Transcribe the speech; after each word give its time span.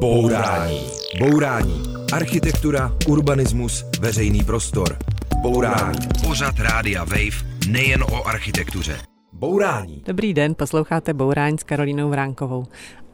Bourání. 0.00 0.80
Bourání. 1.18 1.82
Architektura, 2.12 2.92
urbanismus, 3.08 3.84
veřejný 4.00 4.44
prostor. 4.44 4.96
Bourání. 5.42 5.98
Pořad 6.26 6.60
Rádia 6.60 7.04
Wave 7.04 7.44
nejen 7.68 8.02
o 8.02 8.26
architektuře. 8.26 9.09
Bourání. 9.40 10.02
Dobrý 10.06 10.34
den, 10.34 10.54
posloucháte 10.54 11.14
Bourání 11.14 11.58
s 11.58 11.62
Karolínou 11.62 12.08
Vránkovou. 12.08 12.64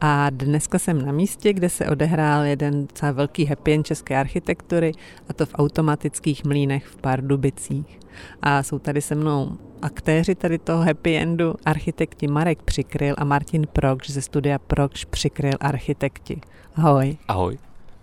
A 0.01 0.29
dneska 0.29 0.79
jsem 0.79 1.05
na 1.05 1.11
místě, 1.11 1.53
kde 1.53 1.69
se 1.69 1.89
odehrál 1.89 2.43
jeden 2.43 2.87
docela 2.87 3.11
velký 3.11 3.45
happy 3.45 3.73
end 3.73 3.85
české 3.85 4.17
architektury, 4.17 4.91
a 5.29 5.33
to 5.33 5.45
v 5.45 5.55
automatických 5.55 6.45
mlínech 6.45 6.85
v 6.85 6.95
Pardubicích. 6.95 7.99
A 8.41 8.63
jsou 8.63 8.79
tady 8.79 9.01
se 9.01 9.15
mnou 9.15 9.57
aktéři 9.81 10.35
tady 10.35 10.57
toho 10.57 10.83
happy 10.83 11.17
endu, 11.17 11.55
architekti 11.65 12.27
Marek 12.27 12.61
Přikryl 12.61 13.15
a 13.17 13.23
Martin 13.23 13.67
Prokš 13.73 14.09
ze 14.09 14.21
studia 14.21 14.59
Prokš 14.59 15.05
Přikryl 15.05 15.53
architekti. 15.59 16.41
Ahoj. 16.75 17.17
Ahoj. 17.27 17.57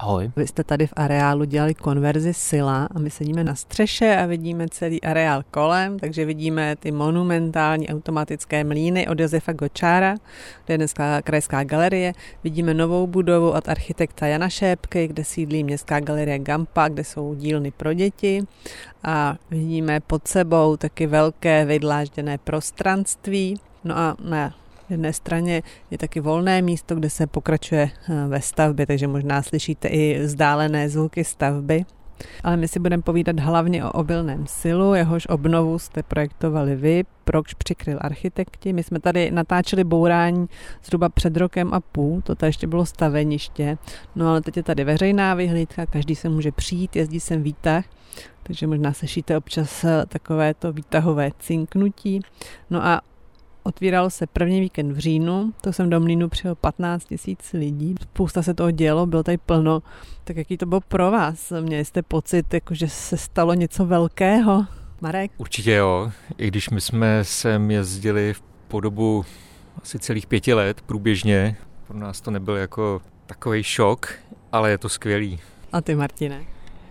Ahoj. 0.05 0.31
Vy 0.37 0.47
jste 0.47 0.65
tady 0.65 0.87
v 0.87 0.93
areálu 0.97 1.45
dělali 1.45 1.75
konverzi 1.75 2.35
Sila 2.35 2.89
a 2.95 2.99
my 2.99 3.11
sedíme 3.11 3.45
na 3.45 3.55
střeše 3.55 4.17
a 4.17 4.27
vidíme 4.27 4.69
celý 4.69 5.03
areál 5.03 5.43
kolem, 5.51 5.99
takže 5.99 6.25
vidíme 6.25 6.77
ty 6.77 6.93
monumentální 6.93 7.89
automatické 7.89 8.65
mlíny 8.65 9.09
od 9.09 9.21
Josefa 9.21 9.53
Gočára, 9.53 10.15
kde 10.65 10.75
je 10.75 10.79
dneska 10.79 11.23
krajská 11.23 11.65
galerie. 11.65 12.13
Vidíme 12.45 12.75
novou 12.75 13.07
budovu 13.07 13.51
od 13.51 13.69
architekta 13.69 14.27
Jana 14.27 14.49
Šépky, 14.49 15.09
kde 15.09 15.25
sídlí 15.25 15.65
městská 15.65 16.01
galerie 16.01 16.39
Gampa, 16.39 16.89
kde 16.89 17.05
jsou 17.05 17.35
dílny 17.35 17.71
pro 17.71 17.93
děti. 17.93 18.43
A 19.05 19.37
vidíme 19.51 20.01
pod 20.01 20.29
sebou 20.29 20.77
taky 20.77 21.07
velké 21.07 21.65
vydlážděné 21.65 22.39
prostranství. 22.39 23.61
No 23.85 23.99
a 23.99 24.17
na 24.25 24.55
jedné 24.91 25.13
straně 25.13 25.63
je 25.91 25.99
taky 25.99 26.21
volné 26.21 26.63
místo, 26.63 26.95
kde 26.95 27.11
se 27.11 27.27
pokračuje 27.27 27.91
eh, 27.91 28.29
ve 28.29 28.41
stavbě, 28.41 28.87
takže 28.87 29.07
možná 29.07 29.43
slyšíte 29.43 29.89
i 29.89 30.19
vzdálené 30.19 30.89
zvuky 30.89 31.25
stavby. 31.25 31.85
Ale 32.45 32.57
my 32.57 32.69
si 32.69 32.81
budeme 32.81 33.03
povídat 33.03 33.41
hlavně 33.41 33.85
o 33.85 33.93
obilném 33.93 34.47
silu, 34.47 34.95
jehož 34.95 35.27
obnovu 35.27 35.79
jste 35.79 36.03
projektovali 36.03 36.77
vy, 36.77 37.05
proč 37.25 37.55
přikryl 37.55 37.99
architekti. 38.01 38.73
My 38.73 38.83
jsme 38.83 39.01
tady 39.01 39.31
natáčeli 39.31 39.85
bourání 39.85 40.49
zhruba 40.85 41.09
před 41.09 41.37
rokem 41.37 41.75
a 41.75 41.81
půl, 41.81 42.21
to 42.21 42.35
tady 42.35 42.49
ještě 42.49 42.67
bylo 42.67 42.87
staveniště, 42.87 43.79
no 44.17 44.29
ale 44.29 44.41
teď 44.41 44.57
je 44.57 44.63
tady 44.63 44.85
veřejná 44.85 45.35
vyhlídka, 45.35 45.87
každý 45.87 46.15
se 46.15 46.29
může 46.29 46.53
přijít, 46.53 46.97
jezdí 46.97 47.21
sem 47.21 47.43
výtah, 47.43 47.85
takže 48.43 48.67
možná 48.67 48.93
slyšíte 48.93 49.37
občas 49.37 49.85
eh, 49.85 50.07
takovéto 50.09 50.73
výtahové 50.73 51.31
cinknutí. 51.39 52.21
No 52.71 52.87
a 52.87 53.01
Otvíralo 53.67 54.11
se 54.11 54.27
první 54.27 54.61
víkend 54.61 54.93
v 54.93 54.99
říjnu, 54.99 55.53
to 55.61 55.73
jsem 55.73 55.91
do 55.91 56.01
Mlínu 56.01 56.29
přijel 56.29 56.55
15 56.55 57.05
tisíc 57.05 57.53
lidí, 57.53 57.95
spousta 58.03 58.43
se 58.43 58.55
toho 58.55 58.71
dělo, 58.71 59.07
bylo 59.07 59.23
tady 59.23 59.39
plno. 59.39 59.83
Tak 60.25 60.37
jaký 60.37 60.57
to 60.57 60.67
bylo 60.67 60.81
pro 60.81 61.11
vás? 61.11 61.53
Měli 61.61 61.85
jste 61.85 62.03
pocit, 62.03 62.55
jako, 62.55 62.75
že 62.75 62.89
se 62.89 63.17
stalo 63.17 63.55
něco 63.55 63.87
velkého? 63.87 64.67
Marek? 65.01 65.33
Určitě 65.37 65.73
jo, 65.73 66.11
i 66.39 66.49
když 66.49 66.71
my 66.71 66.81
jsme 66.81 67.25
sem 67.25 67.71
jezdili 67.71 68.35
v 68.35 68.41
podobu 68.69 69.25
asi 69.83 69.99
celých 69.99 70.27
pěti 70.27 70.55
let 70.55 70.81
průběžně, 70.81 71.57
pro 71.87 71.99
nás 71.99 72.21
to 72.21 72.31
nebyl 72.31 72.57
jako 72.57 73.01
takový 73.27 73.63
šok, 73.63 74.15
ale 74.53 74.71
je 74.71 74.79
to 74.79 74.89
skvělý. 74.89 75.41
A 75.73 75.81
ty, 75.81 75.95
Martine? 75.95 76.45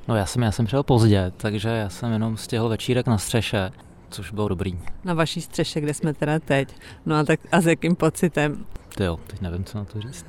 No 0.07 0.15
já 0.15 0.25
jsem, 0.25 0.41
já 0.41 0.51
jsem 0.51 0.65
přijel 0.65 0.83
pozdě, 0.83 1.31
takže 1.37 1.69
já 1.69 1.89
jsem 1.89 2.11
jenom 2.11 2.37
stihl 2.37 2.69
večírek 2.69 3.07
na 3.07 3.17
střeše 3.17 3.71
což 4.13 4.31
bylo 4.31 4.47
dobrý. 4.47 4.79
Na 5.03 5.13
vaší 5.13 5.41
střeše, 5.41 5.81
kde 5.81 5.93
jsme 5.93 6.13
teda 6.13 6.39
teď. 6.39 6.75
No 7.05 7.15
a 7.15 7.23
tak 7.23 7.39
a 7.51 7.61
s 7.61 7.65
jakým 7.65 7.95
pocitem? 7.95 8.65
To 8.95 9.03
jo, 9.03 9.19
teď 9.27 9.41
nevím, 9.41 9.63
co 9.63 9.77
na 9.77 9.85
to 9.85 10.01
říct. 10.01 10.25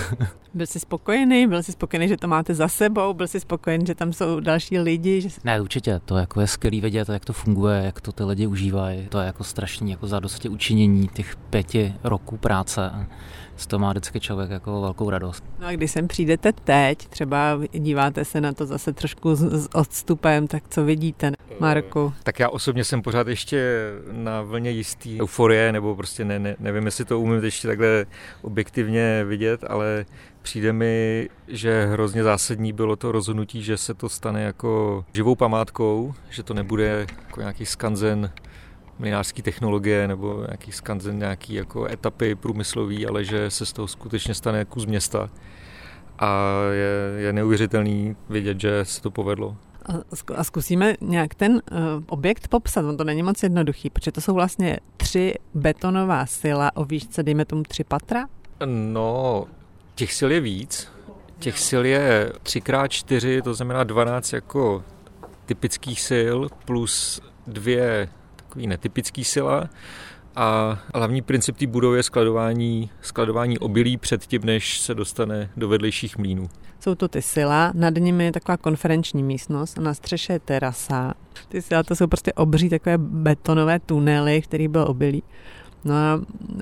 byl 0.54 0.66
jsi 0.66 0.80
spokojený? 0.80 1.46
Byl 1.46 1.62
jsi 1.62 1.72
spokojený, 1.72 2.08
že 2.08 2.16
to 2.16 2.28
máte 2.28 2.54
za 2.54 2.68
sebou? 2.68 3.14
Byl 3.14 3.26
jsi 3.26 3.40
spokojený, 3.40 3.86
že 3.86 3.94
tam 3.94 4.12
jsou 4.12 4.40
další 4.40 4.78
lidi? 4.78 5.20
Že... 5.20 5.28
Ne, 5.44 5.60
určitě. 5.60 6.00
To 6.04 6.16
jako 6.16 6.40
je 6.40 6.46
skvělý 6.46 6.80
vědět, 6.80 7.08
jak 7.08 7.24
to 7.24 7.32
funguje, 7.32 7.82
jak 7.84 8.00
to 8.00 8.12
ty 8.12 8.24
lidi 8.24 8.46
užívají. 8.46 9.06
To 9.08 9.18
je 9.20 9.26
jako 9.26 9.44
strašný 9.44 9.90
jako 9.90 10.06
zadosti 10.06 10.48
učinění 10.48 11.08
těch 11.08 11.36
pěti 11.36 11.94
roků 12.04 12.36
práce 12.36 13.08
z 13.56 13.66
toho 13.66 13.80
má 13.80 13.90
vždycky 13.90 14.20
člověk 14.20 14.50
jako 14.50 14.80
velkou 14.80 15.10
radost. 15.10 15.44
No 15.60 15.66
a 15.66 15.72
když 15.72 15.90
sem 15.90 16.08
přijdete 16.08 16.52
teď, 16.52 16.98
třeba 17.08 17.60
díváte 17.72 18.24
se 18.24 18.40
na 18.40 18.52
to 18.52 18.66
zase 18.66 18.92
trošku 18.92 19.34
s, 19.34 19.42
s 19.42 19.74
odstupem, 19.74 20.46
tak 20.46 20.62
co 20.68 20.84
vidíte, 20.84 21.32
Marku? 21.60 22.12
Tak 22.22 22.38
já 22.38 22.48
osobně 22.48 22.84
jsem 22.84 23.02
pořád 23.02 23.28
ještě 23.28 23.90
na 24.12 24.42
vlně 24.42 24.70
jistý 24.70 25.20
euforie, 25.20 25.72
nebo 25.72 25.96
prostě 25.96 26.24
ne, 26.24 26.38
ne, 26.38 26.56
nevím, 26.58 26.86
jestli 26.86 27.04
to 27.04 27.20
umím 27.20 27.44
ještě 27.44 27.68
takhle 27.68 28.06
objektivně 28.42 29.24
vidět, 29.24 29.64
ale 29.68 30.06
přijde 30.42 30.72
mi, 30.72 31.28
že 31.48 31.86
hrozně 31.86 32.22
zásadní 32.22 32.72
bylo 32.72 32.96
to 32.96 33.12
rozhodnutí, 33.12 33.62
že 33.62 33.76
se 33.76 33.94
to 33.94 34.08
stane 34.08 34.42
jako 34.42 35.04
živou 35.14 35.34
památkou, 35.34 36.14
že 36.30 36.42
to 36.42 36.54
nebude 36.54 37.06
jako 37.26 37.40
nějaký 37.40 37.66
skanzen 37.66 38.30
mlinářské 38.98 39.42
technologie 39.42 40.08
nebo 40.08 40.44
nějaký 40.46 40.72
skanzen, 40.72 41.18
nějaký 41.18 41.54
jako 41.54 41.86
etapy 41.86 42.34
průmyslový, 42.34 43.06
ale 43.06 43.24
že 43.24 43.50
se 43.50 43.66
z 43.66 43.72
toho 43.72 43.88
skutečně 43.88 44.34
stane 44.34 44.64
kus 44.64 44.86
města 44.86 45.30
a 46.18 46.50
je, 46.72 47.22
je 47.22 47.32
neuvěřitelný 47.32 48.16
vidět, 48.28 48.60
že 48.60 48.84
se 48.84 49.02
to 49.02 49.10
povedlo. 49.10 49.56
A 50.34 50.44
zkusíme 50.44 50.94
nějak 51.00 51.34
ten 51.34 51.52
uh, 51.52 51.60
objekt 52.06 52.48
popsat, 52.48 52.84
on 52.84 52.96
to 52.96 53.04
není 53.04 53.22
moc 53.22 53.42
jednoduchý, 53.42 53.90
protože 53.90 54.12
to 54.12 54.20
jsou 54.20 54.34
vlastně 54.34 54.78
tři 54.96 55.34
betonová 55.54 56.26
sila 56.26 56.76
o 56.76 56.84
výšce, 56.84 57.22
dejme 57.22 57.44
tomu 57.44 57.62
tři 57.62 57.84
patra? 57.84 58.26
No, 58.66 59.44
těch 59.94 60.12
sil 60.18 60.30
je 60.32 60.40
víc. 60.40 60.88
Těch 61.38 61.58
sil 61.66 61.82
je 61.84 62.32
3x4, 62.42 63.42
to 63.42 63.54
znamená 63.54 63.84
12 63.84 64.32
jako 64.32 64.84
typických 65.46 66.00
sil 66.08 66.38
plus 66.64 67.20
dvě 67.46 68.08
takový 68.56 68.66
netypický 68.66 69.24
sila. 69.24 69.68
A 70.36 70.78
hlavní 70.94 71.22
princip 71.22 71.56
té 71.56 71.66
budovy 71.66 71.98
je 71.98 72.02
skladování, 72.02 72.90
skladování 73.00 73.58
obilí 73.58 73.96
předtím, 73.96 74.44
než 74.44 74.80
se 74.80 74.94
dostane 74.94 75.50
do 75.56 75.68
vedlejších 75.68 76.18
mlínů. 76.18 76.48
Jsou 76.80 76.94
to 76.94 77.08
ty 77.08 77.22
sila, 77.22 77.72
nad 77.74 77.94
nimi 77.94 78.24
je 78.24 78.32
taková 78.32 78.56
konferenční 78.56 79.22
místnost 79.22 79.78
a 79.78 79.80
na 79.80 79.94
střeše 79.94 80.32
je 80.32 80.38
terasa. 80.38 81.14
Ty 81.48 81.62
sila 81.62 81.82
to 81.82 81.96
jsou 81.96 82.06
prostě 82.06 82.32
obří 82.32 82.68
takové 82.68 82.98
betonové 82.98 83.78
tunely, 83.80 84.42
který 84.42 84.68
byl 84.68 84.84
obilí. 84.88 85.22
No 85.84 85.94
a 85.94 86.20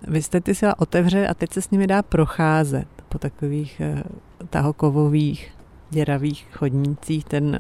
vy 0.09 0.22
jste 0.22 0.41
ty 0.41 0.55
sila 0.55 0.78
otevřeli 0.78 1.26
a 1.26 1.34
teď 1.34 1.53
se 1.53 1.62
s 1.62 1.71
nimi 1.71 1.87
dá 1.87 2.03
procházet 2.03 2.88
po 3.09 3.19
takových 3.19 3.81
eh, 3.81 4.03
tahokovových 4.50 5.53
děravých 5.91 6.47
chodnících. 6.53 7.25
Ten 7.25 7.59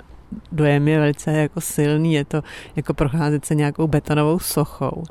dojem 0.52 0.88
je 0.88 0.98
velice 1.00 1.32
jako 1.32 1.60
silný, 1.60 2.14
je 2.14 2.24
to 2.24 2.42
jako 2.76 2.94
procházet 2.94 3.44
se 3.44 3.54
nějakou 3.54 3.86
betonovou 3.86 4.38
sochou. 4.38 5.02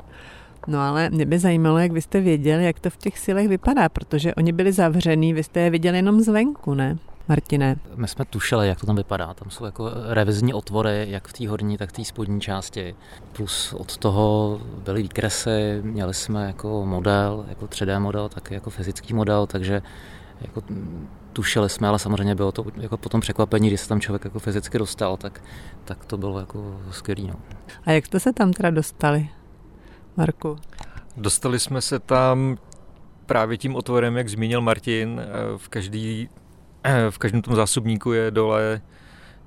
No 0.66 0.80
ale 0.80 1.10
mě 1.10 1.26
by 1.26 1.38
zajímalo, 1.38 1.78
jak 1.78 1.92
vy 1.92 2.02
jste 2.02 2.20
věděli, 2.20 2.64
jak 2.64 2.80
to 2.80 2.90
v 2.90 2.96
těch 2.96 3.18
silech 3.18 3.48
vypadá, 3.48 3.88
protože 3.88 4.34
oni 4.34 4.52
byli 4.52 4.72
zavřený, 4.72 5.32
vy 5.32 5.42
jste 5.42 5.60
je 5.60 5.70
viděli 5.70 5.98
jenom 5.98 6.20
zvenku, 6.20 6.74
ne? 6.74 6.98
Martine. 7.28 7.76
My 7.94 8.08
jsme 8.08 8.24
tušili, 8.24 8.68
jak 8.68 8.80
to 8.80 8.86
tam 8.86 8.96
vypadá. 8.96 9.34
Tam 9.34 9.50
jsou 9.50 9.64
jako 9.64 9.90
revizní 10.08 10.54
otvory, 10.54 11.06
jak 11.08 11.28
v 11.28 11.32
té 11.32 11.48
horní, 11.48 11.76
tak 11.76 11.90
v 11.90 11.92
té 11.92 12.04
spodní 12.04 12.40
části. 12.40 12.94
Plus 13.32 13.72
od 13.72 13.96
toho 13.96 14.60
byly 14.84 15.02
výkresy, 15.02 15.80
měli 15.82 16.14
jsme 16.14 16.46
jako 16.46 16.86
model, 16.86 17.44
jako 17.48 17.66
3D 17.66 18.00
model, 18.00 18.28
tak 18.28 18.50
jako 18.50 18.70
fyzický 18.70 19.14
model, 19.14 19.46
takže 19.46 19.82
jako 20.40 20.62
tušili 21.32 21.70
jsme, 21.70 21.88
ale 21.88 21.98
samozřejmě 21.98 22.34
bylo 22.34 22.52
to 22.52 22.64
jako 22.76 22.96
potom 22.96 23.20
překvapení, 23.20 23.68
když 23.68 23.80
se 23.80 23.88
tam 23.88 24.00
člověk 24.00 24.24
jako 24.24 24.38
fyzicky 24.38 24.78
dostal, 24.78 25.16
tak, 25.16 25.42
tak 25.84 26.04
to 26.04 26.16
bylo 26.16 26.38
jako 26.38 26.80
skvělý. 26.90 27.26
No. 27.26 27.34
A 27.84 27.92
jak 27.92 28.06
jste 28.06 28.20
se 28.20 28.32
tam 28.32 28.52
teda 28.52 28.70
dostali, 28.70 29.28
Marku? 30.16 30.56
Dostali 31.16 31.60
jsme 31.60 31.80
se 31.80 31.98
tam 31.98 32.56
právě 33.26 33.58
tím 33.58 33.76
otvorem, 33.76 34.16
jak 34.16 34.28
zmínil 34.28 34.60
Martin, 34.60 35.20
v, 35.56 35.68
každý, 35.68 36.28
v 37.10 37.18
každém 37.18 37.42
tom 37.42 37.54
zásobníku 37.54 38.12
je 38.12 38.30
dole 38.30 38.80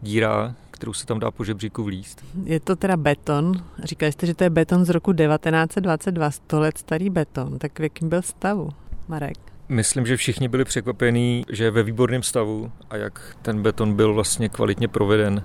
díra, 0.02 0.56
kterou 0.72 0.94
se 0.94 1.06
tam 1.06 1.20
dá 1.20 1.32
po 1.32 1.44
žebříku 1.44 1.84
vlíst. 1.84 2.26
Je 2.44 2.60
to 2.60 2.76
teda 2.76 2.98
beton. 2.98 3.52
Říkali 3.84 4.12
jste, 4.12 4.28
že 4.28 4.34
to 4.34 4.44
je 4.44 4.50
beton 4.50 4.86
z 4.86 4.90
roku 4.90 5.14
1922, 5.14 6.32
100 6.32 6.60
let 6.60 6.78
starý 6.78 7.10
beton. 7.10 7.60
Tak 7.60 7.80
v 7.80 7.84
jakým 7.84 8.10
byl 8.10 8.22
stavu, 8.22 8.70
Marek? 9.08 9.57
Myslím, 9.70 10.06
že 10.06 10.18
všichni 10.18 10.48
byli 10.48 10.66
překvapení, 10.66 11.44
že 11.52 11.64
je 11.64 11.72
ve 11.72 11.84
výborném 11.84 12.24
stavu 12.24 12.72
a 12.90 12.98
jak 12.98 13.38
ten 13.42 13.62
beton 13.62 13.94
byl 13.94 14.14
vlastně 14.14 14.50
kvalitně 14.50 14.88
proveden. 14.88 15.42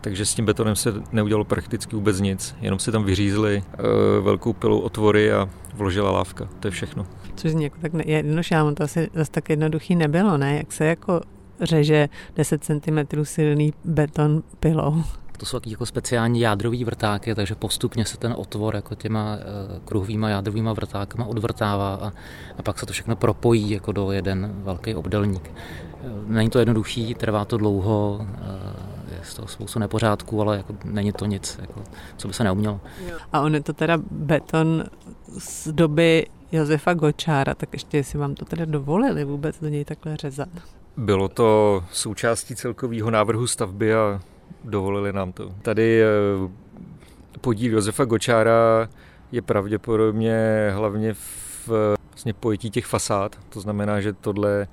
Takže 0.00 0.26
s 0.26 0.34
tím 0.34 0.44
betonem 0.44 0.76
se 0.76 0.94
neudělalo 1.12 1.44
prakticky 1.44 1.96
vůbec 1.96 2.20
nic, 2.20 2.56
jenom 2.60 2.78
si 2.78 2.92
tam 2.92 3.04
vyřízli 3.04 3.56
e, 3.56 3.82
velkou 4.20 4.52
pilou 4.52 4.78
otvory 4.78 5.32
a 5.32 5.48
vložila 5.74 6.10
lávka, 6.10 6.48
to 6.60 6.68
je 6.68 6.72
všechno. 6.72 7.06
Což 7.36 7.50
zní 7.50 7.64
jako 7.64 7.76
tak 7.80 7.92
ale 8.56 8.74
to 8.74 8.84
asi 8.84 9.10
zase 9.14 9.30
tak 9.30 9.50
jednoduchý 9.50 9.96
nebylo, 9.96 10.38
ne? 10.38 10.56
Jak 10.56 10.72
se 10.72 10.84
jako 10.84 11.20
řeže 11.60 12.08
10 12.36 12.64
cm 12.64 13.24
silný 13.24 13.72
beton 13.84 14.42
pilou. 14.60 15.02
To 15.36 15.46
jsou 15.46 15.60
taky 15.60 15.70
jako 15.70 15.86
speciální 15.86 16.40
jádrový 16.40 16.84
vrtáky, 16.84 17.34
takže 17.34 17.54
postupně 17.54 18.04
se 18.04 18.16
ten 18.16 18.34
otvor 18.36 18.74
jako 18.74 18.94
těma 18.94 19.36
eh, 19.36 19.80
kruhovýma 19.84 20.28
jádrovýma 20.28 20.72
vrtákama 20.72 21.24
odvrtává 21.24 21.94
a, 21.94 22.12
a 22.58 22.62
pak 22.62 22.78
se 22.78 22.86
to 22.86 22.92
všechno 22.92 23.16
propojí 23.16 23.70
jako 23.70 23.92
do 23.92 24.12
jeden 24.12 24.54
velký 24.64 24.94
obdelník. 24.94 25.50
Není 26.26 26.50
to 26.50 26.58
jednoduchý, 26.58 27.14
trvá 27.14 27.44
to 27.44 27.56
dlouho, 27.56 28.26
je 29.10 29.20
z 29.22 29.34
toho 29.34 29.48
spoustu 29.48 29.78
nepořádků, 29.78 30.40
ale 30.40 30.56
jako 30.56 30.76
není 30.84 31.12
to 31.12 31.26
nic, 31.26 31.58
jako, 31.60 31.82
co 32.16 32.28
by 32.28 32.34
se 32.34 32.44
neumělo. 32.44 32.80
A 33.32 33.40
on 33.40 33.54
je 33.54 33.62
to 33.62 33.72
teda 33.72 33.98
beton 34.10 34.84
z 35.38 35.68
doby 35.68 36.26
Josefa 36.52 36.94
Gočára, 36.94 37.54
tak 37.54 37.68
ještě 37.72 37.96
jestli 37.96 38.18
vám 38.18 38.34
to 38.34 38.44
teda 38.44 38.64
dovolili 38.64 39.24
vůbec 39.24 39.60
do 39.60 39.68
něj 39.68 39.84
takhle 39.84 40.16
řezat. 40.16 40.48
Bylo 40.96 41.28
to 41.28 41.84
součástí 41.92 42.56
celkového 42.56 43.10
návrhu 43.10 43.46
stavby 43.46 43.94
a 43.94 44.20
dovolili 44.66 45.12
nám 45.12 45.32
to. 45.32 45.54
Tady 45.62 46.02
eh, 46.02 46.06
podíl 47.40 47.72
Josefa 47.72 48.04
Gočára 48.04 48.88
je 49.32 49.42
pravděpodobně 49.42 50.68
hlavně 50.74 51.14
v 51.14 51.96
vlastně 52.16 52.32
pojetí 52.32 52.70
těch 52.70 52.86
fasád. 52.86 53.36
To 53.48 53.60
znamená, 53.60 54.00
že 54.00 54.12
tohle 54.12 54.66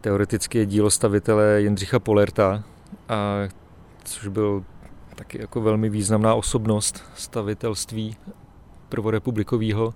teoreticky 0.00 0.58
je 0.58 0.66
dílo 0.66 0.90
stavitele 0.90 1.60
Jindřicha 1.60 1.98
Polerta, 1.98 2.64
a, 3.08 3.48
což 4.04 4.28
byl 4.28 4.64
taky 5.14 5.40
jako 5.40 5.60
velmi 5.60 5.88
významná 5.88 6.34
osobnost 6.34 7.04
stavitelství 7.14 8.16
prvorepublikového. 8.92 9.94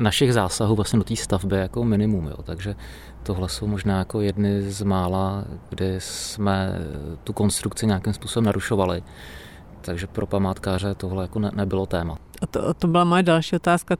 Našich 0.00 0.32
zásahů 0.32 0.74
vlastně 0.74 0.98
do 0.98 1.04
té 1.04 1.16
stavby 1.16 1.56
jako 1.56 1.84
minimum, 1.84 2.26
jo, 2.26 2.42
takže 2.42 2.74
tohle 3.22 3.48
jsou 3.48 3.66
možná 3.66 3.98
jako 3.98 4.20
jedny 4.20 4.62
z 4.62 4.82
mála, 4.82 5.44
kde 5.68 5.94
jsme 5.98 6.78
tu 7.24 7.32
konstrukci 7.32 7.86
nějakým 7.86 8.12
způsobem 8.12 8.44
narušovali. 8.44 9.02
Takže 9.80 10.06
pro 10.06 10.26
památkáře 10.26 10.94
tohle 10.94 11.24
jako 11.24 11.38
ne, 11.38 11.50
nebylo 11.54 11.86
téma. 11.86 12.18
A 12.42 12.46
to, 12.46 12.74
to 12.74 12.86
byla 12.86 13.04
moje 13.04 13.22
další 13.22 13.56
otázka. 13.56 13.96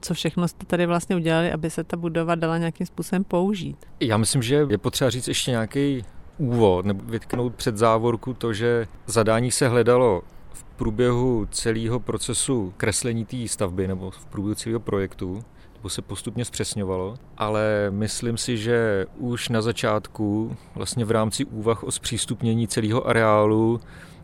Co 0.00 0.14
všechno 0.14 0.48
jste 0.48 0.66
tady 0.66 0.86
vlastně 0.86 1.16
udělali, 1.16 1.52
aby 1.52 1.70
se 1.70 1.84
ta 1.84 1.96
budova 1.96 2.34
dala 2.34 2.58
nějakým 2.58 2.86
způsobem 2.86 3.24
použít? 3.24 3.76
Já 4.00 4.16
myslím, 4.16 4.42
že 4.42 4.66
je 4.68 4.78
potřeba 4.78 5.10
říct 5.10 5.28
ještě 5.28 5.50
nějaký 5.50 6.04
úvod 6.38 6.86
nebo 6.86 7.04
vytknout 7.04 7.54
před 7.54 7.76
závorku 7.76 8.34
to, 8.34 8.52
že 8.52 8.86
zadání 9.06 9.50
se 9.50 9.68
hledalo 9.68 10.22
v 10.56 10.64
průběhu 10.64 11.46
celého 11.50 12.00
procesu 12.00 12.74
kreslení 12.76 13.24
té 13.24 13.48
stavby 13.48 13.88
nebo 13.88 14.10
v 14.10 14.26
průběhu 14.26 14.54
celého 14.54 14.80
projektu, 14.80 15.44
nebo 15.76 15.88
se 15.88 16.02
postupně 16.02 16.44
zpřesňovalo, 16.44 17.16
ale 17.36 17.86
myslím 17.90 18.36
si, 18.36 18.56
že 18.56 19.06
už 19.16 19.48
na 19.48 19.62
začátku, 19.62 20.56
vlastně 20.74 21.04
v 21.04 21.10
rámci 21.10 21.44
úvah 21.44 21.84
o 21.84 21.90
zpřístupnění 21.90 22.68
celého 22.68 23.08
areálu, 23.08 23.80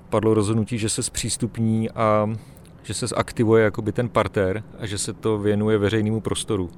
padlo 0.09 0.35
rozhodnutí, 0.35 0.79
že 0.79 0.89
se 0.89 1.03
zpřístupní 1.03 1.91
a 1.91 2.31
že 2.83 2.95
se 2.95 3.07
zaktivuje 3.07 3.65
jakoby 3.65 3.93
ten 3.93 4.09
parter 4.09 4.63
a 4.79 4.87
že 4.87 4.99
se 4.99 5.13
to 5.13 5.39
věnuje 5.39 5.79
veřejnému 5.79 6.21
prostoru. 6.21 6.71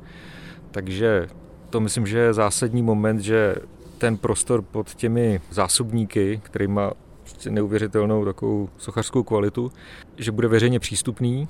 Takže 0.70 1.28
to 1.70 1.80
myslím, 1.80 2.06
že 2.06 2.18
je 2.18 2.32
zásadní 2.32 2.82
moment, 2.82 3.20
že 3.20 3.54
ten 3.98 4.16
prostor 4.16 4.62
pod 4.62 4.94
těmi 4.94 5.40
zásobníky, 5.50 6.40
který 6.42 6.66
má 6.66 6.92
prostě 7.24 7.50
neuvěřitelnou 7.50 8.24
takovou 8.24 8.68
sochařskou 8.78 9.22
kvalitu, 9.22 9.72
že 10.16 10.32
bude 10.32 10.48
veřejně 10.48 10.80
přístupný, 10.80 11.48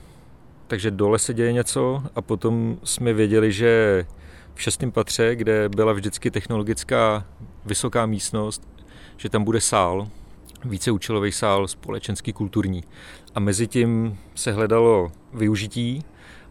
takže 0.67 0.91
dole 0.91 1.19
se 1.19 1.35
děje 1.35 1.53
něco 1.53 2.03
a 2.15 2.23
potom 2.23 2.79
jsme 2.85 3.13
věděli, 3.13 3.53
že 3.53 4.05
v 4.55 4.63
šestém 4.63 4.93
patře, 4.93 5.37
kde 5.37 5.69
byla 5.69 5.93
vždycky 5.93 6.31
technologická 6.31 7.27
vysoká 7.65 8.07
místnost, 8.07 8.69
že 9.17 9.29
tam 9.29 9.45
bude 9.45 9.61
sál, 9.61 10.09
víceúčelový 10.65 11.33
sál 11.33 11.69
společenský 11.69 12.33
kulturní. 12.33 12.85
A 13.35 13.41
mezi 13.41 13.67
tím 13.67 14.19
se 14.35 14.53
hledalo 14.53 15.13
využití 15.33 16.05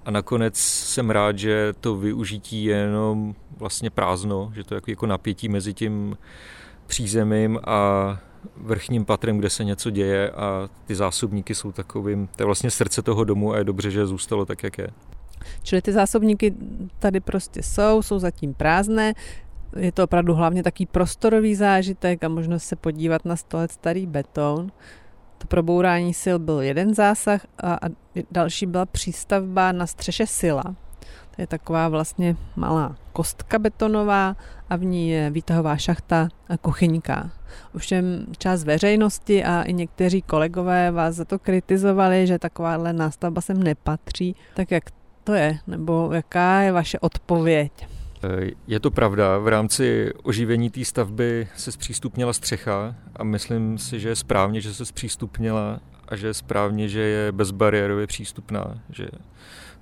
a 0.05 0.11
nakonec 0.11 0.57
jsem 0.57 1.09
rád, 1.09 1.37
že 1.37 1.73
to 1.79 1.95
využití 1.95 2.63
je 2.63 2.75
jenom 2.75 3.35
vlastně 3.57 3.89
prázdno, 3.89 4.51
že 4.55 4.63
to 4.63 4.73
je 4.73 4.77
jako, 4.77 4.91
jako 4.91 5.05
napětí 5.05 5.49
mezi 5.49 5.73
tím 5.73 6.17
přízemím 6.87 7.59
a 7.63 8.19
vrchním 8.57 9.05
patrem, 9.05 9.37
kde 9.37 9.49
se 9.49 9.63
něco 9.63 9.89
děje 9.89 10.31
a 10.31 10.69
ty 10.85 10.95
zásobníky 10.95 11.55
jsou 11.55 11.71
takovým, 11.71 12.27
to 12.35 12.43
je 12.43 12.45
vlastně 12.45 12.71
srdce 12.71 13.01
toho 13.01 13.23
domu 13.23 13.53
a 13.53 13.57
je 13.57 13.63
dobře, 13.63 13.91
že 13.91 14.05
zůstalo 14.05 14.45
tak, 14.45 14.63
jak 14.63 14.77
je. 14.77 14.87
Čili 15.63 15.81
ty 15.81 15.93
zásobníky 15.93 16.53
tady 16.99 17.19
prostě 17.19 17.63
jsou, 17.63 18.01
jsou 18.01 18.19
zatím 18.19 18.53
prázdné, 18.53 19.13
je 19.75 19.91
to 19.91 20.03
opravdu 20.03 20.33
hlavně 20.33 20.63
taký 20.63 20.85
prostorový 20.85 21.55
zážitek 21.55 22.23
a 22.23 22.27
možnost 22.27 22.63
se 22.63 22.75
podívat 22.75 23.25
na 23.25 23.35
100 23.35 23.57
let 23.57 23.71
starý 23.71 24.05
beton. 24.05 24.71
To 25.37 25.47
probourání 25.47 26.13
sil 26.23 26.37
byl 26.39 26.61
jeden 26.61 26.93
zásah 26.93 27.47
a 27.63 27.79
další 28.31 28.65
byla 28.65 28.85
přístavba 28.85 29.71
na 29.71 29.87
střeše 29.87 30.27
sila. 30.27 30.63
To 31.35 31.41
je 31.41 31.47
taková 31.47 31.89
vlastně 31.89 32.35
malá 32.55 32.95
kostka 33.13 33.59
betonová 33.59 34.35
a 34.69 34.75
v 34.75 34.83
ní 34.83 35.09
je 35.09 35.29
výtahová 35.29 35.77
šachta 35.77 36.29
a 36.49 36.57
kuchyňka. 36.57 37.29
Ovšem 37.75 38.25
část 38.37 38.63
veřejnosti 38.63 39.43
a 39.43 39.63
i 39.63 39.73
někteří 39.73 40.21
kolegové 40.21 40.91
vás 40.91 41.15
za 41.15 41.25
to 41.25 41.39
kritizovali, 41.39 42.27
že 42.27 42.39
takováhle 42.39 42.93
nástavba 42.93 43.41
sem 43.41 43.63
nepatří. 43.63 44.35
Tak 44.53 44.71
jak 44.71 44.83
to 45.23 45.33
je? 45.33 45.59
Nebo 45.67 46.09
jaká 46.13 46.61
je 46.61 46.71
vaše 46.71 46.99
odpověď? 46.99 47.71
Je 48.67 48.79
to 48.79 48.91
pravda, 48.91 49.37
v 49.37 49.47
rámci 49.47 50.11
oživení 50.23 50.69
té 50.69 50.85
stavby 50.85 51.47
se 51.55 51.71
zpřístupnila 51.71 52.33
střecha 52.33 52.95
a 53.15 53.23
myslím 53.23 53.77
si, 53.77 53.99
že 53.99 54.09
je 54.09 54.15
správně, 54.15 54.61
že 54.61 54.73
se 54.73 54.85
zpřístupnila 54.85 55.79
a 56.07 56.15
že 56.15 56.27
je 56.27 56.33
správně, 56.33 56.89
že 56.89 56.99
je 56.99 57.31
bezbariérově 57.31 58.07
přístupná, 58.07 58.79
že 58.89 59.07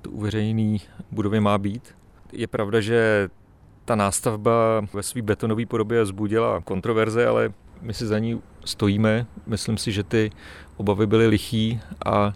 to 0.02 0.12
uveřejněný 0.12 0.82
budově 1.12 1.42
má 1.42 1.58
být. 1.58 1.96
Je 2.32 2.48
pravda, 2.48 2.82
že 2.82 3.30
ta 3.86 3.96
nástavba 3.96 4.86
ve 4.94 5.04
své 5.04 5.22
betonové 5.22 5.66
podobě 5.66 6.06
zbudila 6.06 6.62
kontroverze, 6.62 7.28
ale 7.28 7.54
my 7.82 7.94
si 7.94 8.08
za 8.08 8.20
ní 8.20 8.42
stojíme. 8.66 9.26
Myslím 9.48 9.78
si, 9.78 9.92
že 9.92 10.04
ty 10.04 10.32
obavy 10.78 11.08
byly 11.08 11.28
lichý 11.28 11.80
a 12.06 12.34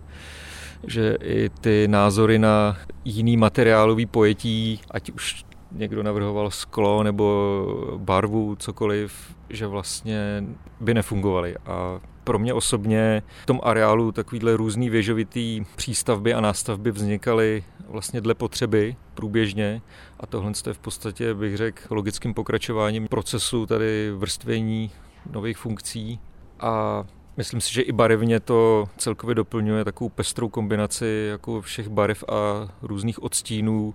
že 0.87 1.17
i 1.23 1.49
ty 1.49 1.87
názory 1.87 2.39
na 2.39 2.77
jiný 3.05 3.37
materiálový 3.37 4.05
pojetí, 4.05 4.81
ať 4.91 5.11
už 5.11 5.45
někdo 5.71 6.03
navrhoval 6.03 6.51
sklo 6.51 7.03
nebo 7.03 7.97
barvu, 7.97 8.55
cokoliv, 8.55 9.35
že 9.49 9.67
vlastně 9.67 10.43
by 10.79 10.93
nefungovaly. 10.93 11.55
A 11.65 11.99
pro 12.25 12.39
mě 12.39 12.53
osobně 12.53 13.23
v 13.43 13.45
tom 13.45 13.59
areálu 13.63 14.11
takovýhle 14.11 14.57
různý 14.57 14.89
věžovitý 14.89 15.65
přístavby 15.75 16.33
a 16.33 16.41
nástavby 16.41 16.91
vznikaly 16.91 17.63
vlastně 17.87 18.21
dle 18.21 18.33
potřeby 18.33 18.95
průběžně 19.13 19.81
a 20.19 20.27
tohle 20.27 20.51
je 20.67 20.73
v 20.73 20.79
podstatě, 20.79 21.33
bych 21.33 21.57
řekl, 21.57 21.95
logickým 21.95 22.33
pokračováním 22.33 23.07
procesu 23.07 23.65
tady 23.65 24.11
vrstvění 24.11 24.91
nových 25.31 25.57
funkcí 25.57 26.19
a 26.59 27.03
Myslím 27.37 27.61
si, 27.61 27.73
že 27.73 27.81
i 27.81 27.91
barevně 27.91 28.39
to 28.39 28.85
celkově 28.97 29.35
doplňuje 29.35 29.85
takovou 29.85 30.09
pestrou 30.09 30.49
kombinaci 30.49 31.27
jako 31.29 31.61
všech 31.61 31.87
barev 31.89 32.23
a 32.23 32.67
různých 32.81 33.23
odstínů. 33.23 33.93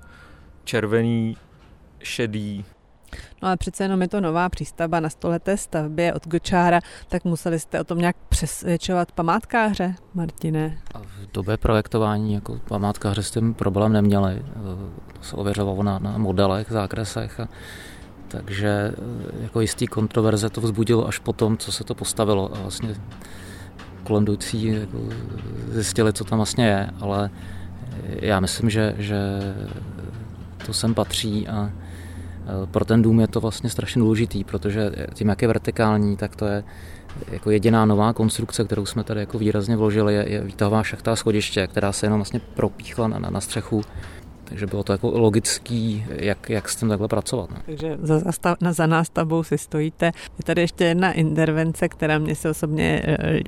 Červený, 0.65 1.37
šedý. 2.03 2.65
No 3.43 3.49
ale 3.49 3.57
přece 3.57 3.85
jenom 3.85 4.03
je 4.03 4.09
to 4.09 4.21
nová 4.21 4.49
přístavba 4.49 5.01
na 5.01 5.11
stoleté 5.11 5.57
stavbě 5.57 6.15
od 6.15 6.27
Gočára, 6.27 6.81
tak 7.09 7.25
museli 7.25 7.61
jste 7.61 7.81
o 7.81 7.85
tom 7.85 7.99
nějak 7.99 8.17
přesvědčovat 8.29 9.13
památkáře, 9.13 9.95
Martine? 10.15 10.79
V 11.07 11.33
době 11.33 11.57
projektování 11.57 12.35
jako 12.35 12.61
památkáře 12.69 13.23
s 13.23 13.31
tím 13.31 13.55
problém 13.55 13.93
neměli. 13.93 14.43
To 15.13 15.23
se 15.23 15.37
ověřovalo 15.37 15.83
na, 15.83 15.99
na 15.99 16.19
modelech, 16.19 16.67
zákresech. 16.71 17.41
A, 17.41 17.49
takže 18.29 18.93
jako 19.41 19.61
jistý 19.61 19.87
kontroverze 19.87 20.51
to 20.51 20.61
vzbudilo 20.61 21.09
až 21.09 21.19
potom, 21.19 21.57
co 21.57 21.73
se 21.73 21.85
to 21.85 21.95
postavilo. 21.95 22.55
A 22.57 22.61
vlastně 22.61 22.95
kolem 24.05 24.23
jdoucí 24.23 24.67
jako 24.67 24.99
zjistili, 25.69 26.13
co 26.13 26.25
tam 26.25 26.39
vlastně 26.39 26.67
je, 26.67 26.91
ale 27.01 27.31
já 28.07 28.41
myslím, 28.41 28.71
že, 28.71 28.95
že 28.99 29.19
to 30.67 30.73
sem 30.73 30.95
patří 30.95 31.49
a 31.49 31.71
pro 32.71 32.85
ten 32.85 33.03
dům 33.03 33.21
je 33.21 33.29
to 33.29 33.41
vlastně 33.41 33.71
strašně 33.71 33.99
důležitý, 33.99 34.45
protože 34.45 34.91
tím, 35.15 35.29
jak 35.29 35.43
je 35.43 35.49
vertikální, 35.49 36.17
tak 36.17 36.37
to 36.37 36.47
je 36.47 36.65
jako 37.33 37.51
jediná 37.51 37.85
nová 37.85 38.13
konstrukce, 38.13 38.65
kterou 38.65 38.87
jsme 38.87 39.05
tady 39.05 39.21
jako 39.21 39.39
výrazně 39.39 39.77
vložili, 39.77 40.15
je, 40.15 40.29
je 40.29 40.41
výtahová 40.41 40.83
šachta 40.83 41.17
schodiště, 41.17 41.67
která 41.67 41.93
se 41.93 42.07
jenom 42.07 42.19
vlastně 42.19 42.41
propíchla 42.55 43.09
na, 43.09 43.19
na 43.19 43.41
střechu. 43.41 43.83
Takže 44.45 44.67
bylo 44.67 44.83
to 44.83 44.93
jako 44.93 45.11
logický, 45.19 46.05
jak, 46.09 46.51
jak 46.51 46.69
s 46.69 46.77
tím 46.77 46.89
takhle 46.89 47.09
pracovat. 47.09 47.51
No. 47.51 47.57
Takže 47.67 47.99
za, 48.03 48.19
zastav, 48.19 48.59
za 48.71 48.87
nástavbou 48.87 49.43
si 49.43 49.59
stojíte. 49.59 50.07
Je 50.39 50.45
tady 50.45 50.61
ještě 50.61 50.85
jedna 50.85 51.13
intervence, 51.13 51.89
která 51.89 52.19
mě 52.19 52.35
se 52.35 52.51
osobně 52.51 53.03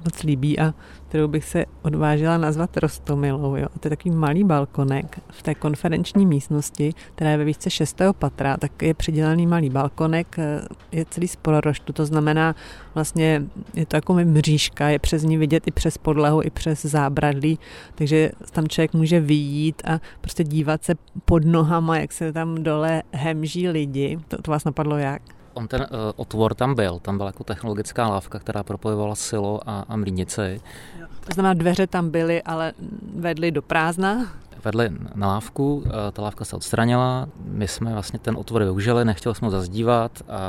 moc 0.04 0.22
líbí 0.22 0.58
a 0.58 0.74
kterou 1.12 1.28
bych 1.28 1.44
se 1.44 1.64
odvážila 1.82 2.38
nazvat 2.38 2.76
Rostomilou. 2.76 3.56
Jo. 3.56 3.66
To 3.80 3.86
je 3.86 3.90
takový 3.90 4.14
malý 4.14 4.44
balkonek 4.44 5.20
v 5.30 5.42
té 5.42 5.54
konferenční 5.54 6.26
místnosti, 6.26 6.94
která 7.14 7.30
je 7.30 7.36
ve 7.36 7.44
výšce 7.44 7.70
6. 7.70 8.00
patra, 8.18 8.56
tak 8.56 8.82
je 8.82 8.94
přidělený 8.94 9.46
malý 9.46 9.70
balkonek, 9.70 10.38
e, 10.38 10.60
je 10.92 11.04
celý 11.04 11.28
z 11.28 11.36
poloroštu, 11.36 11.92
to 11.92 12.06
znamená 12.06 12.54
vlastně 12.94 13.42
je 13.74 13.86
to 13.86 13.96
jako 13.96 14.14
mřížka, 14.14 14.88
je 14.88 14.98
přes 14.98 15.22
ní 15.22 15.36
vidět 15.36 15.62
i 15.66 15.70
přes 15.70 15.98
podlahu, 15.98 16.42
i 16.42 16.50
přes 16.50 16.82
zábradlí, 16.82 17.58
takže 17.94 18.30
tam 18.52 18.68
člověk 18.68 18.94
může 18.94 19.20
vyjít 19.20 19.82
a 19.84 20.00
prostě 20.20 20.44
dívat 20.44 20.84
se 20.84 20.94
pod 21.24 21.44
nohama, 21.44 21.98
jak 21.98 22.12
se 22.12 22.32
tam 22.32 22.62
dole 22.62 23.02
hemží 23.12 23.68
lidi. 23.68 24.18
To, 24.28 24.42
to 24.42 24.50
vás 24.50 24.64
napadlo 24.64 24.96
jak? 24.96 25.22
On 25.54 25.68
ten 25.68 25.80
uh, 25.80 25.86
otvor 26.16 26.54
tam 26.54 26.74
byl, 26.74 26.98
tam 26.98 27.16
byla 27.16 27.28
jako 27.28 27.44
technologická 27.44 28.08
lávka, 28.08 28.38
která 28.38 28.62
propojovala 28.62 29.14
silo 29.14 29.60
a, 29.66 29.84
a 29.88 29.96
mlínici. 29.96 30.60
To 31.26 31.34
znamená, 31.34 31.54
dveře 31.54 31.86
tam 31.86 32.10
byly, 32.10 32.42
ale 32.42 32.72
vedly 33.16 33.50
do 33.50 33.62
prázdna? 33.62 34.26
Vedli 34.64 34.90
na 35.14 35.26
lávku, 35.26 35.84
eh, 35.86 36.12
ta 36.12 36.22
lávka 36.22 36.44
se 36.44 36.56
odstranila, 36.56 37.26
my 37.44 37.68
jsme 37.68 37.92
vlastně 37.92 38.18
ten 38.18 38.36
otvor 38.36 38.62
využili, 38.62 39.04
nechtěli 39.04 39.34
jsme 39.34 39.46
ho 39.46 39.50
zazdívat 39.50 40.22
a 40.28 40.40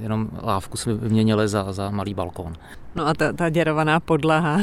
jenom 0.00 0.28
lávku 0.42 0.76
jsme 0.76 0.94
vyměnili 0.94 1.48
za, 1.48 1.72
za 1.72 1.90
malý 1.90 2.14
balkón. 2.14 2.52
No 2.94 3.06
a 3.06 3.14
ta, 3.14 3.32
ta 3.32 3.48
děrovaná 3.48 4.00
podlaha? 4.00 4.60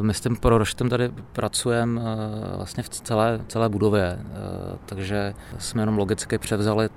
My 0.00 0.14
s 0.14 0.20
tím 0.20 0.36
proroštem 0.36 0.88
tady 0.88 1.10
pracujeme 1.32 2.00
eh, 2.00 2.56
vlastně 2.56 2.82
v 2.82 2.88
celé, 2.88 3.40
celé 3.48 3.68
budově, 3.68 4.18
eh, 4.20 4.78
takže 4.86 5.34
jsme 5.58 5.82
jenom 5.82 5.98
logicky 5.98 6.38
převzali 6.38 6.88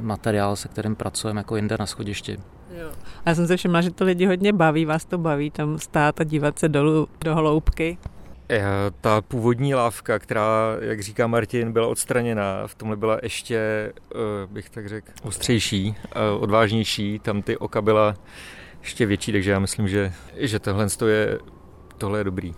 materiál, 0.00 0.56
se 0.56 0.68
kterým 0.68 0.96
pracujeme 0.96 1.40
jako 1.40 1.56
jinde 1.56 1.76
na 1.78 1.86
schodišti. 1.86 2.38
Jo. 2.80 2.88
A 3.24 3.30
já 3.30 3.34
jsem 3.34 3.46
se 3.46 3.56
všimla, 3.56 3.80
že 3.80 3.90
to 3.90 4.04
lidi 4.04 4.26
hodně 4.26 4.52
baví, 4.52 4.84
vás 4.84 5.04
to 5.04 5.18
baví 5.18 5.50
tam 5.50 5.78
stát 5.78 6.20
a 6.20 6.24
dívat 6.24 6.58
se 6.58 6.68
dolů 6.68 7.08
do 7.24 7.34
hloubky. 7.34 7.98
Eh, 8.50 8.64
ta 9.00 9.20
původní 9.20 9.74
lávka, 9.74 10.18
která, 10.18 10.76
jak 10.80 11.00
říká 11.00 11.26
Martin, 11.26 11.72
byla 11.72 11.86
odstraněná, 11.86 12.66
v 12.66 12.74
tomhle 12.74 12.96
byla 12.96 13.18
ještě, 13.22 13.92
bych 14.46 14.70
tak 14.70 14.88
řekl, 14.88 15.08
ostřejší, 15.22 15.94
odvážnější, 16.38 17.18
tam 17.18 17.42
ty 17.42 17.56
oka 17.56 17.82
byla 17.82 18.14
ještě 18.80 19.06
větší, 19.06 19.32
takže 19.32 19.50
já 19.50 19.58
myslím, 19.58 19.88
že, 19.88 20.12
že 20.36 20.58
tohle 20.58 20.86
je 21.06 21.38
tohle 21.98 22.20
je 22.20 22.24
dobrý. 22.24 22.54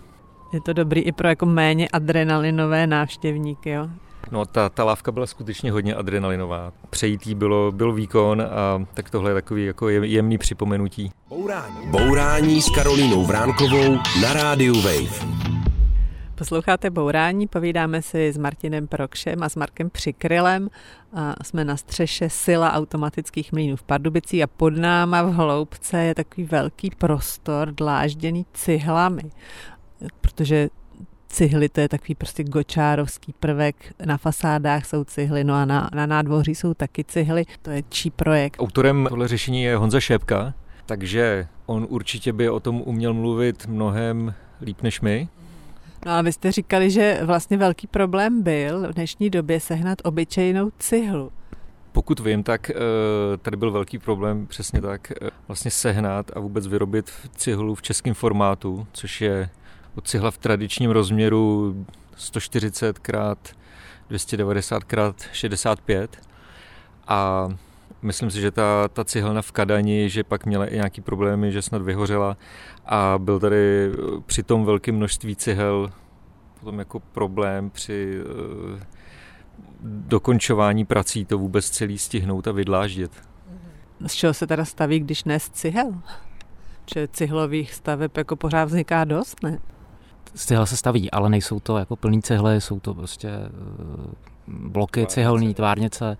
Je 0.53 0.61
to 0.61 0.73
dobrý 0.73 1.01
i 1.01 1.11
pro 1.11 1.27
jako 1.27 1.45
méně 1.45 1.87
adrenalinové 1.93 2.87
návštěvníky, 2.87 3.69
jo? 3.69 3.87
No 4.31 4.45
ta, 4.45 4.69
ta 4.69 4.83
lávka 4.83 5.11
byla 5.11 5.25
skutečně 5.25 5.71
hodně 5.71 5.95
adrenalinová. 5.95 6.73
Přejít 6.89 7.27
jí 7.27 7.35
bylo, 7.35 7.71
byl 7.71 7.93
výkon 7.93 8.41
a 8.41 8.85
tak 8.93 9.09
tohle 9.09 9.29
je 9.31 9.33
takový 9.33 9.65
jako 9.65 9.89
jemný 9.89 10.37
připomenutí. 10.37 11.11
Bourání. 11.29 11.87
Bourání 11.87 12.61
s 12.61 12.69
Karolínou 12.69 13.25
Vránkovou 13.25 13.95
na 14.21 14.33
rádiu 14.33 14.81
Wave. 14.81 15.60
Posloucháte 16.41 16.89
Bourání, 16.89 17.47
povídáme 17.47 18.01
si 18.01 18.33
s 18.33 18.37
Martinem 18.37 18.87
Prokšem 18.87 19.43
a 19.43 19.49
s 19.49 19.55
Markem 19.55 19.89
Přikrylem. 19.89 20.69
A 21.13 21.43
jsme 21.43 21.65
na 21.65 21.77
střeše 21.77 22.29
sila 22.29 22.73
automatických 22.73 23.51
mlínů 23.51 23.75
v 23.75 23.83
Pardubicí 23.83 24.43
a 24.43 24.47
pod 24.47 24.69
náma 24.69 25.21
v 25.21 25.33
hloubce 25.33 26.03
je 26.03 26.15
takový 26.15 26.47
velký 26.47 26.91
prostor 26.97 27.71
dlážděný 27.71 28.45
cihlami, 28.53 29.21
protože 30.21 30.69
cihly, 31.27 31.69
to 31.69 31.81
je 31.81 31.89
takový 31.89 32.15
prostě 32.15 32.43
gočárovský 32.43 33.33
prvek, 33.39 33.75
na 34.05 34.17
fasádách 34.17 34.85
jsou 34.85 35.03
cihly, 35.03 35.43
no 35.43 35.53
a 35.53 35.65
na, 35.65 35.89
na 35.95 36.05
nádvoří 36.05 36.55
jsou 36.55 36.73
taky 36.73 37.03
cihly, 37.03 37.45
to 37.61 37.69
je 37.69 37.83
čí 37.89 38.09
projekt. 38.09 38.57
Autorem 38.59 39.05
tohle 39.09 39.27
řešení 39.27 39.63
je 39.63 39.77
Honza 39.77 39.99
Šépka, 39.99 40.53
takže 40.85 41.47
on 41.65 41.87
určitě 41.89 42.33
by 42.33 42.49
o 42.49 42.59
tom 42.59 42.81
uměl 42.85 43.13
mluvit 43.13 43.67
mnohem 43.67 44.33
líp 44.61 44.81
než 44.81 45.01
my. 45.01 45.27
No 46.05 46.11
a 46.11 46.21
vy 46.21 46.31
jste 46.33 46.51
říkali, 46.51 46.91
že 46.91 47.19
vlastně 47.23 47.57
velký 47.57 47.87
problém 47.87 48.43
byl 48.43 48.87
v 48.87 48.93
dnešní 48.93 49.29
době 49.29 49.59
sehnat 49.59 49.97
obyčejnou 50.03 50.71
cihlu. 50.79 51.31
Pokud 51.91 52.19
vím, 52.19 52.43
tak 52.43 52.69
eh, 52.69 52.75
tady 53.41 53.57
byl 53.57 53.71
velký 53.71 53.97
problém 53.97 54.47
přesně 54.47 54.81
tak 54.81 55.11
eh, 55.11 55.29
vlastně 55.47 55.71
sehnat 55.71 56.31
a 56.35 56.39
vůbec 56.39 56.67
vyrobit 56.67 57.11
cihlu 57.35 57.75
v 57.75 57.81
českém 57.81 58.13
formátu, 58.13 58.87
což 58.91 59.21
je 59.21 59.49
od 59.95 60.07
cihla 60.07 60.31
v 60.31 60.37
tradičním 60.37 60.91
rozměru 60.91 61.75
140 62.15 62.99
x 62.99 63.55
290 64.09 64.83
x 64.83 65.25
65 65.31 66.17
a 67.07 67.49
myslím 68.01 68.31
si, 68.31 68.41
že 68.41 68.51
ta, 68.51 68.87
ta 68.87 69.03
cihelna 69.03 69.41
v 69.41 69.51
Kadani, 69.51 70.09
že 70.09 70.23
pak 70.23 70.45
měla 70.45 70.65
i 70.65 70.75
nějaký 70.75 71.01
problémy, 71.01 71.51
že 71.51 71.61
snad 71.61 71.81
vyhořela 71.81 72.37
a 72.85 73.15
byl 73.17 73.39
tady 73.39 73.91
eh, 73.93 74.21
při 74.25 74.43
tom 74.43 74.65
velké 74.65 74.91
množství 74.91 75.35
cihel 75.35 75.91
potom 76.61 76.79
jako 76.79 76.99
problém 76.99 77.69
při 77.69 78.21
uh, 78.21 78.79
dokončování 79.83 80.85
prací 80.85 81.25
to 81.25 81.37
vůbec 81.37 81.69
celý 81.69 81.97
stihnout 81.97 82.47
a 82.47 82.51
vydláždět. 82.51 83.11
Z 84.07 84.13
čeho 84.13 84.33
se 84.33 84.47
teda 84.47 84.65
staví, 84.65 84.99
když 84.99 85.23
ne 85.23 85.39
z 85.39 85.49
cihel? 85.49 85.93
Že 86.93 87.07
cihlových 87.07 87.73
staveb 87.73 88.17
jako 88.17 88.35
pořád 88.35 88.65
vzniká 88.65 89.03
dost, 89.03 89.43
ne? 89.43 89.59
Z 90.35 90.45
cihel 90.45 90.65
se 90.65 90.77
staví, 90.77 91.11
ale 91.11 91.29
nejsou 91.29 91.59
to 91.59 91.77
jako 91.77 91.95
plný 91.95 92.21
cihly, 92.21 92.61
jsou 92.61 92.79
to 92.79 92.93
prostě 92.93 93.29
uh, 93.29 94.11
bloky 94.47 95.05
cihelný, 95.07 95.53
tvárnice, 95.53 96.17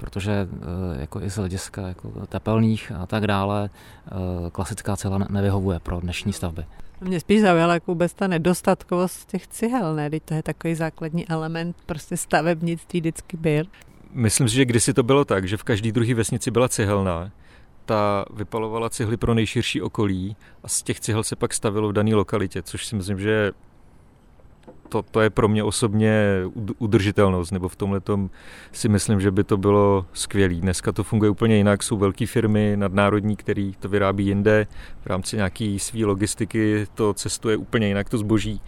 protože 0.00 0.48
uh, 0.52 1.00
jako 1.00 1.22
i 1.22 1.30
z 1.30 1.36
hlediska 1.36 1.88
jako 1.88 2.12
tepelných 2.26 2.92
a 2.92 3.06
tak 3.06 3.26
dále 3.26 3.70
uh, 3.70 4.48
klasická 4.48 4.96
cihla 4.96 5.18
nevyhovuje 5.30 5.78
pro 5.78 6.00
dnešní 6.00 6.32
stavby. 6.32 6.64
Mě 7.00 7.20
spíš 7.20 7.40
zaujala 7.40 7.74
jako 7.74 7.90
vůbec 7.90 8.14
ta 8.14 8.26
nedostatkovost 8.26 9.28
těch 9.28 9.48
cihel, 9.48 9.94
ne? 9.94 10.10
Teď 10.10 10.22
to 10.22 10.34
je 10.34 10.42
takový 10.42 10.74
základní 10.74 11.28
element 11.28 11.76
prostě 11.86 12.16
stavebnictví 12.16 13.00
vždycky 13.00 13.36
byl. 13.36 13.64
Myslím 14.12 14.48
si, 14.48 14.54
že 14.54 14.64
kdysi 14.64 14.94
to 14.94 15.02
bylo 15.02 15.24
tak, 15.24 15.48
že 15.48 15.56
v 15.56 15.62
každý 15.62 15.92
druhý 15.92 16.14
vesnici 16.14 16.50
byla 16.50 16.68
cihelná, 16.68 17.30
ta 17.84 18.24
vypalovala 18.34 18.90
cihly 18.90 19.16
pro 19.16 19.34
nejširší 19.34 19.82
okolí 19.82 20.36
a 20.62 20.68
z 20.68 20.82
těch 20.82 21.00
cihel 21.00 21.24
se 21.24 21.36
pak 21.36 21.54
stavilo 21.54 21.88
v 21.88 21.92
dané 21.92 22.14
lokalitě, 22.14 22.62
což 22.62 22.86
si 22.86 22.96
myslím, 22.96 23.18
že 23.18 23.52
to, 24.90 25.02
to 25.02 25.20
je 25.20 25.30
pro 25.30 25.48
mě 25.48 25.64
osobně 25.64 26.24
udržitelnost, 26.78 27.50
nebo 27.50 27.68
v 27.68 27.76
tomhle 27.76 28.00
si 28.72 28.88
myslím, 28.88 29.20
že 29.20 29.30
by 29.30 29.44
to 29.44 29.56
bylo 29.56 30.06
skvělé. 30.12 30.54
Dneska 30.54 30.92
to 30.92 31.04
funguje 31.04 31.30
úplně 31.30 31.56
jinak, 31.56 31.82
jsou 31.82 31.96
velké 31.96 32.26
firmy 32.26 32.72
nadnárodní, 32.76 33.36
které 33.36 33.70
to 33.80 33.88
vyrábí 33.88 34.26
jinde, 34.26 34.66
v 35.02 35.06
rámci 35.06 35.36
nějaké 35.36 35.76
své 35.80 36.04
logistiky 36.04 36.86
to 36.94 37.14
cestuje 37.14 37.56
úplně 37.56 37.88
jinak, 37.88 38.08
to 38.08 38.18
zboží. 38.18 38.60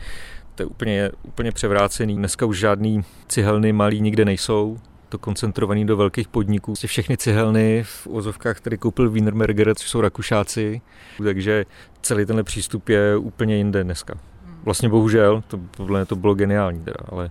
To 0.55 0.63
je 0.63 0.67
úplně, 0.67 1.11
úplně 1.23 1.53
převrácený. 1.53 2.17
Dneska 2.17 2.47
už 2.47 2.59
žádný 2.59 3.05
cihelny 3.29 3.73
malý 3.73 4.01
nikde 4.01 4.25
nejsou, 4.25 4.79
to 5.09 5.19
koncentrovaný 5.19 5.87
do 5.87 5.97
velkých 5.97 6.29
podniků. 6.29 6.75
Všechny 6.87 7.17
cihelny 7.17 7.83
v 7.85 8.07
ozovkách, 8.11 8.57
které 8.57 8.77
koupil 8.77 9.11
Wienerberger, 9.11 9.75
což 9.75 9.91
jsou 9.91 10.01
Rakušáci, 10.01 10.81
takže 11.25 11.67
celý 12.03 12.27
tenhle 12.27 12.43
přístup 12.43 12.89
je 12.89 13.17
úplně 13.17 13.57
jinde 13.57 13.85
dneska. 13.85 14.15
Vlastně 14.63 14.89
bohužel, 14.89 15.43
to, 15.49 15.59
podle 15.77 16.01
mě 16.01 16.07
to 16.07 16.17
bylo 16.17 16.35
geniální 16.35 16.81
teda, 16.81 16.97
ale 17.09 17.29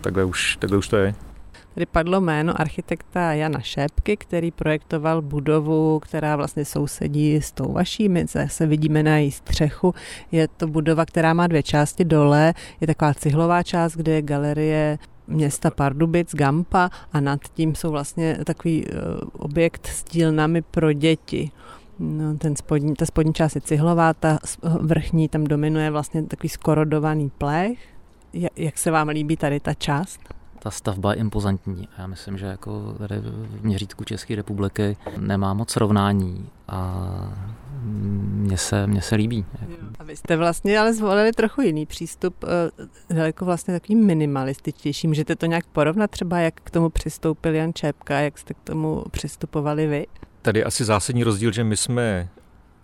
takhle 0.00 0.24
už, 0.24 0.56
takhle 0.56 0.78
už 0.78 0.88
to 0.88 0.96
je. 0.96 1.14
Tady 1.74 1.86
padlo 1.86 2.20
jméno 2.20 2.60
architekta 2.60 3.32
Jana 3.32 3.60
Šépky, 3.60 4.16
který 4.16 4.50
projektoval 4.50 5.22
budovu, 5.22 6.00
která 6.00 6.36
vlastně 6.36 6.64
sousedí 6.64 7.36
s 7.36 7.52
tou 7.52 7.72
vaší. 7.72 8.08
My 8.08 8.26
zase 8.26 8.66
vidíme 8.66 9.02
na 9.02 9.16
její 9.18 9.30
střechu. 9.30 9.94
Je 10.32 10.48
to 10.48 10.66
budova, 10.66 11.04
která 11.04 11.34
má 11.34 11.46
dvě 11.46 11.62
části 11.62 12.04
dole. 12.04 12.54
Je 12.80 12.86
taková 12.86 13.14
cihlová 13.14 13.62
část, 13.62 13.96
kde 13.96 14.12
je 14.12 14.22
galerie 14.22 14.98
města 15.26 15.70
Pardubic, 15.70 16.34
Gampa 16.34 16.90
a 17.12 17.20
nad 17.20 17.40
tím 17.54 17.74
jsou 17.74 17.90
vlastně 17.90 18.38
takový 18.44 18.86
uh, 18.86 18.92
objekt 19.32 19.86
s 19.86 20.04
dílnami 20.04 20.62
pro 20.62 20.92
děti. 20.92 21.50
No, 21.98 22.36
ten 22.38 22.56
spodní, 22.56 22.94
ta 22.94 23.06
spodní 23.06 23.34
část 23.34 23.54
je 23.54 23.60
cihlová, 23.60 24.14
ta 24.14 24.38
vrchní 24.80 25.28
tam 25.28 25.44
dominuje 25.44 25.90
vlastně 25.90 26.22
takový 26.22 26.48
skorodovaný 26.48 27.30
plech. 27.30 27.78
Jak 28.56 28.78
se 28.78 28.90
vám 28.90 29.08
líbí 29.08 29.36
tady 29.36 29.60
ta 29.60 29.74
část? 29.74 30.20
Ta 30.58 30.70
stavba 30.70 31.12
je 31.12 31.20
impozantní 31.20 31.88
a 31.96 32.00
já 32.00 32.06
myslím, 32.06 32.38
že 32.38 32.46
jako 32.46 32.94
tady 32.98 33.20
v 33.20 33.64
měřítku 33.64 34.04
České 34.04 34.34
republiky 34.34 34.96
nemá 35.18 35.54
moc 35.54 35.70
srovnání 35.70 36.48
a 36.68 37.04
mně 37.82 38.58
se, 38.58 38.86
mně 38.86 39.02
se 39.02 39.14
líbí. 39.14 39.44
A 39.98 40.04
vy 40.04 40.16
jste 40.16 40.36
vlastně 40.36 40.78
ale 40.78 40.94
zvolili 40.94 41.32
trochu 41.32 41.60
jiný 41.60 41.86
přístup, 41.86 42.44
eh, 42.44 43.14
daleko 43.14 43.44
vlastně 43.44 43.74
takový 43.74 43.96
minimalističtější. 43.96 45.08
Můžete 45.08 45.36
to 45.36 45.46
nějak 45.46 45.66
porovnat 45.66 46.10
třeba, 46.10 46.38
jak 46.38 46.54
k 46.54 46.70
tomu 46.70 46.90
přistoupil 46.90 47.54
Jan 47.54 47.72
Čepka, 47.72 48.20
jak 48.20 48.38
jste 48.38 48.54
k 48.54 48.58
tomu 48.64 49.04
přistupovali 49.10 49.86
vy? 49.86 50.06
Tady 50.46 50.64
asi 50.64 50.84
zásadní 50.84 51.24
rozdíl, 51.24 51.52
že 51.52 51.64
my 51.64 51.76
jsme 51.76 52.28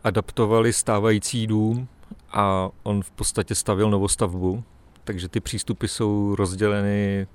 adaptovali 0.05 0.73
stávající 0.73 1.47
dům 1.47 1.89
a 2.33 2.69
on 2.83 3.03
v 3.03 3.11
podstatě 3.11 3.55
stavil 3.55 3.91
novostavbu, 3.91 4.65
takže 5.05 5.29
ty 5.29 5.41
přístupy 5.41 5.87
jsou 5.87 6.35
rozděleny 6.35 7.27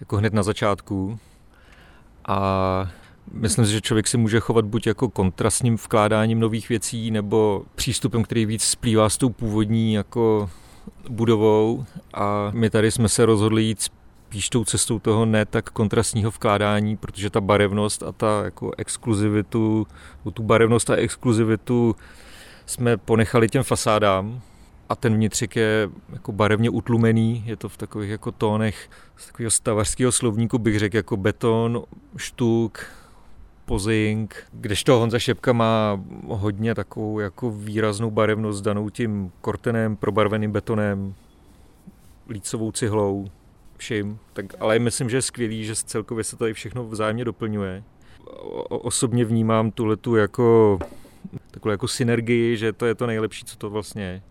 jako 0.00 0.16
hned 0.16 0.32
na 0.32 0.42
začátku. 0.42 1.18
A 2.28 2.90
myslím 3.32 3.66
si, 3.66 3.72
že 3.72 3.80
člověk 3.80 4.06
si 4.06 4.16
může 4.16 4.40
chovat 4.40 4.64
buď 4.64 4.86
jako 4.86 5.08
kontrastním 5.08 5.76
vkládáním 5.76 6.40
nových 6.40 6.68
věcí, 6.68 7.10
nebo 7.10 7.62
přístupem, 7.74 8.22
který 8.22 8.46
víc 8.46 8.62
splývá 8.62 9.08
s 9.08 9.16
tou 9.16 9.30
původní 9.30 9.94
jako 9.94 10.50
budovou. 11.08 11.84
A 12.14 12.50
my 12.54 12.70
tady 12.70 12.90
jsme 12.90 13.08
se 13.08 13.26
rozhodli 13.26 13.62
jít 13.62 13.88
spíš 14.28 14.48
tou 14.48 14.64
cestou 14.64 14.98
toho 14.98 15.26
ne 15.26 15.44
tak 15.44 15.70
kontrastního 15.70 16.30
vkládání, 16.30 16.96
protože 16.96 17.30
ta 17.30 17.40
barevnost 17.40 18.02
a 18.02 18.12
ta 18.12 18.44
jako 18.44 18.72
exkluzivitu, 18.78 19.86
tu 20.34 20.42
barevnost 20.42 20.90
a 20.90 20.96
exkluzivitu 20.96 21.96
jsme 22.66 22.96
ponechali 22.96 23.48
těm 23.48 23.62
fasádám 23.62 24.40
a 24.88 24.96
ten 24.96 25.14
vnitřek 25.14 25.56
je 25.56 25.90
jako 26.12 26.32
barevně 26.32 26.70
utlumený, 26.70 27.42
je 27.46 27.56
to 27.56 27.68
v 27.68 27.76
takových 27.76 28.10
jako 28.10 28.32
tónech 28.32 28.90
z 29.16 29.26
takového 29.26 29.50
stavařského 29.50 30.12
slovníku 30.12 30.58
bych 30.58 30.78
řekl 30.78 30.96
jako 30.96 31.16
beton, 31.16 31.82
štuk, 32.16 32.78
pozing, 33.64 34.36
kdežto 34.52 34.98
Honza 34.98 35.18
Šepka 35.18 35.52
má 35.52 36.00
hodně 36.26 36.74
takovou 36.74 37.20
jako 37.20 37.50
výraznou 37.50 38.10
barevnost 38.10 38.64
danou 38.64 38.90
tím 38.90 39.32
kortenem, 39.40 39.96
probarveným 39.96 40.52
betonem, 40.52 41.14
lícovou 42.28 42.72
cihlou, 42.72 43.28
vším. 43.78 44.18
Tak, 44.32 44.46
ale 44.60 44.78
myslím, 44.78 45.10
že 45.10 45.16
je 45.16 45.22
skvělý, 45.22 45.64
že 45.64 45.74
celkově 45.74 46.24
se 46.24 46.36
tady 46.36 46.54
všechno 46.54 46.84
vzájemně 46.84 47.24
doplňuje. 47.24 47.82
O, 48.24 48.78
osobně 48.78 49.24
vnímám 49.24 49.70
tu 50.00 50.16
jako 50.16 50.78
takovou 51.50 51.70
jako 51.70 51.88
synergii, 51.88 52.56
že 52.56 52.72
to 52.72 52.86
je 52.86 52.94
to 52.94 53.06
nejlepší, 53.06 53.44
co 53.44 53.56
to 53.56 53.70
vlastně 53.70 54.02
je. 54.02 54.22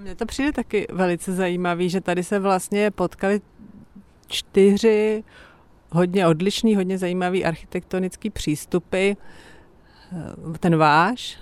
Mně 0.00 0.14
to 0.14 0.26
přijde 0.26 0.52
taky 0.52 0.86
velice 0.92 1.32
zajímavý, 1.32 1.90
že 1.90 2.00
tady 2.00 2.22
se 2.22 2.38
vlastně 2.38 2.90
potkali 2.90 3.40
čtyři 4.26 5.24
hodně 5.90 6.26
odlišný, 6.26 6.76
hodně 6.76 6.98
zajímavý 6.98 7.44
architektonický 7.44 8.30
přístupy. 8.30 9.12
Ten 10.60 10.76
váš, 10.76 11.38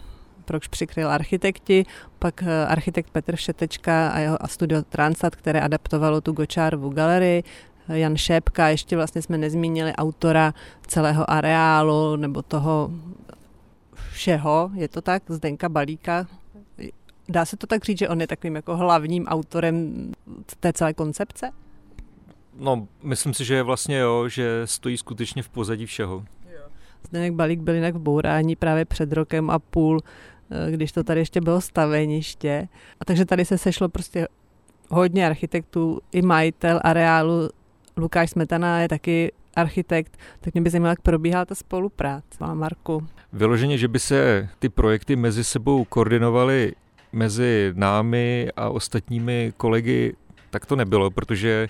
proč 0.50 0.68
přikryl 0.68 1.10
architekti, 1.10 1.86
pak 2.18 2.42
architekt 2.68 3.10
Petr 3.10 3.36
Šetečka 3.36 4.08
a 4.08 4.18
jeho 4.18 4.42
a 4.42 4.48
studio 4.48 4.82
Transat, 4.82 5.36
které 5.36 5.60
adaptovalo 5.60 6.20
tu 6.20 6.32
Gočárovu 6.32 6.90
galerii, 6.90 7.42
Jan 7.88 8.16
Šépka, 8.16 8.68
ještě 8.68 8.96
vlastně 8.96 9.22
jsme 9.22 9.38
nezmínili 9.38 9.92
autora 9.92 10.54
celého 10.86 11.30
areálu 11.30 12.16
nebo 12.16 12.42
toho 12.42 12.90
všeho, 14.12 14.70
je 14.74 14.88
to 14.88 15.00
tak, 15.00 15.22
Zdenka 15.28 15.68
Balíka. 15.68 16.26
Dá 17.28 17.44
se 17.44 17.56
to 17.56 17.66
tak 17.66 17.84
říct, 17.84 17.98
že 17.98 18.08
on 18.08 18.20
je 18.20 18.26
takovým 18.26 18.56
jako 18.56 18.76
hlavním 18.76 19.26
autorem 19.26 19.92
té 20.60 20.72
celé 20.72 20.94
koncepce? 20.94 21.50
No, 22.58 22.88
myslím 23.02 23.34
si, 23.34 23.44
že 23.44 23.54
je 23.54 23.62
vlastně 23.62 23.98
jo, 23.98 24.28
že 24.28 24.62
stojí 24.64 24.96
skutečně 24.96 25.42
v 25.42 25.48
pozadí 25.48 25.86
všeho. 25.86 26.24
Zdeněk 27.08 27.34
Balík 27.34 27.60
byl 27.60 27.74
jinak 27.74 27.94
v 27.94 27.98
bourání 27.98 28.56
právě 28.56 28.84
před 28.84 29.12
rokem 29.12 29.50
a 29.50 29.58
půl, 29.58 30.00
eh, 30.00 30.10
když 30.70 30.92
to 30.92 31.04
tady 31.04 31.20
ještě 31.20 31.40
bylo 31.40 31.60
staveniště. 31.60 32.68
A 33.00 33.04
takže 33.04 33.24
tady 33.24 33.44
se 33.44 33.58
sešlo 33.58 33.88
prostě 33.88 34.28
hodně 34.88 35.26
architektů, 35.26 36.00
i 36.12 36.22
majitel 36.22 36.80
areálu 36.84 37.48
Lukáš 37.96 38.30
Smetana 38.30 38.80
je 38.80 38.88
taky 38.88 39.32
architekt, 39.56 40.16
tak 40.40 40.54
mě 40.54 40.62
by 40.62 40.70
zajímalo, 40.70 40.90
jak 40.90 41.00
probíhá 41.00 41.44
ta 41.44 41.54
spolupráce. 41.54 42.38
Marku. 42.54 43.06
Vyloženě, 43.32 43.78
že 43.78 43.88
by 43.88 43.98
se 43.98 44.48
ty 44.58 44.68
projekty 44.68 45.16
mezi 45.16 45.44
sebou 45.44 45.84
koordinovaly 45.84 46.72
mezi 47.12 47.72
námi 47.76 48.48
a 48.56 48.68
ostatními 48.68 49.52
kolegy, 49.56 50.16
tak 50.50 50.66
to 50.66 50.76
nebylo, 50.76 51.10
protože 51.10 51.68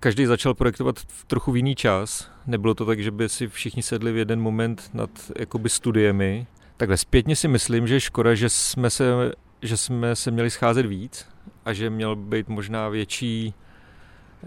každý 0.00 0.26
začal 0.26 0.54
projektovat 0.54 0.98
v 0.98 1.24
trochu 1.24 1.54
jiný 1.54 1.74
čas. 1.74 2.30
Nebylo 2.46 2.74
to 2.74 2.86
tak, 2.86 3.00
že 3.00 3.10
by 3.10 3.28
si 3.28 3.48
všichni 3.48 3.82
sedli 3.82 4.12
v 4.12 4.16
jeden 4.16 4.40
moment 4.40 4.90
nad 4.94 5.10
jakoby 5.38 5.68
studiemi. 5.68 6.46
Takhle 6.78 6.96
zpětně 6.96 7.36
si 7.36 7.48
myslím, 7.48 7.86
že 7.86 8.00
škoda, 8.00 8.34
že 8.34 8.48
jsme 8.48 8.90
se, 8.90 9.32
že 9.62 9.76
jsme 9.76 10.16
se 10.16 10.30
měli 10.30 10.50
scházet 10.50 10.86
víc 10.86 11.26
a 11.64 11.72
že 11.72 11.90
měl 11.90 12.16
být 12.16 12.48
možná 12.48 12.88
větší 12.88 13.54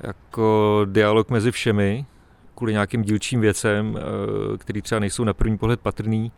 jako 0.04 0.82
dialog 0.90 1.30
mezi 1.30 1.52
všemi, 1.52 2.06
kvůli 2.56 2.72
nějakým 2.72 3.02
dílčím 3.02 3.42
věcem, 3.42 3.98
eh, 3.98 4.58
který 4.58 4.82
třeba 4.82 5.00
nejsou 5.00 5.24
na 5.24 5.34
první 5.34 5.58
pohled 5.58 5.80
patrný. 5.80 6.32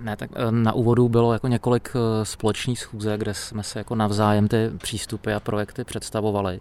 Ne, 0.00 0.16
tak 0.16 0.30
eh, 0.34 0.50
na 0.50 0.72
úvodu 0.72 1.08
bylo 1.08 1.32
jako 1.32 1.48
několik 1.48 1.90
eh, 1.94 2.24
společných 2.24 2.78
schůze, 2.78 3.18
kde 3.18 3.34
jsme 3.34 3.62
se 3.62 3.78
jako 3.78 3.94
navzájem 3.94 4.48
ty 4.48 4.70
přístupy 4.78 5.32
a 5.32 5.40
projekty 5.40 5.84
představovali. 5.84 6.58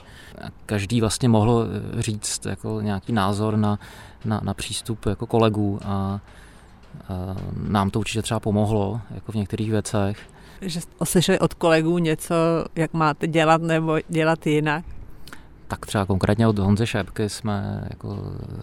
Každý 0.66 1.02
vlastně 1.02 1.30
mohl 1.30 1.68
říct 1.98 2.46
jako 2.46 2.82
nějaký 2.82 3.14
názor 3.14 3.58
na, 3.58 3.80
na, 4.26 4.42
na 4.44 4.54
přístup 4.54 5.06
jako 5.06 5.26
kolegů 5.26 5.80
a 5.84 6.20
nám 7.68 7.90
to 7.90 8.00
určitě 8.00 8.22
třeba 8.22 8.40
pomohlo 8.40 9.02
jako 9.16 9.32
v 9.32 9.36
některých 9.36 9.72
věcech. 9.72 10.20
Že 10.62 10.82
jste 10.82 11.06
slyšeli 11.06 11.40
od 11.40 11.54
kolegů 11.54 11.98
něco, 11.98 12.36
jak 12.76 12.94
máte 12.94 13.28
dělat 13.28 13.62
nebo 13.62 14.00
dělat 14.10 14.48
jinak? 14.48 14.86
tak 15.72 15.86
třeba 15.86 16.06
konkrétně 16.06 16.48
od 16.48 16.60
Honze 16.60 16.88
Šepky 16.88 17.30
jsme 17.30 17.84
jako 17.90 18.18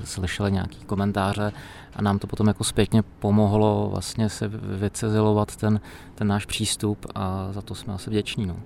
slyšeli 0.05 0.53
nějaký 0.53 0.85
komentáře 0.85 1.53
a 1.97 2.03
nám 2.03 2.19
to 2.19 2.27
potom 2.27 2.49
jako 2.49 2.65
zpětně 2.65 3.03
pomohlo 3.03 3.89
vlastně 3.91 4.29
se 4.29 4.49
vycezilovat 4.79 5.57
ten, 5.57 5.81
ten 6.15 6.29
náš 6.29 6.47
přístup 6.47 7.07
a 7.15 7.49
za 7.53 7.63
to 7.63 7.75
jsme 7.75 7.95
asi 7.95 8.11
vděční. 8.11 8.47
No. 8.47 8.57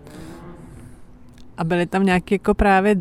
A 1.56 1.64
byly 1.64 1.86
tam 1.86 2.06
nějaké 2.06 2.34
jako 2.34 2.54
právě 2.54 2.96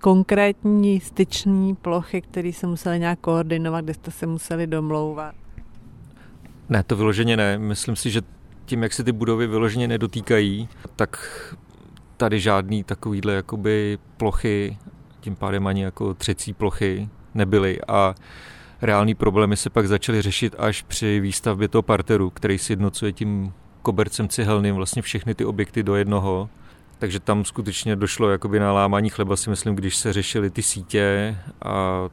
konkrétní 0.00 1.00
styční 1.00 1.74
plochy, 1.74 2.20
které 2.20 2.52
se 2.52 2.66
museli 2.66 2.98
nějak 2.98 3.18
koordinovat, 3.18 3.84
kde 3.84 3.94
jste 3.94 4.10
se 4.10 4.26
museli 4.26 4.66
domlouvat? 4.66 5.34
Ne, 6.68 6.82
to 6.82 6.96
vyloženě 6.96 7.36
ne. 7.36 7.58
Myslím 7.58 7.96
si, 7.96 8.10
že 8.10 8.22
tím, 8.64 8.82
jak 8.82 8.92
se 8.92 9.04
ty 9.04 9.12
budovy 9.12 9.46
vyloženě 9.46 9.88
nedotýkají, 9.88 10.68
tak 10.96 11.18
tady 12.16 12.40
žádný 12.40 12.84
takovýhle 12.84 13.32
jakoby 13.32 13.98
plochy, 14.16 14.78
tím 15.20 15.36
pádem 15.36 15.66
ani 15.66 15.82
jako 15.82 16.14
třecí 16.14 16.52
plochy 16.52 17.08
nebyly 17.34 17.78
a 17.88 18.14
reální 18.82 19.14
problémy 19.14 19.56
se 19.56 19.70
pak 19.70 19.88
začaly 19.88 20.22
řešit 20.22 20.54
až 20.58 20.82
při 20.82 21.20
výstavbě 21.20 21.68
toho 21.68 21.82
parteru, 21.82 22.30
který 22.30 22.58
sjednocuje 22.58 23.12
tím 23.12 23.52
kobercem 23.82 24.28
cihelným 24.28 24.74
vlastně 24.74 25.02
všechny 25.02 25.34
ty 25.34 25.44
objekty 25.44 25.82
do 25.82 25.94
jednoho. 25.96 26.48
Takže 26.98 27.20
tam 27.20 27.44
skutečně 27.44 27.96
došlo 27.96 28.30
jakoby 28.30 28.60
na 28.60 28.72
lámání 28.72 29.10
chleba, 29.10 29.36
si 29.36 29.50
myslím, 29.50 29.74
když 29.74 29.96
se 29.96 30.12
řešily 30.12 30.50
ty 30.50 30.62
sítě 30.62 31.36
a 31.64 32.08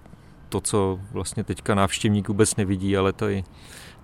to, 0.49 0.61
co 0.61 0.99
vlastně 1.11 1.43
teďka 1.43 1.75
návštěvník 1.75 2.27
vůbec 2.27 2.55
nevidí, 2.55 2.97
ale 2.97 3.13
tady 3.13 3.43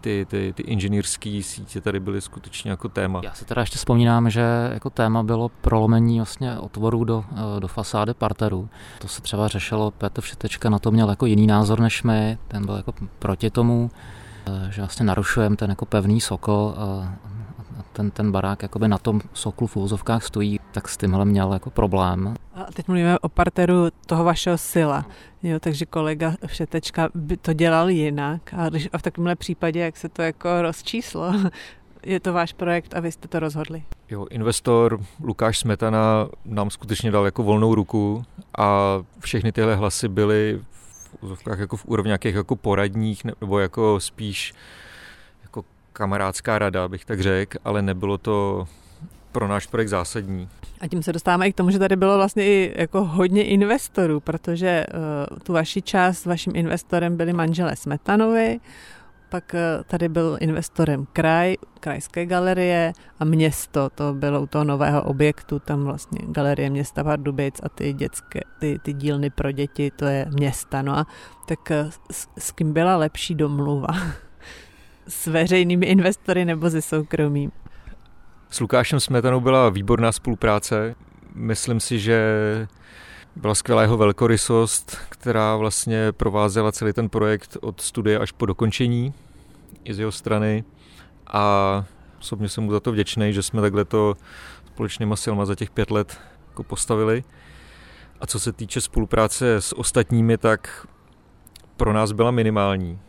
ty, 0.01 0.25
ty, 0.29 0.53
ty 0.55 0.63
inženýrské 0.63 1.41
sítě 1.43 1.81
tady 1.81 1.99
byly 1.99 2.21
skutečně 2.21 2.71
jako 2.71 2.89
téma. 2.89 3.21
Já 3.23 3.33
si 3.33 3.45
teda 3.45 3.61
ještě 3.61 3.77
vzpomínám, 3.77 4.29
že 4.29 4.69
jako 4.73 4.89
téma 4.89 5.23
bylo 5.23 5.49
prolomení 5.49 6.19
vlastně 6.19 6.59
otvorů 6.59 7.03
do, 7.03 7.25
do 7.59 7.67
fasády 7.67 8.13
parteru. 8.13 8.69
To 9.01 9.07
se 9.07 9.21
třeba 9.21 9.47
řešilo, 9.47 9.91
Petr 9.91 10.21
Všetečka 10.21 10.69
na 10.69 10.79
to 10.79 10.91
měl 10.91 11.09
jako 11.09 11.25
jiný 11.25 11.47
názor 11.47 11.79
než 11.79 12.03
my, 12.03 12.37
ten 12.47 12.65
byl 12.65 12.75
jako 12.75 12.93
proti 13.19 13.49
tomu, 13.49 13.91
že 14.69 14.81
vlastně 14.81 15.05
narušujeme 15.05 15.55
ten 15.55 15.69
jako 15.69 15.85
pevný 15.85 16.21
sokol 16.21 16.73
a 16.77 17.13
ten, 17.93 18.11
ten 18.11 18.31
barák 18.31 18.61
jakoby 18.61 18.87
na 18.87 18.97
tom 18.97 19.21
soklu 19.33 19.67
v 19.67 19.77
úzovkách 19.77 20.23
stojí, 20.23 20.59
tak 20.71 20.87
s 20.87 20.97
tímhle 20.97 21.25
měl 21.25 21.53
jako 21.53 21.69
problém. 21.69 22.33
A 22.55 22.63
teď 22.73 22.87
mluvíme 22.87 23.19
o 23.19 23.29
parteru 23.29 23.87
toho 24.05 24.23
vašeho 24.23 24.57
sila, 24.57 25.05
jo, 25.43 25.59
takže 25.59 25.85
kolega 25.85 26.33
Všetečka 26.45 27.09
by 27.15 27.37
to 27.37 27.53
dělal 27.53 27.89
jinak 27.89 28.53
a, 28.57 28.69
když, 28.69 28.89
a 28.93 28.97
v 28.97 29.01
takovémhle 29.01 29.35
případě, 29.35 29.79
jak 29.79 29.97
se 29.97 30.09
to 30.09 30.21
jako 30.21 30.61
rozčíslo, 30.61 31.33
je 32.03 32.19
to 32.19 32.33
váš 32.33 32.53
projekt 32.53 32.93
a 32.95 32.99
vy 32.99 33.11
jste 33.11 33.27
to 33.27 33.39
rozhodli. 33.39 33.83
Jo, 34.09 34.25
investor 34.29 34.99
Lukáš 35.23 35.59
Smetana 35.59 36.27
nám 36.45 36.69
skutečně 36.69 37.11
dal 37.11 37.25
jako 37.25 37.43
volnou 37.43 37.75
ruku 37.75 38.23
a 38.57 38.99
všechny 39.19 39.51
tyhle 39.51 39.75
hlasy 39.75 40.07
byly 40.07 40.59
v 40.71 41.15
úzovkách 41.21 41.59
jako 41.59 41.77
v 41.77 41.85
úrovni 41.85 42.07
nějakých 42.07 42.35
jako 42.35 42.55
poradních 42.55 43.23
nebo 43.41 43.59
jako 43.59 43.99
spíš 43.99 44.53
kamarádská 45.93 46.59
rada, 46.59 46.87
bych 46.87 47.05
tak 47.05 47.21
řekl, 47.21 47.57
ale 47.63 47.81
nebylo 47.81 48.17
to 48.17 48.67
pro 49.31 49.47
náš 49.47 49.67
projekt 49.67 49.89
zásadní. 49.89 50.49
A 50.81 50.87
tím 50.87 51.03
se 51.03 51.13
dostáváme 51.13 51.47
i 51.47 51.53
k 51.53 51.55
tomu, 51.55 51.71
že 51.71 51.79
tady 51.79 51.95
bylo 51.95 52.17
vlastně 52.17 52.45
i 52.45 52.73
jako 52.77 53.05
hodně 53.05 53.43
investorů, 53.43 54.19
protože 54.19 54.85
uh, 55.31 55.37
tu 55.39 55.53
vaši 55.53 55.81
část 55.81 56.17
s 56.17 56.25
vaším 56.25 56.55
investorem 56.55 57.17
byli 57.17 57.33
manželé 57.33 57.75
Smetanovi, 57.75 58.59
pak 59.29 59.53
uh, 59.53 59.83
tady 59.83 60.09
byl 60.09 60.37
investorem 60.39 61.07
kraj, 61.13 61.55
krajské 61.79 62.25
galerie 62.25 62.93
a 63.19 63.25
město, 63.25 63.89
to 63.89 64.13
bylo 64.13 64.41
u 64.41 64.47
toho 64.47 64.63
nového 64.63 65.03
objektu, 65.03 65.59
tam 65.59 65.83
vlastně 65.83 66.19
galerie 66.27 66.69
města 66.69 67.03
Pardubic 67.03 67.59
a 67.63 67.69
ty 67.69 67.93
dětské, 67.93 68.39
ty, 68.59 68.79
ty 68.79 68.93
dílny 68.93 69.29
pro 69.29 69.51
děti, 69.51 69.91
to 69.95 70.05
je 70.05 70.25
města, 70.29 70.81
no 70.81 70.97
a 70.97 71.05
tak 71.47 71.59
uh, 71.71 71.91
s, 72.11 72.27
s 72.37 72.51
kým 72.51 72.73
byla 72.73 72.97
lepší 72.97 73.35
domluva? 73.35 73.87
s 75.09 75.27
veřejnými 75.27 75.85
investory 75.85 76.45
nebo 76.45 76.69
se 76.69 76.81
soukromým? 76.81 77.51
S 78.49 78.59
Lukášem 78.59 78.99
Smetanou 78.99 79.39
byla 79.39 79.69
výborná 79.69 80.11
spolupráce. 80.11 80.95
Myslím 81.35 81.79
si, 81.79 81.99
že 81.99 82.17
byla 83.35 83.55
skvělá 83.55 83.81
jeho 83.81 83.97
velkorysost, 83.97 84.97
která 85.09 85.55
vlastně 85.55 86.11
provázela 86.11 86.71
celý 86.71 86.93
ten 86.93 87.09
projekt 87.09 87.57
od 87.61 87.81
studie 87.81 88.19
až 88.19 88.31
po 88.31 88.45
dokončení 88.45 89.13
i 89.83 89.93
z 89.93 89.99
jeho 89.99 90.11
strany 90.11 90.63
a 91.27 91.83
osobně 92.19 92.49
jsem 92.49 92.63
mu 92.63 92.71
za 92.71 92.79
to 92.79 92.91
vděčný, 92.91 93.33
že 93.33 93.43
jsme 93.43 93.61
takhle 93.61 93.85
to 93.85 94.15
společnýma 94.65 95.15
silama 95.15 95.45
za 95.45 95.55
těch 95.55 95.69
pět 95.69 95.91
let 95.91 96.17
jako 96.47 96.63
postavili. 96.63 97.23
A 98.21 98.27
co 98.27 98.39
se 98.39 98.53
týče 98.53 98.81
spolupráce 98.81 99.55
s 99.55 99.77
ostatními, 99.77 100.37
tak 100.37 100.87
pro 101.77 101.93
nás 101.93 102.11
byla 102.11 102.31
minimální. 102.31 102.99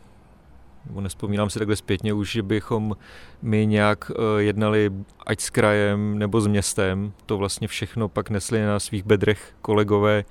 Nebo 0.85 1.01
nespomínám 1.01 1.49
si 1.49 1.59
takhle 1.59 1.75
zpětně 1.75 2.13
už, 2.13 2.31
že 2.31 2.43
bychom 2.43 2.95
my 3.41 3.65
nějak 3.65 4.11
eh, 4.11 4.41
jednali 4.41 4.91
ať 5.25 5.41
s 5.41 5.49
krajem 5.49 6.19
nebo 6.19 6.41
s 6.41 6.47
městem. 6.47 7.13
To 7.25 7.37
vlastně 7.37 7.67
všechno 7.67 8.09
pak 8.09 8.29
nesli 8.29 8.65
na 8.65 8.79
svých 8.79 9.03
bedrech 9.03 9.53
kolegové, 9.61 10.23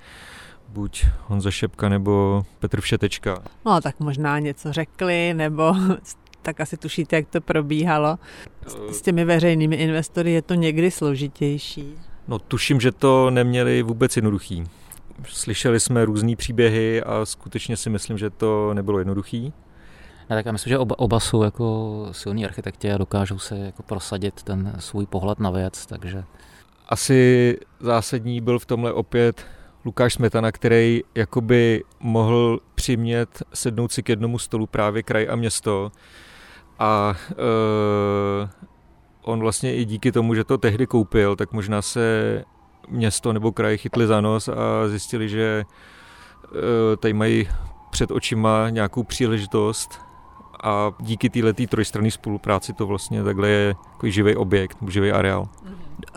buď 0.69 1.05
Honza 1.27 1.51
Šepka 1.51 1.89
nebo 1.89 2.43
Petr 2.59 2.81
Všetečka. 2.81 3.43
No 3.65 3.81
tak 3.81 3.99
možná 3.99 4.39
něco 4.39 4.73
řekli, 4.73 5.33
nebo 5.33 5.73
tak 6.41 6.61
asi 6.61 6.77
tušíte, 6.77 7.15
jak 7.15 7.27
to 7.27 7.41
probíhalo. 7.41 8.17
S 8.91 9.01
těmi 9.01 9.25
veřejnými 9.25 9.75
investory 9.75 10.31
je 10.31 10.41
to 10.41 10.53
někdy 10.53 10.91
složitější. 10.91 11.95
No 12.27 12.39
tuším, 12.39 12.81
že 12.81 12.91
to 12.91 13.31
neměli 13.31 13.81
vůbec 13.81 14.15
jednoduchý. 14.15 14.63
Slyšeli 15.27 15.79
jsme 15.79 16.05
různé 16.05 16.35
příběhy 16.35 17.03
a 17.03 17.25
skutečně 17.25 17.77
si 17.77 17.89
myslím, 17.89 18.17
že 18.17 18.29
to 18.29 18.73
nebylo 18.73 18.99
jednoduchý. 18.99 19.53
Ne, 20.31 20.37
tak 20.37 20.45
já 20.45 20.51
myslím, 20.51 20.69
že 20.69 20.77
oba, 20.77 20.99
oba 20.99 21.19
jsou 21.19 21.43
jako 21.43 22.07
silní 22.11 22.45
architekti 22.45 22.91
a 22.91 22.97
dokážou 22.97 23.39
se 23.39 23.57
jako 23.57 23.83
prosadit 23.83 24.43
ten 24.43 24.75
svůj 24.79 25.05
pohled 25.05 25.39
na 25.39 25.49
věc, 25.49 25.85
takže... 25.85 26.23
Asi 26.89 27.57
zásadní 27.79 28.41
byl 28.41 28.59
v 28.59 28.65
tomhle 28.65 28.93
opět 28.93 29.45
Lukáš 29.85 30.13
Smetana, 30.13 30.51
který 30.51 31.01
jakoby 31.15 31.83
mohl 31.99 32.59
přimět 32.75 33.43
sednout 33.53 33.91
si 33.91 34.03
k 34.03 34.09
jednomu 34.09 34.39
stolu 34.39 34.67
právě 34.67 35.03
kraj 35.03 35.27
a 35.29 35.35
město. 35.35 35.91
A 36.79 37.15
uh, 37.31 38.49
on 39.21 39.39
vlastně 39.39 39.75
i 39.75 39.85
díky 39.85 40.11
tomu, 40.11 40.35
že 40.35 40.43
to 40.43 40.57
tehdy 40.57 40.87
koupil, 40.87 41.35
tak 41.35 41.51
možná 41.51 41.81
se 41.81 42.43
město 42.89 43.33
nebo 43.33 43.51
kraj 43.51 43.77
chytli 43.77 44.07
za 44.07 44.21
nos 44.21 44.47
a 44.47 44.87
zjistili, 44.87 45.29
že 45.29 45.63
uh, 45.63 46.59
tady 46.99 47.13
mají 47.13 47.47
před 47.89 48.11
očima 48.11 48.69
nějakou 48.69 49.03
příležitost 49.03 50.10
a 50.63 50.93
díky 50.99 51.29
této 51.29 51.67
trojstranné 51.67 52.11
spolupráci 52.11 52.73
to 52.73 52.87
vlastně 52.87 53.23
takhle 53.23 53.49
je 53.49 53.67
jako 53.67 54.09
živý 54.09 54.35
objekt, 54.35 54.77
živý 54.87 55.11
areál. 55.11 55.49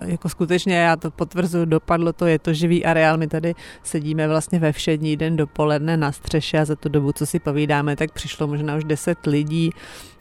Jako 0.04 0.28
skutečně, 0.28 0.76
já 0.76 0.96
to 0.96 1.10
potvrzuji, 1.10 1.66
dopadlo 1.66 2.12
to, 2.12 2.26
je 2.26 2.38
to 2.38 2.52
živý 2.52 2.84
areál, 2.84 3.16
my 3.16 3.26
tady 3.26 3.54
sedíme 3.82 4.28
vlastně 4.28 4.58
ve 4.58 4.72
všední 4.72 5.16
den 5.16 5.36
dopoledne 5.36 5.96
na 5.96 6.12
střeše 6.12 6.58
a 6.58 6.64
za 6.64 6.76
tu 6.76 6.88
dobu, 6.88 7.12
co 7.12 7.26
si 7.26 7.38
povídáme, 7.38 7.96
tak 7.96 8.12
přišlo 8.12 8.46
možná 8.46 8.76
už 8.76 8.84
10 8.84 9.26
lidí, 9.26 9.70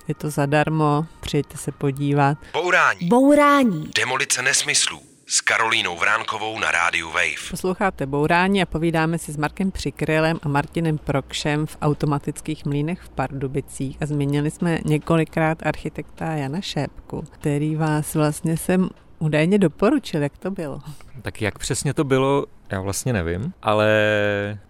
je 0.07 0.15
to 0.15 0.29
zadarmo, 0.29 1.05
přijďte 1.19 1.57
se 1.57 1.71
podívat. 1.71 2.37
Bourání. 2.53 3.07
Bourání. 3.07 3.91
Demolice 3.95 4.41
nesmyslů 4.41 5.12
s 5.33 5.41
Karolínou 5.41 5.97
Vránkovou 5.97 6.59
na 6.59 6.71
rádiu 6.71 7.07
Wave. 7.07 7.49
Posloucháte 7.51 8.05
Bourání 8.05 8.61
a 8.61 8.65
povídáme 8.65 9.17
si 9.17 9.31
s 9.31 9.37
Markem 9.37 9.71
Přikrylem 9.71 10.39
a 10.43 10.47
Martinem 10.47 10.97
Prokšem 10.97 11.65
v 11.65 11.77
automatických 11.81 12.65
mlínech 12.65 13.01
v 13.01 13.09
Pardubicích 13.09 13.97
a 14.01 14.05
zmínili 14.05 14.51
jsme 14.51 14.79
několikrát 14.85 15.65
architekta 15.65 16.25
Jana 16.25 16.61
Šépku, 16.61 17.23
který 17.31 17.75
vás 17.75 18.15
vlastně 18.15 18.57
sem 18.57 18.89
údajně 19.19 19.59
doporučil, 19.59 20.23
jak 20.23 20.37
to 20.37 20.51
bylo. 20.51 20.79
Tak 21.21 21.41
jak 21.41 21.59
přesně 21.59 21.93
to 21.93 22.03
bylo, 22.03 22.45
já 22.71 22.81
vlastně 22.81 23.13
nevím, 23.13 23.53
ale 23.61 23.89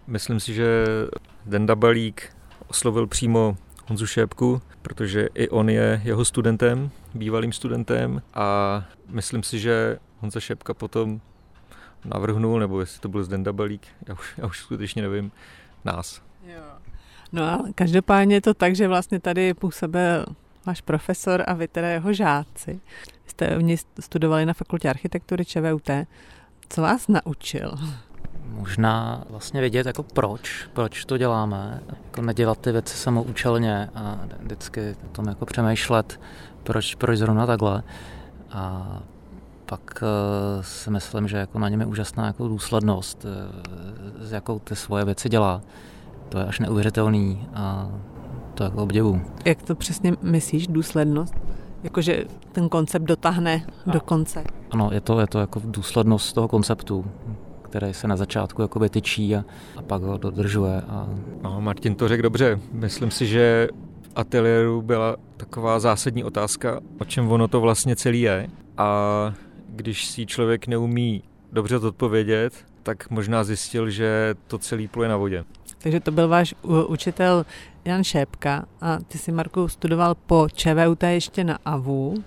myslím 0.06 0.40
si, 0.40 0.54
že 0.54 0.66
Denda 1.46 1.74
Balík 1.74 2.36
oslovil 2.66 3.06
přímo 3.06 3.56
Honzu 3.88 4.06
Šépku, 4.06 4.62
protože 4.82 5.28
i 5.34 5.48
on 5.48 5.70
je 5.70 6.00
jeho 6.04 6.24
studentem, 6.24 6.90
bývalým 7.14 7.52
studentem 7.52 8.22
a 8.34 8.82
myslím 9.08 9.42
si, 9.42 9.58
že 9.58 9.98
Honza 10.24 10.40
Šepka 10.40 10.74
potom 10.74 11.20
navrhnul, 12.04 12.60
nebo 12.60 12.80
jestli 12.80 13.00
to 13.00 13.08
byl 13.08 13.24
Zdenda 13.24 13.52
Balík, 13.52 13.86
já 14.08 14.14
už, 14.14 14.34
já 14.38 14.46
už 14.46 14.58
skutečně 14.58 15.02
nevím, 15.02 15.32
nás. 15.84 16.22
Jo. 16.46 16.62
No 17.32 17.42
a 17.42 17.64
každopádně 17.74 18.36
je 18.36 18.40
to 18.40 18.54
tak, 18.54 18.76
že 18.76 18.88
vlastně 18.88 19.20
tady 19.20 19.54
působil 19.54 20.26
váš 20.66 20.80
profesor 20.80 21.44
a 21.46 21.54
vy 21.54 21.68
teda 21.68 21.88
jeho 21.88 22.12
žáci. 22.12 22.80
Jste 23.26 23.56
oni 23.56 23.76
studovali 24.00 24.46
na 24.46 24.52
fakultě 24.52 24.90
architektury 24.90 25.44
ČVUT. 25.44 25.90
Co 26.68 26.82
vás 26.82 27.08
naučil? 27.08 27.74
možná 28.46 29.24
vlastně 29.30 29.60
vědět, 29.60 29.86
jako 29.86 30.02
proč, 30.02 30.68
proč 30.72 31.04
to 31.04 31.18
děláme, 31.18 31.80
jako 32.04 32.22
nedělat 32.22 32.58
ty 32.58 32.72
věci 32.72 32.96
samoučelně 32.96 33.90
a 33.94 34.18
vždycky 34.40 34.96
o 35.04 35.08
tom 35.08 35.28
jako 35.28 35.46
přemýšlet, 35.46 36.20
proč, 36.62 36.94
proč 36.94 37.18
zrovna 37.18 37.46
takhle. 37.46 37.82
A 38.50 39.02
pak 39.66 40.02
uh, 40.02 40.62
si 40.62 40.90
myslím, 40.90 41.28
že 41.28 41.36
jako 41.36 41.58
na 41.58 41.68
něm 41.68 41.80
je 41.80 41.86
úžasná 41.86 42.26
jako 42.26 42.48
důslednost, 42.48 43.24
uh, 43.24 43.30
s 44.26 44.32
jakou 44.32 44.58
ty 44.58 44.76
svoje 44.76 45.04
věci 45.04 45.28
dělá. 45.28 45.60
To 46.28 46.38
je 46.38 46.44
až 46.44 46.58
neuvěřitelný 46.58 47.48
a 47.54 47.88
to 48.54 48.64
jako 48.64 48.82
obdivu. 48.82 49.22
Jak 49.44 49.62
to 49.62 49.74
přesně 49.74 50.12
myslíš, 50.22 50.66
důslednost? 50.66 51.34
Jakože 51.82 52.24
ten 52.52 52.68
koncept 52.68 53.02
dotáhne 53.02 53.66
do 53.86 54.00
konce. 54.00 54.44
Ano, 54.70 54.90
je 54.92 55.00
to, 55.00 55.20
je 55.20 55.26
to 55.26 55.38
jako 55.38 55.60
důslednost 55.64 56.34
toho 56.34 56.48
konceptu 56.48 57.04
který 57.74 57.94
se 57.94 58.08
na 58.08 58.16
začátku 58.16 58.62
jakoby 58.62 58.88
tyčí 58.88 59.36
a, 59.36 59.44
a 59.76 59.82
pak 59.82 60.02
ho 60.02 60.18
dodržuje. 60.18 60.82
A... 60.88 61.08
No, 61.42 61.60
Martin 61.60 61.94
to 61.94 62.08
řekl 62.08 62.22
dobře. 62.22 62.60
Myslím 62.72 63.10
si, 63.10 63.26
že 63.26 63.68
v 64.02 64.10
ateliéru 64.14 64.82
byla 64.82 65.16
taková 65.36 65.80
zásadní 65.80 66.24
otázka, 66.24 66.80
o 67.00 67.04
čem 67.04 67.30
ono 67.30 67.48
to 67.48 67.60
vlastně 67.60 67.96
celý 67.96 68.20
je. 68.20 68.48
A 68.76 68.88
když 69.76 70.06
si 70.06 70.26
člověk 70.26 70.66
neumí 70.66 71.22
dobře 71.52 71.76
odpovědět, 71.76 72.64
tak 72.82 73.10
možná 73.10 73.44
zjistil, 73.44 73.90
že 73.90 74.34
to 74.46 74.58
celý 74.58 74.88
pluje 74.88 75.08
na 75.08 75.16
vodě. 75.16 75.44
Takže 75.78 76.00
to 76.00 76.10
byl 76.10 76.28
váš 76.28 76.54
učitel 76.86 77.46
Jan 77.84 78.04
Šépka 78.04 78.64
a 78.80 78.98
ty 79.08 79.18
si, 79.18 79.32
Marku, 79.32 79.68
studoval 79.68 80.14
po 80.14 80.48
ČVUT 80.54 81.02
ještě 81.02 81.44
na 81.44 81.58
AVU 81.64 82.24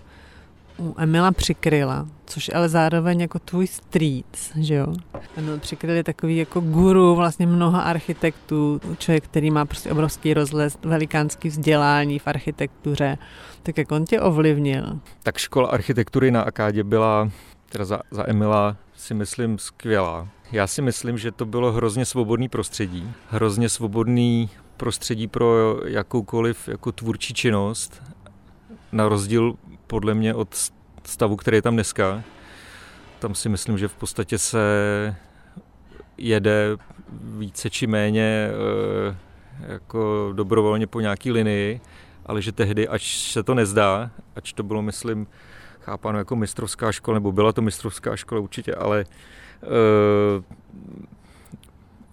u 0.79 0.95
Emila 0.97 1.31
Přikryla, 1.31 2.07
což 2.25 2.51
ale 2.55 2.69
zároveň 2.69 3.21
jako 3.21 3.39
tvůj 3.39 3.67
strýc, 3.67 4.51
že 4.55 4.75
jo? 4.75 4.93
Emil 5.35 5.59
Přikryl 5.59 5.95
je 5.95 6.03
takový 6.03 6.37
jako 6.37 6.59
guru 6.59 7.15
vlastně 7.15 7.47
mnoha 7.47 7.81
architektů, 7.81 8.81
člověk, 8.97 9.23
který 9.23 9.51
má 9.51 9.65
prostě 9.65 9.91
obrovský 9.91 10.33
rozhled, 10.33 10.85
velikánský 10.85 11.49
vzdělání 11.49 12.19
v 12.19 12.27
architektuře. 12.27 13.17
Tak 13.63 13.77
jak 13.77 13.91
on 13.91 14.05
tě 14.05 14.21
ovlivnil? 14.21 14.99
Tak 15.23 15.37
škola 15.37 15.69
architektury 15.69 16.31
na 16.31 16.41
Akádě 16.41 16.83
byla, 16.83 17.29
teda 17.69 17.85
za, 17.85 17.99
za 18.11 18.29
Emila 18.29 18.77
si 18.95 19.13
myslím 19.13 19.59
skvělá. 19.59 20.27
Já 20.51 20.67
si 20.67 20.81
myslím, 20.81 21.17
že 21.17 21.31
to 21.31 21.45
bylo 21.45 21.71
hrozně 21.71 22.05
svobodný 22.05 22.49
prostředí, 22.49 23.11
hrozně 23.29 23.69
svobodný 23.69 24.49
prostředí 24.77 25.27
pro 25.27 25.79
jakoukoliv 25.85 26.67
jako 26.67 26.91
tvůrčí 26.91 27.33
činnost, 27.33 28.03
na 28.91 29.10
rozdíl 29.10 29.54
podle 29.88 30.13
mě 30.13 30.34
od 30.34 30.71
stavu, 31.04 31.36
který 31.36 31.58
je 31.58 31.62
tam 31.62 31.73
dneska. 31.73 32.23
Tam 33.19 33.36
si 33.36 33.50
myslím, 33.50 33.78
že 33.78 33.88
v 33.88 33.93
podstatě 33.93 34.38
se 34.38 34.60
jede 36.17 36.78
více 37.21 37.69
či 37.69 37.88
méně 37.88 38.50
eh, 38.50 39.17
jako 39.67 40.32
dobrovolně 40.36 40.88
po 40.88 41.00
nějaký 41.00 41.32
linii, 41.32 41.82
ale 42.26 42.41
že 42.41 42.52
tehdy, 42.52 42.88
ač 42.88 43.17
se 43.17 43.43
to 43.43 43.54
nezdá, 43.54 44.12
ač 44.36 44.54
to 44.54 44.63
bylo, 44.63 44.82
myslím, 44.82 45.28
chápáno 45.80 46.17
jako 46.17 46.36
mistrovská 46.36 46.91
škola, 46.91 47.15
nebo 47.15 47.32
byla 47.32 47.54
to 47.54 47.62
mistrovská 47.62 48.15
škola 48.15 48.41
určitě, 48.41 48.76
ale 48.76 49.06
uh, 49.62 50.43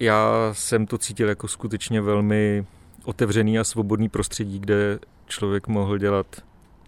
já 0.01 0.51
jsem 0.53 0.87
to 0.87 0.99
cítil 0.99 1.29
jako 1.29 1.49
skutečně 1.49 2.01
velmi 2.01 2.67
otevřený 3.05 3.59
a 3.59 3.65
svobodný 3.65 4.09
prostředí, 4.09 4.59
kde 4.59 4.99
člověk 5.27 5.69
mohl 5.69 5.99
dělat 5.99 6.27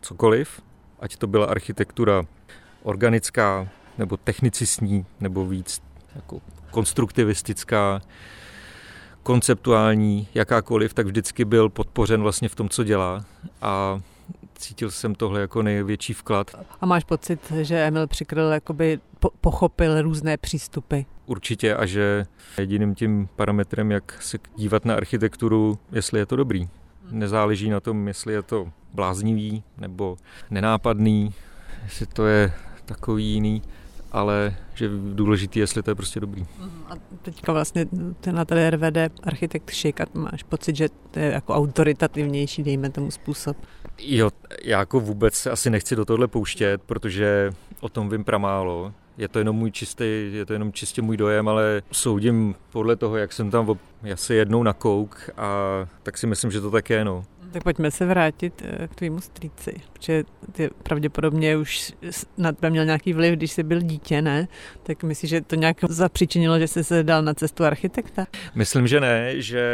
cokoliv, 0.06 0.60
ať 1.00 1.16
to 1.16 1.26
byla 1.26 1.46
architektura 1.46 2.22
organická, 2.82 3.68
nebo 3.98 4.16
technicistní, 4.16 5.06
nebo 5.20 5.46
víc 5.46 5.82
jako 6.14 6.40
konstruktivistická, 6.70 8.00
konceptuální, 9.22 10.28
jakákoliv, 10.34 10.94
tak 10.94 11.06
vždycky 11.06 11.44
byl 11.44 11.68
podpořen 11.68 12.22
vlastně 12.22 12.48
v 12.48 12.54
tom, 12.54 12.68
co 12.68 12.84
dělá 12.84 13.24
a 13.62 14.00
cítil 14.54 14.90
jsem 14.90 15.14
tohle 15.14 15.40
jako 15.40 15.62
největší 15.62 16.12
vklad. 16.12 16.50
A 16.80 16.86
máš 16.86 17.04
pocit, 17.04 17.52
že 17.62 17.86
Emil 17.86 18.06
Přikryl 18.06 18.52
jakoby 18.52 19.00
po- 19.18 19.30
pochopil 19.40 20.02
různé 20.02 20.36
přístupy? 20.36 21.00
Určitě 21.26 21.74
a 21.74 21.86
že 21.86 22.26
jediným 22.58 22.94
tím 22.94 23.28
parametrem, 23.36 23.90
jak 23.90 24.22
se 24.22 24.38
dívat 24.56 24.84
na 24.84 24.94
architekturu, 24.94 25.78
jestli 25.92 26.18
je 26.18 26.26
to 26.26 26.36
dobrý. 26.36 26.68
Nezáleží 27.10 27.70
na 27.70 27.80
tom, 27.80 28.08
jestli 28.08 28.32
je 28.32 28.42
to 28.42 28.72
bláznivý 28.94 29.62
nebo 29.78 30.16
nenápadný, 30.50 31.34
jestli 31.84 32.06
to 32.06 32.26
je 32.26 32.52
takový 32.84 33.24
jiný, 33.24 33.62
ale 34.12 34.56
že 34.74 34.90
důležitý, 35.14 35.58
jestli 35.58 35.82
to 35.82 35.90
je 35.90 35.94
prostě 35.94 36.20
dobrý. 36.20 36.46
A 36.88 36.92
teďka 37.22 37.52
vlastně 37.52 37.86
ten 38.20 38.34
na 38.34 38.44
tady 38.44 38.70
RVD 38.70 38.96
architekt 39.22 39.70
Šik 39.70 40.00
a 40.00 40.06
máš 40.14 40.42
pocit, 40.42 40.76
že 40.76 40.88
to 41.10 41.18
je 41.18 41.32
jako 41.32 41.54
autoritativnější, 41.54 42.62
dejme 42.62 42.90
tomu 42.90 43.10
způsob. 43.10 43.56
Jo, 43.98 44.30
já 44.64 44.78
jako 44.78 45.00
vůbec 45.00 45.34
se 45.34 45.50
asi 45.50 45.70
nechci 45.70 45.96
do 45.96 46.04
tohle 46.04 46.28
pouštět, 46.28 46.82
protože 46.82 47.52
o 47.80 47.88
tom 47.88 48.08
vím 48.08 48.24
pramálo. 48.24 48.92
Je 49.18 49.28
to 49.28 49.38
jenom 49.38 49.56
můj 49.56 49.70
čistý, 49.70 50.04
je 50.32 50.46
to 50.46 50.52
jenom 50.52 50.72
čistě 50.72 51.02
můj 51.02 51.16
dojem, 51.16 51.48
ale 51.48 51.82
soudím 51.92 52.54
podle 52.72 52.96
toho, 52.96 53.16
jak 53.16 53.32
jsem 53.32 53.50
tam 53.50 53.78
asi 54.12 54.34
jednou 54.34 54.62
nakouk 54.62 55.30
a 55.36 55.50
tak 56.02 56.18
si 56.18 56.26
myslím, 56.26 56.50
že 56.50 56.60
to 56.60 56.70
tak 56.70 56.90
je, 56.90 57.04
no. 57.04 57.24
Tak 57.52 57.62
pojďme 57.62 57.90
se 57.90 58.06
vrátit 58.06 58.62
eh, 58.64 58.88
k 58.88 58.94
tvýmu 58.94 59.20
strýci, 59.20 59.74
protože 59.92 60.24
ty 60.52 60.70
pravděpodobně 60.82 61.56
už 61.56 61.92
na 62.38 62.52
tebe 62.52 62.70
měl 62.70 62.84
nějaký 62.84 63.12
vliv, 63.12 63.34
když 63.34 63.52
jsi 63.52 63.62
byl 63.62 63.80
dítě, 63.80 64.22
ne? 64.22 64.48
Tak 64.82 65.02
myslíš, 65.02 65.30
že 65.30 65.40
to 65.40 65.54
nějak 65.54 65.76
zapříčinilo, 65.88 66.58
že 66.58 66.68
jsi 66.68 66.84
se 66.84 67.02
dal 67.02 67.22
na 67.22 67.34
cestu 67.34 67.64
architekta? 67.64 68.26
Myslím, 68.54 68.86
že 68.86 69.00
ne, 69.00 69.40
že 69.40 69.66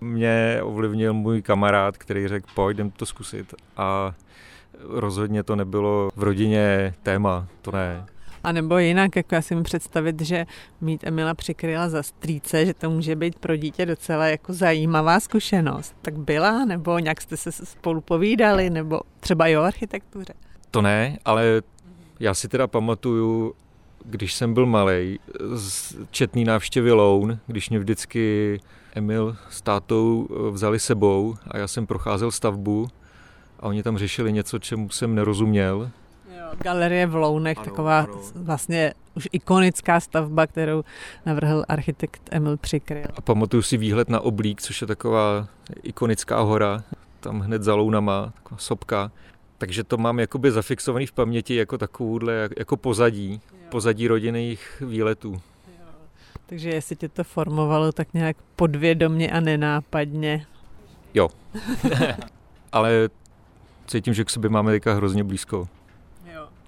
mě 0.00 0.58
ovlivnil 0.62 1.14
můj 1.14 1.42
kamarád, 1.42 1.96
který 1.96 2.28
řekl, 2.28 2.46
pojď, 2.54 2.76
jdem 2.76 2.90
to 2.90 3.06
zkusit 3.06 3.54
a 3.76 4.14
rozhodně 4.80 5.42
to 5.42 5.56
nebylo 5.56 6.10
v 6.16 6.22
rodině 6.22 6.94
téma, 7.02 7.46
to 7.62 7.70
ne. 7.72 8.06
A 8.44 8.52
nebo 8.52 8.78
jinak, 8.78 9.16
jako 9.16 9.34
já 9.34 9.42
si 9.42 9.54
mi 9.54 9.62
představit, 9.62 10.20
že 10.20 10.46
mít 10.80 11.04
Emila 11.04 11.34
přikryla 11.34 11.88
za 11.88 12.02
strýce, 12.02 12.66
že 12.66 12.74
to 12.74 12.90
může 12.90 13.16
být 13.16 13.38
pro 13.38 13.56
dítě 13.56 13.86
docela 13.86 14.26
jako 14.26 14.52
zajímavá 14.52 15.20
zkušenost. 15.20 15.94
Tak 16.02 16.18
byla, 16.18 16.64
nebo 16.64 16.98
nějak 16.98 17.20
jste 17.20 17.36
se 17.36 17.52
spolu 17.52 18.00
povídali, 18.00 18.70
nebo 18.70 19.00
třeba 19.20 19.46
i 19.46 19.56
o 19.56 19.62
architektuře? 19.62 20.34
To 20.70 20.82
ne, 20.82 21.18
ale 21.24 21.62
já 22.20 22.34
si 22.34 22.48
teda 22.48 22.66
pamatuju, 22.66 23.54
když 24.04 24.34
jsem 24.34 24.54
byl 24.54 24.66
malý, 24.66 25.18
z 25.54 25.94
četný 26.10 26.44
návštěvy 26.44 26.92
Loun, 26.92 27.38
když 27.46 27.70
mě 27.70 27.78
vždycky 27.78 28.60
Emil 28.94 29.36
s 29.50 29.62
tátou 29.62 30.28
vzali 30.50 30.78
sebou 30.78 31.34
a 31.50 31.58
já 31.58 31.68
jsem 31.68 31.86
procházel 31.86 32.30
stavbu 32.30 32.88
a 33.60 33.66
oni 33.66 33.82
tam 33.82 33.98
řešili 33.98 34.32
něco, 34.32 34.58
čemu 34.58 34.90
jsem 34.90 35.14
nerozuměl 35.14 35.90
Galerie 36.54 37.06
v 37.06 37.14
Lounech, 37.14 37.58
ano, 37.58 37.64
taková 37.64 38.00
ano. 38.00 38.20
vlastně 38.34 38.94
už 39.16 39.28
ikonická 39.32 40.00
stavba, 40.00 40.46
kterou 40.46 40.84
navrhl 41.26 41.64
architekt 41.68 42.22
Emil 42.30 42.56
Přikryl. 42.56 43.04
A 43.16 43.20
pamatuju 43.20 43.62
si 43.62 43.76
výhled 43.76 44.08
na 44.08 44.20
Oblík, 44.20 44.62
což 44.62 44.80
je 44.80 44.86
taková 44.86 45.46
ikonická 45.82 46.40
hora, 46.40 46.84
tam 47.20 47.40
hned 47.40 47.62
za 47.62 47.74
Lounama, 47.74 48.32
taková 48.34 48.58
sopka. 48.58 49.10
Takže 49.58 49.84
to 49.84 49.96
mám 49.96 50.20
jakoby 50.20 50.50
zafixovaný 50.50 51.06
v 51.06 51.12
paměti 51.12 51.54
jako 51.54 51.78
takovouhle, 51.78 52.48
jako 52.58 52.76
pozadí, 52.76 53.40
jo. 53.52 53.58
pozadí 53.68 54.08
rodinných 54.08 54.82
výletů. 54.86 55.42
Takže 56.46 56.70
jestli 56.70 56.96
tě 56.96 57.08
to 57.08 57.24
formovalo 57.24 57.92
tak 57.92 58.14
nějak 58.14 58.36
podvědomně 58.56 59.30
a 59.30 59.40
nenápadně. 59.40 60.46
Jo. 61.14 61.28
Ale 62.72 63.08
cítím, 63.86 64.14
že 64.14 64.24
k 64.24 64.30
sobě 64.30 64.50
máme 64.50 64.72
teďka 64.72 64.94
hrozně 64.94 65.24
blízko 65.24 65.68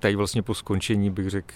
tady 0.05 0.17
vlastně 0.17 0.43
po 0.43 0.55
skončení, 0.55 1.11
bych 1.11 1.31
řekl, 1.31 1.55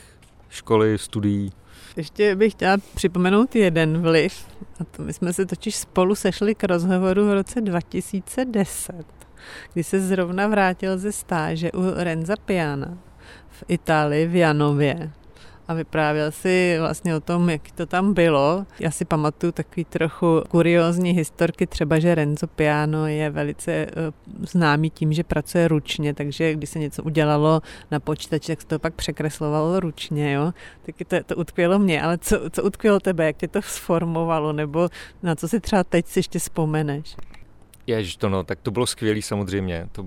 školy, 0.48 0.98
studií. 0.98 1.52
Ještě 1.96 2.36
bych 2.36 2.52
chtěla 2.52 2.76
připomenout 2.94 3.56
jeden 3.56 4.02
vliv. 4.02 4.46
A 4.80 4.84
to 4.84 5.02
my 5.02 5.12
jsme 5.12 5.32
se 5.32 5.46
totiž 5.46 5.76
spolu 5.76 6.14
sešli 6.14 6.54
k 6.54 6.64
rozhovoru 6.64 7.28
v 7.28 7.32
roce 7.32 7.60
2010, 7.60 9.06
kdy 9.72 9.84
se 9.84 10.00
zrovna 10.00 10.46
vrátil 10.46 10.98
ze 10.98 11.12
stáže 11.12 11.72
u 11.72 11.82
Renza 11.96 12.36
Piana 12.36 12.98
v 13.50 13.64
Itálii, 13.68 14.26
v 14.26 14.34
Janově 14.34 15.10
a 15.68 15.74
vyprávěl 15.74 16.32
si 16.32 16.76
vlastně 16.80 17.16
o 17.16 17.20
tom, 17.20 17.50
jak 17.50 17.70
to 17.70 17.86
tam 17.86 18.14
bylo. 18.14 18.66
Já 18.80 18.90
si 18.90 19.04
pamatuju 19.04 19.52
takový 19.52 19.84
trochu 19.84 20.42
kuriózní 20.48 21.10
historky, 21.10 21.66
třeba, 21.66 21.98
že 21.98 22.14
Renzo 22.14 22.46
Piano 22.46 23.06
je 23.06 23.30
velice 23.30 23.72
eh, 23.72 23.90
známý 24.40 24.90
tím, 24.90 25.12
že 25.12 25.24
pracuje 25.24 25.68
ručně, 25.68 26.14
takže 26.14 26.54
když 26.54 26.70
se 26.70 26.78
něco 26.78 27.02
udělalo 27.02 27.60
na 27.90 28.00
počítači, 28.00 28.46
tak 28.46 28.60
se 28.60 28.66
to 28.66 28.78
pak 28.78 28.94
překreslovalo 28.94 29.80
ručně, 29.80 30.32
jo. 30.32 30.52
Taky 30.86 31.04
to, 31.04 31.16
to 31.26 31.36
utkvělo 31.36 31.78
mě, 31.78 32.02
ale 32.02 32.18
co, 32.18 32.50
co 32.50 32.62
utkvělo 32.62 33.00
tebe, 33.00 33.26
jak 33.26 33.36
tě 33.36 33.48
to 33.48 33.62
sformovalo, 33.62 34.52
nebo 34.52 34.88
na 35.22 35.34
co 35.34 35.48
si 35.48 35.60
třeba 35.60 35.84
teď 35.84 36.06
si 36.06 36.18
ještě 36.18 36.38
vzpomeneš? 36.38 37.16
Jež 37.86 38.16
to 38.16 38.28
no, 38.28 38.44
tak 38.44 38.60
to 38.60 38.70
bylo 38.70 38.86
skvělé 38.86 39.22
samozřejmě. 39.22 39.88
To, 39.92 40.04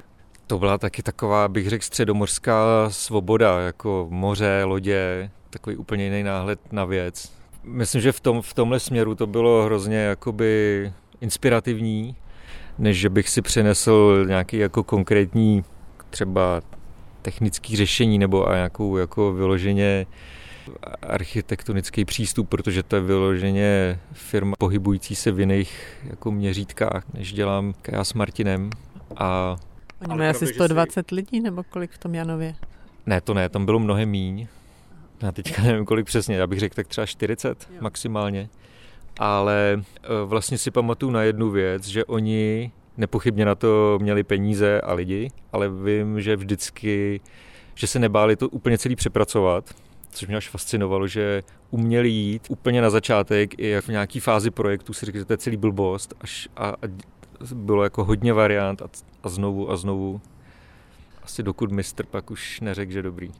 to 0.51 0.59
byla 0.59 0.77
taky 0.77 1.03
taková, 1.03 1.47
bych 1.47 1.69
řekl, 1.69 1.85
středomorská 1.85 2.89
svoboda, 2.89 3.59
jako 3.59 4.07
moře, 4.09 4.61
lodě, 4.63 5.29
takový 5.49 5.75
úplně 5.75 6.03
jiný 6.03 6.23
náhled 6.23 6.59
na 6.71 6.85
věc. 6.85 7.31
Myslím, 7.63 8.01
že 8.01 8.11
v, 8.11 8.19
tom, 8.19 8.41
v 8.41 8.53
tomhle 8.53 8.79
směru 8.79 9.15
to 9.15 9.27
bylo 9.27 9.63
hrozně 9.63 9.97
jakoby 9.97 10.93
inspirativní, 11.21 12.15
než 12.77 12.99
že 12.99 13.09
bych 13.09 13.29
si 13.29 13.41
přinesl 13.41 14.25
nějaký 14.27 14.57
jako 14.57 14.83
konkrétní 14.83 15.63
třeba 16.09 16.61
technický 17.21 17.75
řešení 17.75 18.19
nebo 18.19 18.47
a 18.47 18.55
nějakou 18.55 18.97
jako 18.97 19.33
vyloženě 19.33 20.05
architektonický 21.01 22.05
přístup, 22.05 22.49
protože 22.49 22.83
to 22.83 22.95
je 22.95 23.01
vyloženě 23.01 23.99
firma 24.13 24.53
pohybující 24.59 25.15
se 25.15 25.31
v 25.31 25.39
jiných 25.39 25.97
jako 26.09 26.31
měřítkách, 26.31 27.03
než 27.13 27.33
dělám 27.33 27.73
já 27.87 28.03
s 28.03 28.13
Martinem. 28.13 28.69
A 29.15 29.57
Oni 30.01 30.17
mají 30.17 30.29
asi 30.29 30.47
120 30.47 31.09
si... 31.09 31.15
lidí, 31.15 31.39
nebo 31.39 31.63
kolik 31.63 31.91
v 31.91 31.97
tom 31.97 32.15
Janově? 32.15 32.55
Ne, 33.05 33.21
to 33.21 33.33
ne, 33.33 33.49
tam 33.49 33.65
bylo 33.65 33.79
mnohem 33.79 34.09
míň. 34.09 34.47
Já 35.21 35.31
teďka 35.31 35.61
nevím, 35.61 35.85
kolik 35.85 36.05
přesně, 36.05 36.35
já 36.35 36.47
bych 36.47 36.59
řekl 36.59 36.75
tak 36.75 36.87
třeba 36.87 37.05
40 37.05 37.67
jo. 37.71 37.77
maximálně. 37.81 38.49
Ale 39.19 39.73
e, 39.73 40.25
vlastně 40.25 40.57
si 40.57 40.71
pamatuju 40.71 41.11
na 41.11 41.23
jednu 41.23 41.49
věc, 41.49 41.87
že 41.87 42.05
oni 42.05 42.71
nepochybně 42.97 43.45
na 43.45 43.55
to 43.55 43.99
měli 44.01 44.23
peníze 44.23 44.81
a 44.81 44.93
lidi, 44.93 45.31
ale 45.53 45.69
vím, 45.69 46.21
že 46.21 46.35
vždycky, 46.35 47.21
že 47.75 47.87
se 47.87 47.99
nebáli 47.99 48.35
to 48.35 48.49
úplně 48.49 48.77
celý 48.77 48.95
přepracovat, 48.95 49.73
což 50.09 50.27
mě 50.27 50.37
až 50.37 50.49
fascinovalo, 50.49 51.07
že 51.07 51.43
uměli 51.69 52.09
jít 52.09 52.47
úplně 52.49 52.81
na 52.81 52.89
začátek 52.89 53.59
i 53.59 53.81
v 53.81 53.87
nějaký 53.87 54.19
fázi 54.19 54.51
projektu 54.51 54.93
si 54.93 55.05
řekl, 55.05 55.17
že 55.17 55.25
to 55.25 55.33
je 55.33 55.37
celý 55.37 55.57
blbost 55.57 56.13
až 56.21 56.49
a, 56.57 56.69
a 56.69 56.75
bylo 57.53 57.83
jako 57.83 58.03
hodně 58.03 58.33
variant 58.33 58.81
a, 58.81 58.87
a 59.23 59.29
znovu 59.29 59.71
a 59.71 59.77
znovu. 59.77 60.21
Asi 61.23 61.43
dokud 61.43 61.71
mistr 61.71 62.05
pak 62.05 62.31
už 62.31 62.61
neřekl, 62.61 62.91
že 62.91 63.01
dobrý. 63.01 63.31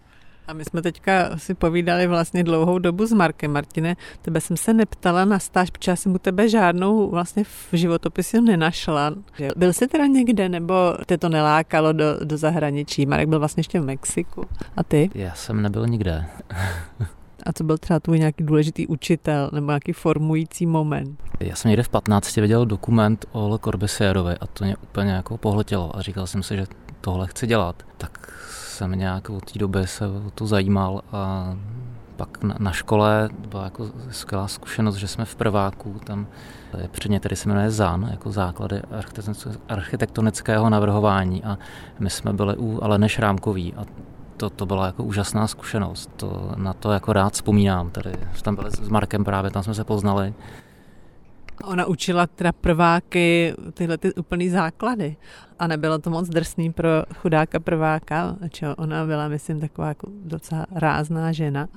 A 0.48 0.54
my 0.54 0.66
jsme 0.66 0.82
teďka 0.82 1.38
si 1.38 1.54
povídali 1.54 2.08
vlastně 2.08 2.44
dlouhou 2.44 2.80
dobu 2.80 3.06
s 3.06 3.14
Markem. 3.14 3.52
Martine, 3.52 3.96
tebe 4.22 4.42
jsem 4.42 4.58
se 4.58 4.74
neptala 4.74 5.26
na 5.26 5.40
stáž, 5.40 5.70
protože 5.70 5.96
jsem 5.96 6.16
u 6.16 6.18
tebe 6.18 6.50
žádnou 6.50 7.10
vlastně 7.10 7.44
v 7.44 7.70
životopisu 7.74 8.42
nenašla. 8.42 9.14
Byl 9.56 9.74
jsi 9.74 9.88
teda 9.88 10.06
někde, 10.06 10.50
nebo 10.50 10.76
tě 11.08 11.18
to 11.18 11.30
nelákalo 11.30 11.94
do, 11.94 12.06
do 12.24 12.38
zahraničí? 12.38 13.06
Marek 13.06 13.30
byl 13.30 13.40
vlastně 13.40 13.60
ještě 13.60 13.80
v 13.80 13.86
Mexiku. 13.86 14.46
A 14.78 14.84
ty? 14.84 15.10
Já 15.16 15.34
jsem 15.34 15.62
nebyl 15.62 15.88
nikde. 15.88 16.26
A 17.46 17.54
co 17.54 17.64
byl 17.64 17.78
třeba 17.78 18.00
tvůj 18.00 18.20
nějaký 18.20 18.44
důležitý 18.44 18.88
učitel 18.88 19.50
nebo 19.54 19.68
nějaký 19.68 19.94
formující 19.94 20.66
moment? 20.66 21.24
Já 21.40 21.56
jsem 21.56 21.70
někde 21.70 21.84
v 21.84 21.90
15 21.90 22.36
viděl 22.36 22.66
dokument 22.66 23.26
o 23.32 23.50
Le 23.50 23.60
Corbusierovi 23.64 24.36
a 24.42 24.48
to 24.48 24.64
mě 24.64 24.76
úplně 24.78 25.12
jako 25.12 25.38
pohletělo 25.38 25.96
a 25.96 26.02
říkal 26.02 26.28
jsem 26.28 26.44
si, 26.44 26.56
že 26.56 26.66
tohle 27.02 27.28
chci 27.28 27.48
dělat. 27.48 27.84
Tak 27.98 28.34
jsem 28.68 28.92
nějak 28.92 29.30
od 29.30 29.52
té 29.52 29.60
doby 29.60 29.88
se 29.88 30.08
o 30.08 30.32
to 30.36 30.48
zajímal 30.48 31.02
a 31.12 31.56
pak 32.16 32.44
na, 32.44 32.56
na 32.60 32.72
škole 32.72 33.30
byla 33.50 33.64
jako 33.64 33.90
skvělá 34.12 34.48
zkušenost, 34.48 34.96
že 34.96 35.08
jsme 35.08 35.26
v 35.26 35.36
prváku, 35.36 36.00
tam 36.04 36.28
je 36.82 36.88
předně 36.88 37.20
tedy 37.20 37.36
se 37.36 37.50
jmenuje 37.50 37.72
ZAN, 37.72 38.08
jako 38.12 38.32
základy 38.32 38.82
architektonického 39.68 40.70
navrhování 40.70 41.44
a 41.44 41.58
my 42.00 42.10
jsme 42.10 42.34
byli 42.34 42.56
u 42.58 42.84
Aleny 42.84 43.10
Šrámkový 43.10 43.74
a 43.74 43.86
to, 44.42 44.50
to 44.50 44.66
byla 44.66 44.86
jako 44.86 45.04
úžasná 45.04 45.48
zkušenost. 45.48 46.10
To, 46.16 46.52
na 46.56 46.74
to 46.74 46.92
jako 46.92 47.14
rád 47.14 47.34
vzpomínám. 47.34 47.90
Tady 47.90 48.12
tam 48.42 48.56
byli 48.56 48.72
s 48.72 48.90
Markem 48.90 49.24
právě, 49.24 49.52
tam 49.52 49.64
jsme 49.64 49.74
se 49.74 49.84
poznali. 49.84 50.34
Ona 51.64 51.86
učila 51.86 52.28
teda 52.28 52.52
prváky 52.52 53.54
tyhle 53.74 53.98
ty 53.98 54.14
úplný 54.14 54.50
základy 54.50 55.16
a 55.60 55.68
nebylo 55.68 56.00
to 56.00 56.10
moc 56.10 56.30
drsný 56.30 56.74
pro 56.74 56.90
chudáka 57.16 57.60
prváka, 57.60 58.36
čo 58.50 58.76
ona 58.78 59.06
byla, 59.06 59.28
myslím, 59.28 59.60
taková 59.60 59.88
jako 59.88 60.08
docela 60.26 60.66
rázná 60.76 61.32
žena. 61.32 61.68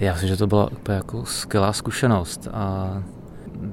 Já 0.00 0.12
myslím, 0.12 0.28
že 0.28 0.36
to 0.36 0.46
byla 0.46 0.70
jako 0.88 1.24
skvělá 1.24 1.72
zkušenost 1.72 2.48
a 2.52 3.02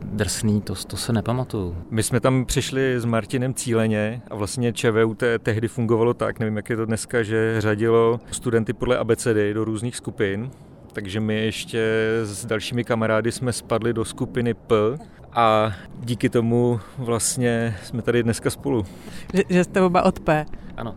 drsný, 0.04 0.62
to, 0.62 0.76
to 0.88 0.98
se 0.98 1.13
nepamatuju. 1.13 1.76
My 1.90 2.04
jsme 2.04 2.20
tam 2.20 2.46
přišli 2.46 3.00
s 3.00 3.06
Martinem 3.06 3.54
cíleně 3.54 4.22
a 4.30 4.36
vlastně 4.36 4.74
ČVUT 4.74 5.24
tehdy 5.40 5.68
fungovalo 5.68 6.13
tak, 6.13 6.40
nevím, 6.40 6.58
jak 6.58 6.70
je 6.70 6.76
to 6.76 6.86
dneska, 6.86 7.24
že 7.24 7.62
řadilo 7.62 8.20
studenty 8.32 8.74
podle 8.74 8.98
abecedy 8.98 9.54
do 9.54 9.66
různých 9.66 9.96
skupin 9.96 10.52
takže 10.98 11.20
my 11.20 11.46
ještě 11.46 11.82
s 12.24 12.46
dalšími 12.46 12.84
kamarády 12.84 13.32
jsme 13.32 13.54
spadli 13.54 13.94
do 13.94 14.06
skupiny 14.06 14.54
P 14.54 14.76
a 15.38 15.71
díky 16.00 16.30
tomu 16.30 16.80
vlastně 16.97 17.76
jsme 17.84 18.02
tady 18.02 18.23
dneska 18.23 18.50
spolu. 18.50 18.86
Že, 19.34 19.43
že 19.50 19.63
jste 19.63 19.82
oba 19.82 20.04
od 20.04 20.19
P. 20.19 20.45
Ano, 20.78 20.95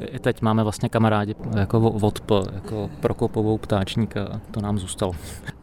e, 0.00 0.06
i 0.06 0.18
teď 0.18 0.42
máme 0.42 0.62
vlastně 0.62 0.88
kamarádi 0.88 1.34
jako 1.56 1.80
vodp, 1.80 2.30
jako 2.54 2.90
Prokopovou 3.00 3.58
ptáčníka, 3.58 4.40
to 4.50 4.60
nám 4.60 4.78
zůstalo. 4.78 5.12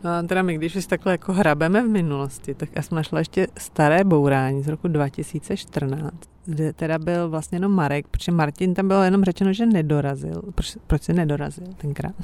No 0.03 0.09
a 0.09 0.23
teda 0.23 0.41
my, 0.41 0.55
když 0.55 0.73
si 0.73 0.87
takhle 0.87 1.11
jako 1.11 1.33
hrabeme 1.33 1.83
v 1.83 1.89
minulosti, 1.89 2.53
tak 2.53 2.69
já 2.75 2.81
jsem 2.81 2.95
našla 2.95 3.19
ještě 3.19 3.47
staré 3.57 4.03
bourání 4.03 4.63
z 4.63 4.67
roku 4.67 4.87
2014, 4.87 6.13
kde 6.45 6.73
teda 6.73 6.99
byl 6.99 7.29
vlastně 7.29 7.55
jenom 7.55 7.71
Marek, 7.71 8.07
protože 8.07 8.31
Martin 8.31 8.73
tam 8.73 8.87
bylo 8.87 9.03
jenom 9.03 9.23
řečeno, 9.23 9.53
že 9.53 9.65
nedorazil. 9.65 10.41
Proč, 10.55 10.77
proč 10.87 11.03
se 11.03 11.13
nedorazil 11.13 11.67
tenkrát? 11.77 12.15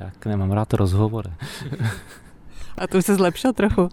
Jak 0.00 0.26
nemám 0.26 0.52
rád 0.52 0.72
rozhovory. 0.72 1.30
A 2.78 2.86
to 2.86 2.98
už 2.98 3.04
se 3.04 3.14
zlepšil 3.14 3.52
trochu. 3.52 3.88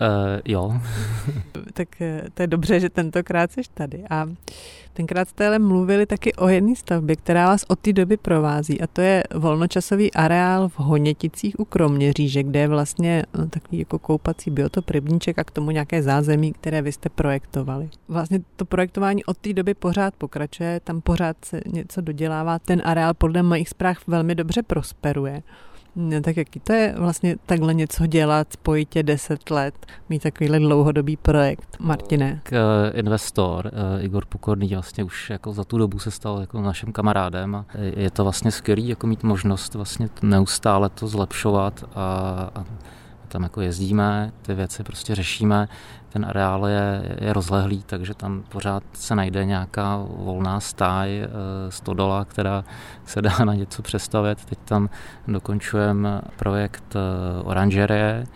Uh, 0.00 0.40
jo. 0.44 0.80
tak 1.72 2.00
eh, 2.00 2.22
to 2.34 2.42
je 2.42 2.46
dobře, 2.46 2.80
že 2.80 2.88
tentokrát 2.88 3.52
jsi 3.52 3.60
tady. 3.74 4.04
A 4.10 4.26
tenkrát 4.92 5.28
jste 5.28 5.46
ale 5.46 5.58
mluvili 5.58 6.06
taky 6.06 6.32
o 6.34 6.48
jedné 6.48 6.76
stavbě, 6.76 7.16
která 7.16 7.46
vás 7.46 7.64
od 7.68 7.78
té 7.78 7.92
doby 7.92 8.16
provází 8.16 8.80
a 8.80 8.86
to 8.86 9.00
je 9.00 9.24
volnočasový 9.34 10.14
areál 10.14 10.68
v 10.68 10.78
Honěticích 10.78 11.60
u 11.60 11.64
Kroměříže, 11.64 12.42
kde 12.42 12.60
je 12.60 12.68
vlastně 12.68 13.24
no, 13.38 13.48
takový 13.48 13.78
jako 13.78 13.98
koupací 13.98 14.50
biotop 14.50 14.90
rybníček 14.90 15.38
a 15.38 15.44
k 15.44 15.50
tomu 15.50 15.70
nějaké 15.70 16.02
zázemí, 16.02 16.52
které 16.52 16.82
vy 16.82 16.92
jste 16.92 17.08
projektovali. 17.08 17.90
Vlastně 18.08 18.40
to 18.56 18.64
projektování 18.64 19.24
od 19.24 19.38
té 19.38 19.52
doby 19.52 19.74
pořád 19.74 20.14
pokračuje, 20.14 20.80
tam 20.84 21.00
pořád 21.00 21.36
se 21.44 21.60
něco 21.66 22.00
dodělává, 22.00 22.58
ten 22.58 22.82
areál 22.84 23.14
podle 23.14 23.42
mojich 23.42 23.68
zpráv 23.68 23.96
velmi 24.06 24.34
dobře 24.34 24.62
prosperuje. 24.62 25.42
No, 25.96 26.20
tak 26.20 26.36
jaký 26.36 26.60
to 26.60 26.72
je 26.72 26.94
vlastně 26.98 27.36
takhle 27.46 27.74
něco 27.74 28.06
dělat, 28.06 28.52
spojitě 28.52 29.02
10 29.02 29.50
let, 29.50 29.86
mít 30.08 30.22
takovýhle 30.22 30.58
dlouhodobý 30.58 31.16
projekt, 31.16 31.76
Martine? 31.80 32.40
K, 32.42 32.52
uh, 32.52 32.98
investor 32.98 33.66
uh, 33.66 34.04
Igor 34.04 34.24
Pokorný 34.26 34.68
vlastně 34.68 35.04
už 35.04 35.30
jako 35.30 35.52
za 35.52 35.64
tu 35.64 35.78
dobu 35.78 35.98
se 35.98 36.10
stal 36.10 36.40
jako 36.40 36.60
naším 36.60 36.92
kamarádem 36.92 37.54
a 37.54 37.66
je 37.78 38.10
to 38.10 38.22
vlastně 38.22 38.50
skvělý 38.50 38.88
jako 38.88 39.06
mít 39.06 39.22
možnost 39.22 39.74
vlastně 39.74 40.08
neustále 40.22 40.88
to 40.88 41.08
zlepšovat 41.08 41.84
a, 41.94 42.50
a 42.54 42.64
tam 43.28 43.42
jako 43.42 43.60
jezdíme, 43.60 44.32
ty 44.42 44.54
věci 44.54 44.82
prostě 44.82 45.14
řešíme 45.14 45.68
ten 46.08 46.24
areál 46.24 46.66
je, 46.66 47.16
je 47.20 47.32
rozlehlý, 47.32 47.82
takže 47.86 48.14
tam 48.14 48.42
pořád 48.48 48.82
se 48.92 49.14
najde 49.14 49.44
nějaká 49.44 49.96
volná 50.08 50.60
stáj 50.60 51.20
e, 51.20 51.28
stodola, 51.68 52.24
která 52.24 52.64
se 53.04 53.22
dá 53.22 53.38
na 53.44 53.54
něco 53.54 53.82
přestavět. 53.82 54.44
Teď 54.44 54.58
tam 54.64 54.90
dokončujeme 55.28 56.20
projekt 56.36 56.96
e, 56.96 57.42
oranžerie, 57.42 58.26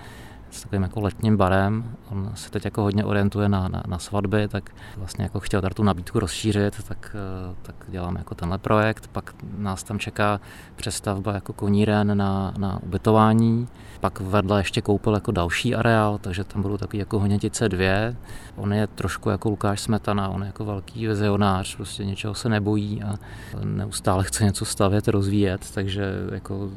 s 0.53 0.63
takovým 0.63 0.83
jako 0.83 1.01
letním 1.01 1.37
barem. 1.37 1.97
On 2.11 2.31
se 2.35 2.51
teď 2.51 2.65
jako 2.65 2.83
hodně 2.83 3.05
orientuje 3.05 3.49
na, 3.49 3.69
na, 3.69 3.83
na 3.89 3.99
svatby, 3.99 4.49
tak 4.49 4.71
vlastně 4.97 5.25
jako 5.25 5.41
chtěl 5.41 5.61
tady 5.61 5.75
tu 5.75 5.83
nabídku 5.83 6.19
rozšířit, 6.19 6.83
tak, 6.89 7.17
eh, 7.19 7.55
tak 7.63 7.75
děláme 7.89 8.21
jako 8.21 8.35
tenhle 8.35 8.59
projekt. 8.59 9.09
Pak 9.13 9.35
nás 9.57 9.83
tam 9.83 9.99
čeká 9.99 10.41
přestavba 10.77 11.33
jako 11.33 11.53
koníren 11.53 12.19
na, 12.19 12.55
na 12.59 12.83
ubytování. 12.83 13.69
Pak 14.01 14.21
vedle 14.21 14.61
ještě 14.61 14.81
koupil 14.83 15.15
jako 15.15 15.33
další 15.33 15.75
areál, 15.75 16.19
takže 16.19 16.45
tam 16.45 16.63
budou 16.63 16.77
takový 16.77 16.99
jako 16.99 17.19
honětice 17.19 17.69
dvě. 17.69 18.17
On 18.57 18.73
je 18.73 18.87
trošku 18.87 19.31
jako 19.31 19.51
Lukáš 19.51 19.81
Smetana, 19.81 20.29
on 20.29 20.41
je 20.41 20.47
jako 20.47 20.65
velký 20.65 21.07
vizionář, 21.07 21.77
prostě 21.77 22.05
něčeho 22.05 22.35
se 22.35 22.49
nebojí 22.49 23.03
a 23.03 23.15
neustále 23.65 24.25
chce 24.25 24.45
něco 24.45 24.65
stavět, 24.65 25.09
rozvíjet, 25.09 25.71
takže 25.75 26.13
jako 26.33 26.71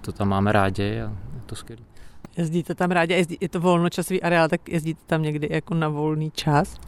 to 0.00 0.12
tam 0.12 0.28
máme 0.28 0.52
rádi 0.52 1.00
a 1.00 1.12
je 1.34 1.42
to 1.46 1.54
skvělé. 1.54 1.91
Jezdíte 2.36 2.74
tam 2.74 2.90
rádi, 2.90 3.14
jezdí, 3.14 3.38
je 3.40 3.48
to 3.48 3.60
volnočasový 3.60 4.22
areál, 4.22 4.48
tak 4.48 4.68
jezdíte 4.68 5.00
tam 5.06 5.22
někdy 5.22 5.48
jako 5.50 5.74
na 5.74 5.88
volný 5.88 6.30
čas? 6.30 6.80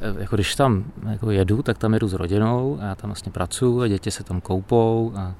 E, 0.00 0.20
jako 0.20 0.36
když 0.36 0.54
tam 0.54 0.84
jako 1.08 1.30
jedu, 1.30 1.62
tak 1.62 1.78
tam 1.78 1.94
jedu 1.94 2.08
s 2.08 2.12
rodinou 2.12 2.78
a 2.80 2.84
já 2.84 2.94
tam 2.94 3.10
vlastně 3.10 3.32
pracuji 3.32 3.80
a 3.80 3.88
děti 3.88 4.10
se 4.10 4.24
tam 4.24 4.40
koupou 4.40 5.12
a 5.16 5.34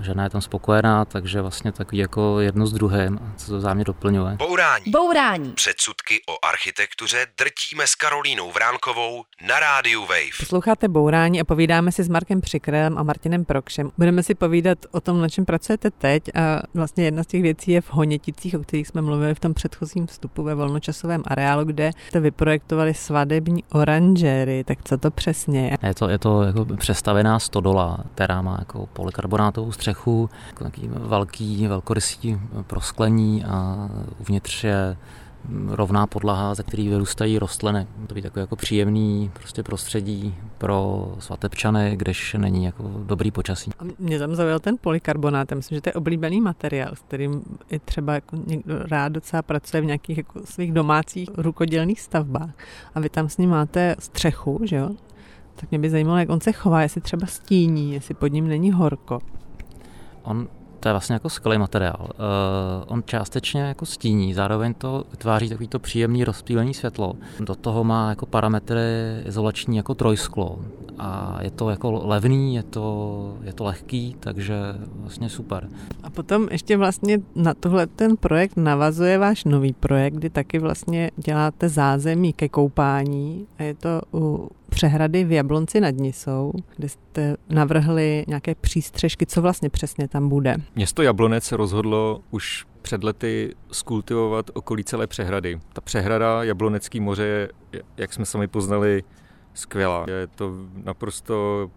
žena 0.00 0.24
je 0.24 0.30
tam 0.30 0.40
spokojená, 0.40 1.04
takže 1.04 1.40
vlastně 1.40 1.72
takový 1.72 1.98
jako 1.98 2.40
jedno 2.40 2.66
s 2.66 2.72
druhým, 2.72 3.18
co 3.36 3.46
to 3.46 3.60
zámě 3.60 3.84
doplňuje. 3.84 4.36
Bourání. 4.36 4.84
Bourání. 4.90 5.52
Předsudky 5.52 6.20
o 6.28 6.46
architektuře 6.46 7.26
drtíme 7.38 7.86
s 7.86 7.94
Karolínou 7.94 8.52
Vránkovou 8.52 9.22
na 9.48 9.60
rádiu 9.60 10.00
Wave. 10.00 10.38
Posloucháte 10.38 10.88
Bourání 10.88 11.40
a 11.40 11.44
povídáme 11.44 11.92
si 11.92 12.02
s 12.02 12.08
Markem 12.08 12.40
Přikrem 12.40 12.98
a 12.98 13.02
Martinem 13.02 13.44
Prokšem. 13.44 13.90
Budeme 13.98 14.22
si 14.22 14.34
povídat 14.34 14.78
o 14.90 15.00
tom, 15.00 15.20
na 15.20 15.28
čem 15.28 15.44
pracujete 15.44 15.90
teď 15.90 16.22
a 16.34 16.62
vlastně 16.74 17.04
jedna 17.04 17.22
z 17.22 17.26
těch 17.26 17.42
věcí 17.42 17.70
je 17.70 17.80
v 17.80 17.92
Honěticích, 17.92 18.54
o 18.54 18.58
kterých 18.58 18.88
jsme 18.88 19.02
mluvili 19.02 19.34
v 19.34 19.40
tom 19.40 19.54
předchozím 19.54 20.06
vstupu 20.06 20.42
ve 20.42 20.54
volnočasovém 20.54 21.22
areálu, 21.26 21.64
kde 21.64 21.90
jste 22.08 22.20
vyprojektovali 22.20 22.94
svadební 22.94 23.64
oranžery. 23.72 24.64
Tak 24.64 24.78
co 24.84 24.98
to 24.98 25.10
přesně 25.10 25.66
je? 25.66 25.88
Je 25.88 25.94
to, 25.94 26.08
je 26.08 26.18
to 26.18 26.42
jako 26.42 26.64
přestavená 26.64 27.38
stodola, 27.38 27.98
která 28.14 28.42
má 28.42 28.56
jako 28.58 28.86
polikarbonátovou 28.86 29.72
střechu, 29.82 30.30
jako 30.46 30.64
takový 30.64 30.88
velký, 30.92 31.66
velkorysý 31.66 32.40
prosklení 32.66 33.44
a 33.44 33.88
uvnitř 34.20 34.64
je 34.64 34.96
rovná 35.68 36.06
podlaha, 36.06 36.54
ze 36.54 36.62
který 36.62 36.88
vyrůstají 36.88 37.38
rostliny. 37.38 37.86
To 38.06 38.14
by 38.14 38.22
takový 38.22 38.40
jako 38.40 38.56
příjemný 38.56 39.30
prostě 39.34 39.62
prostředí 39.62 40.34
pro 40.58 41.12
svatebčany, 41.18 41.96
když 41.96 42.36
není 42.38 42.64
jako 42.64 42.90
dobrý 43.06 43.30
počasí. 43.30 43.70
A 43.78 43.84
mě 43.98 44.18
tam 44.18 44.34
zaujal 44.34 44.58
ten 44.58 44.76
polikarbonát. 44.80 45.50
Já 45.50 45.56
myslím, 45.56 45.76
že 45.76 45.80
to 45.82 45.88
je 45.88 45.92
oblíbený 45.92 46.40
materiál, 46.40 46.94
s 46.94 47.00
kterým 47.00 47.42
i 47.70 47.78
třeba 47.78 48.14
jako 48.14 48.36
někdo 48.36 48.78
rád 48.78 49.08
docela 49.08 49.42
pracuje 49.42 49.80
v 49.80 49.84
nějakých 49.84 50.16
jako 50.16 50.40
svých 50.44 50.72
domácích 50.72 51.28
rukodělných 51.36 52.00
stavbách. 52.00 52.50
A 52.94 53.00
vy 53.00 53.08
tam 53.08 53.28
s 53.28 53.38
ním 53.38 53.50
máte 53.50 53.96
střechu, 53.98 54.60
že 54.64 54.76
jo? 54.76 54.90
Tak 55.54 55.70
mě 55.70 55.78
by 55.78 55.90
zajímalo, 55.90 56.18
jak 56.18 56.30
on 56.30 56.40
se 56.40 56.52
chová, 56.52 56.82
jestli 56.82 57.00
třeba 57.00 57.26
stíní, 57.26 57.92
jestli 57.92 58.14
pod 58.14 58.26
ním 58.26 58.48
není 58.48 58.72
horko. 58.72 59.18
On 60.22 60.48
to 60.82 60.88
je 60.88 60.92
vlastně 60.92 61.14
jako 61.14 61.28
skvělý 61.28 61.58
materiál. 61.58 62.00
Uh, 62.00 62.84
on 62.86 63.02
částečně 63.06 63.62
jako 63.62 63.86
stíní, 63.86 64.34
zároveň 64.34 64.74
to 64.74 65.04
vytváří 65.10 65.48
takový 65.48 65.68
to 65.68 65.78
příjemný 65.78 66.24
rozptýlení 66.24 66.74
světlo. 66.74 67.14
Do 67.40 67.54
toho 67.54 67.84
má 67.84 68.08
jako 68.08 68.26
parametry 68.26 68.80
izolační 69.24 69.76
jako 69.76 69.94
trojsklo 69.94 70.58
a 70.98 71.38
je 71.42 71.50
to 71.50 71.70
jako 71.70 71.90
levný, 72.04 72.54
je 72.54 72.62
to, 72.62 73.36
je 73.42 73.52
to 73.52 73.64
lehký, 73.64 74.16
takže 74.20 74.54
vlastně 74.94 75.28
super. 75.28 75.68
A 76.02 76.10
potom 76.10 76.48
ještě 76.50 76.76
vlastně 76.76 77.18
na 77.34 77.54
tohle 77.54 77.86
ten 77.86 78.16
projekt 78.16 78.56
navazuje 78.56 79.18
váš 79.18 79.44
nový 79.44 79.72
projekt, 79.72 80.14
kdy 80.14 80.30
taky 80.30 80.58
vlastně 80.58 81.10
děláte 81.16 81.68
zázemí 81.68 82.32
ke 82.32 82.48
koupání 82.48 83.46
a 83.58 83.62
je 83.62 83.74
to 83.74 84.00
u 84.14 84.50
přehrady 84.72 85.24
v 85.24 85.32
Jablonci 85.32 85.80
nad 85.80 85.94
Nisou, 85.94 86.52
kde 86.76 86.88
jste 86.88 87.36
navrhli 87.48 88.24
nějaké 88.28 88.54
přístřežky, 88.54 89.26
co 89.26 89.42
vlastně 89.42 89.70
přesně 89.70 90.08
tam 90.08 90.28
bude. 90.28 90.56
Město 90.74 91.02
Jablonec 91.02 91.44
se 91.44 91.56
rozhodlo 91.56 92.20
už 92.30 92.66
před 92.82 93.04
lety 93.04 93.54
skultivovat 93.72 94.50
okolí 94.54 94.84
celé 94.84 95.06
přehrady. 95.06 95.60
Ta 95.72 95.80
přehrada 95.80 96.42
Jablonecký 96.42 97.00
moře 97.00 97.48
je, 97.72 97.82
jak 97.96 98.12
jsme 98.12 98.26
sami 98.26 98.48
poznali, 98.48 99.02
skvělá. 99.54 100.04
Je 100.08 100.26
to 100.26 100.52
naprosto 100.84 101.70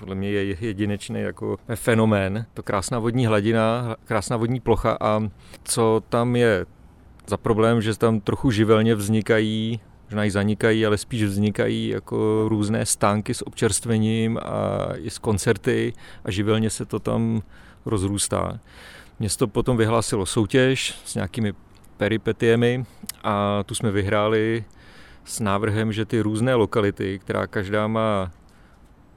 podle 0.00 0.14
mě 0.14 0.30
je 0.30 0.56
jedinečný 0.60 1.20
jako 1.20 1.56
fenomén. 1.74 2.46
To 2.54 2.62
krásná 2.62 2.98
vodní 2.98 3.26
hladina, 3.26 3.96
krásná 4.04 4.36
vodní 4.36 4.60
plocha 4.60 4.96
a 5.00 5.22
co 5.64 6.02
tam 6.08 6.36
je 6.36 6.66
za 7.26 7.36
problém, 7.36 7.82
že 7.82 7.98
tam 7.98 8.20
trochu 8.20 8.50
živelně 8.50 8.94
vznikají 8.94 9.80
možná 10.06 10.24
i 10.24 10.30
zanikají, 10.30 10.86
ale 10.86 10.98
spíš 10.98 11.22
vznikají 11.22 11.88
jako 11.88 12.44
různé 12.48 12.86
stánky 12.86 13.34
s 13.34 13.46
občerstvením 13.46 14.38
a 14.38 14.86
i 14.96 15.10
s 15.10 15.18
koncerty 15.18 15.92
a 16.24 16.30
živelně 16.30 16.70
se 16.70 16.84
to 16.84 16.98
tam 16.98 17.42
rozrůstá. 17.84 18.60
Město 19.18 19.48
potom 19.48 19.76
vyhlásilo 19.76 20.26
soutěž 20.26 21.00
s 21.04 21.14
nějakými 21.14 21.52
peripetiemi 21.96 22.84
a 23.24 23.62
tu 23.66 23.74
jsme 23.74 23.90
vyhráli 23.90 24.64
s 25.24 25.40
návrhem, 25.40 25.92
že 25.92 26.04
ty 26.04 26.20
různé 26.20 26.54
lokality, 26.54 27.18
která 27.18 27.46
každá 27.46 27.86
má 27.86 28.30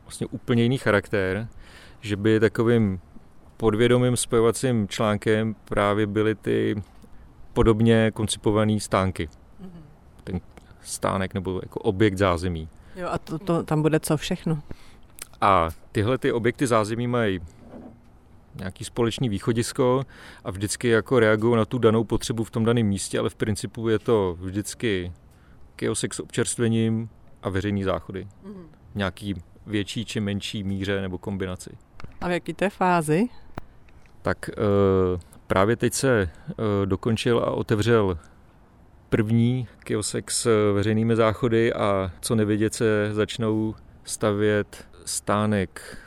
vlastně 0.04 0.28
úplně 0.28 0.64
jiný 0.64 0.78
charakter, 0.78 1.48
že 2.02 2.16
by 2.16 2.40
takovým 2.40 3.00
podvědomým 3.58 4.18
spojovacím 4.18 4.88
článkem 4.88 5.56
právě 5.66 6.08
byly 6.08 6.36
ty 6.36 6.84
podobně 7.54 8.12
koncipované 8.14 8.80
stánky. 8.80 9.30
Stánek 10.82 11.34
nebo 11.34 11.60
jako 11.64 11.80
objekt 11.80 12.18
zázemí. 12.18 12.70
Jo, 12.96 13.08
a 13.12 13.18
to, 13.18 13.40
to, 13.40 13.64
tam 13.64 13.82
bude 13.82 14.00
co 14.00 14.18
všechno? 14.18 14.62
A 15.42 15.70
tyhle 15.92 16.18
ty 16.18 16.32
objekty 16.32 16.68
zázemí 16.68 17.08
mají 17.08 17.40
nějaký 18.56 18.84
společný 18.84 19.30
východisko 19.30 20.04
a 20.44 20.52
vždycky 20.52 20.88
jako 20.88 21.20
reagují 21.20 21.56
na 21.56 21.66
tu 21.66 21.78
danou 21.78 22.04
potřebu 22.04 22.44
v 22.44 22.52
tom 22.52 22.66
daném 22.66 22.88
místě, 22.88 23.20
ale 23.20 23.30
v 23.30 23.36
principu 23.36 23.90
je 23.90 24.00
to 24.00 24.38
vždycky 24.40 25.12
kiosek 25.76 26.14
s 26.14 26.20
občerstvením 26.20 27.10
a 27.44 27.50
veřejný 27.50 27.84
záchody. 27.84 28.28
Mm-hmm. 28.46 28.66
Nějaký 28.96 29.36
větší 29.68 30.06
či 30.06 30.20
menší 30.20 30.64
míře 30.64 31.02
nebo 31.02 31.18
kombinaci. 31.18 31.70
A 32.22 32.28
v 32.28 32.32
jaký 32.32 32.54
té 32.54 32.70
fázi? 32.70 33.28
Tak 34.22 34.50
e, 34.50 34.54
právě 35.48 35.76
teď 35.76 35.94
se 35.94 36.22
e, 36.22 36.30
dokončil 36.86 37.40
a 37.40 37.52
otevřel 37.52 38.18
první 39.10 39.68
kiosek 39.84 40.32
s 40.32 40.74
veřejnými 40.74 41.16
záchody 41.16 41.74
a 41.74 42.12
co 42.22 42.36
nevědět 42.36 42.74
se 42.74 43.10
začnou 43.14 43.76
stavět 44.04 44.86
stánek 45.06 45.98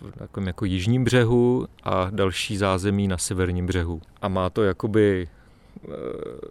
v 0.00 0.18
takovém 0.18 0.46
jako 0.46 0.64
jižním 0.64 1.04
břehu 1.04 1.66
a 1.82 2.08
další 2.10 2.56
zázemí 2.56 3.08
na 3.08 3.18
severním 3.18 3.66
břehu. 3.66 4.00
A 4.22 4.28
má 4.28 4.50
to 4.50 4.62
jakoby 4.62 5.28
eh, 5.28 5.88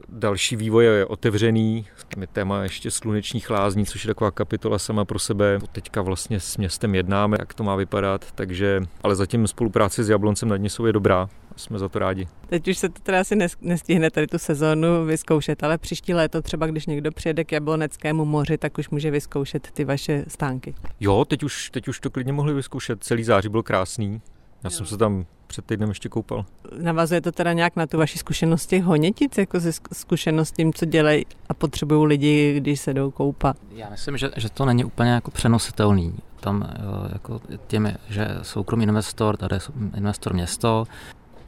další 0.09 0.55
vývoj 0.55 0.85
je 0.85 1.05
otevřený. 1.05 1.85
Tam 2.07 2.21
je 2.21 2.27
téma 2.27 2.63
ještě 2.63 2.91
slunečních 2.91 3.49
lázní, 3.49 3.85
což 3.85 4.03
je 4.03 4.07
taková 4.07 4.31
kapitola 4.31 4.79
sama 4.79 5.05
pro 5.05 5.19
sebe. 5.19 5.59
Teďka 5.71 6.01
vlastně 6.01 6.39
s 6.39 6.57
městem 6.57 6.95
jednáme, 6.95 7.37
jak 7.39 7.53
to 7.53 7.63
má 7.63 7.75
vypadat, 7.75 8.31
takže, 8.31 8.81
ale 9.03 9.15
zatím 9.15 9.47
spolupráce 9.47 10.03
s 10.03 10.09
Jabloncem 10.09 10.49
nad 10.49 10.57
Nisou 10.57 10.85
je 10.85 10.93
dobrá 10.93 11.29
jsme 11.55 11.79
za 11.79 11.89
to 11.89 11.99
rádi. 11.99 12.27
Teď 12.49 12.67
už 12.67 12.77
se 12.77 12.89
to 12.89 13.01
teda 13.01 13.19
asi 13.19 13.35
nestihne 13.61 14.11
tady 14.11 14.27
tu 14.27 14.37
sezónu 14.37 15.05
vyzkoušet, 15.05 15.63
ale 15.63 15.77
příští 15.77 16.13
léto 16.13 16.41
třeba, 16.41 16.67
když 16.67 16.85
někdo 16.85 17.11
přijede 17.11 17.43
k 17.43 17.51
Jabloneckému 17.51 18.25
moři, 18.25 18.57
tak 18.57 18.77
už 18.77 18.89
může 18.89 19.11
vyzkoušet 19.11 19.71
ty 19.71 19.85
vaše 19.85 20.25
stánky. 20.27 20.75
Jo, 20.99 21.25
teď 21.25 21.43
už, 21.43 21.69
teď 21.69 21.87
už 21.87 21.99
to 21.99 22.09
klidně 22.09 22.33
mohli 22.33 22.53
vyzkoušet. 22.53 23.03
Celý 23.03 23.23
září 23.23 23.49
byl 23.49 23.63
krásný. 23.63 24.21
Já 24.63 24.67
jo. 24.67 24.69
jsem 24.69 24.85
se 24.85 24.97
tam 24.97 25.25
před 25.47 25.65
týdnem 25.65 25.89
ještě 25.89 26.09
koupal. 26.09 26.45
Navazuje 26.81 27.21
to 27.21 27.31
teda 27.31 27.53
nějak 27.53 27.75
na 27.75 27.87
tu 27.87 27.97
vaši 27.97 28.17
zkušenost 28.17 28.65
těch 28.65 28.83
honětic, 28.83 29.37
jako 29.37 29.59
ze 29.59 29.71
zkušenost 29.93 30.51
tím, 30.51 30.73
co 30.73 30.85
dělají 30.85 31.25
a 31.49 31.53
potřebují 31.53 32.07
lidi, 32.07 32.53
když 32.57 32.79
se 32.79 32.93
jdou 32.93 33.11
koupat? 33.11 33.57
Já 33.71 33.89
myslím, 33.89 34.17
že, 34.17 34.31
že 34.37 34.49
to 34.49 34.65
není 34.65 34.85
úplně 34.85 35.11
jako 35.11 35.31
přenositelný. 35.31 36.15
Tam 36.39 36.73
jako 37.13 37.41
tím, 37.67 37.93
že 38.09 38.27
soukromý 38.41 38.83
investor, 38.83 39.37
tady 39.37 39.55
je 39.55 39.61
investor 39.97 40.33
město, 40.33 40.85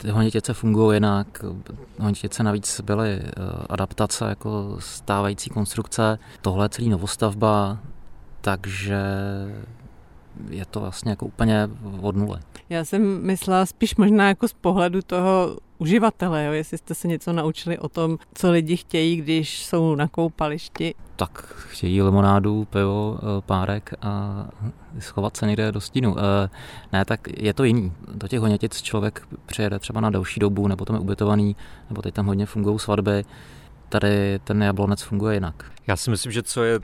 ty 0.06 0.12
honětice 0.12 0.54
fungují 0.54 0.96
jinak. 0.96 1.46
Honětice 2.00 2.44
navíc 2.44 2.82
byly 2.82 3.10
eh, 3.12 3.32
adaptace 3.70 4.26
jako 4.26 4.76
stávající 4.80 5.50
konstrukce. 5.50 6.20
Tohle 6.42 6.66
je 6.66 6.70
celý 6.70 6.90
novostavba, 6.90 7.80
takže 8.42 9.02
je 10.50 10.66
to 10.66 10.80
vlastně 10.80 11.10
jako 11.10 11.26
úplně 11.26 11.70
od 12.02 12.16
nuly. 12.16 12.40
Já 12.70 12.86
jsem 12.86 13.24
myslela 13.24 13.66
spíš 13.66 13.96
možná 13.96 14.28
jako 14.28 14.48
z 14.48 14.54
pohledu 14.54 15.02
toho 15.02 15.58
uživatele, 15.78 16.46
jo? 16.46 16.52
jestli 16.52 16.78
jste 16.78 16.96
se 16.96 17.08
něco 17.08 17.34
naučili 17.34 17.78
o 17.78 17.90
tom, 17.90 18.18
co 18.34 18.52
lidi 18.52 18.78
chtějí, 18.78 19.16
když 19.16 19.66
jsou 19.66 19.96
na 19.96 20.08
koupališti. 20.08 20.96
Tak 21.16 21.54
chtějí 21.58 22.02
limonádu, 22.02 22.66
pivo, 22.66 23.18
eh, 23.18 23.42
párek 23.46 23.94
a 24.02 24.46
schovat 25.00 25.38
se 25.38 25.48
někde 25.48 25.72
do 25.72 25.82
stínu. 25.82 26.16
Eh, 26.18 26.50
ne, 26.94 27.06
tak 27.06 27.20
je 27.38 27.54
to 27.54 27.64
jiný. 27.64 27.94
Do 28.14 28.28
těch 28.28 28.40
honětic 28.40 28.82
člověk 28.82 29.28
přijede 29.46 29.80
třeba 29.80 30.02
na 30.02 30.10
další 30.10 30.40
dobu, 30.40 30.68
nebo 30.68 30.86
tam 30.86 30.96
je 30.96 31.00
ubytovaný, 31.00 31.56
nebo 31.90 32.02
teď 32.02 32.14
tam 32.14 32.26
hodně 32.26 32.46
fungují 32.46 32.80
svatby. 32.80 33.26
Tady 33.90 34.40
ten 34.44 34.64
jablonec 34.64 35.02
funguje 35.02 35.34
jinak. 35.34 35.72
Já 35.88 35.96
si 35.96 36.10
myslím, 36.10 36.32
že 36.32 36.44
co 36.44 36.64
je 36.64 36.80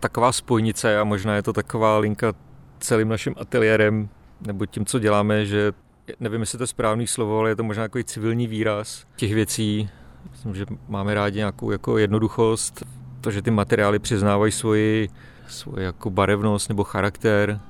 taková 0.00 0.32
spojnice 0.32 0.98
a 0.98 1.04
možná 1.04 1.34
je 1.34 1.42
to 1.42 1.52
taková 1.52 1.98
linka 1.98 2.32
celým 2.78 3.08
naším 3.08 3.34
ateliérem 3.40 4.08
nebo 4.40 4.66
tím, 4.66 4.84
co 4.84 4.98
děláme, 4.98 5.46
že 5.46 5.72
nevím, 6.20 6.40
jestli 6.40 6.58
to 6.58 6.62
je 6.62 6.66
správný 6.66 7.06
slovo, 7.06 7.38
ale 7.38 7.50
je 7.50 7.56
to 7.56 7.62
možná 7.62 7.84
takový 7.84 8.04
civilní 8.04 8.46
výraz 8.46 9.04
těch 9.16 9.34
věcí. 9.34 9.88
Myslím, 10.30 10.54
že 10.54 10.66
máme 10.88 11.14
rádi 11.14 11.38
nějakou 11.38 11.70
jako 11.70 11.98
jednoduchost, 11.98 12.84
to, 13.20 13.30
že 13.30 13.42
ty 13.42 13.50
materiály 13.50 13.98
přiznávají 13.98 14.52
svoji, 14.52 15.08
svoji 15.48 15.84
jako 15.84 16.10
barevnost 16.10 16.68
nebo 16.68 16.84
charakter. 16.84 17.60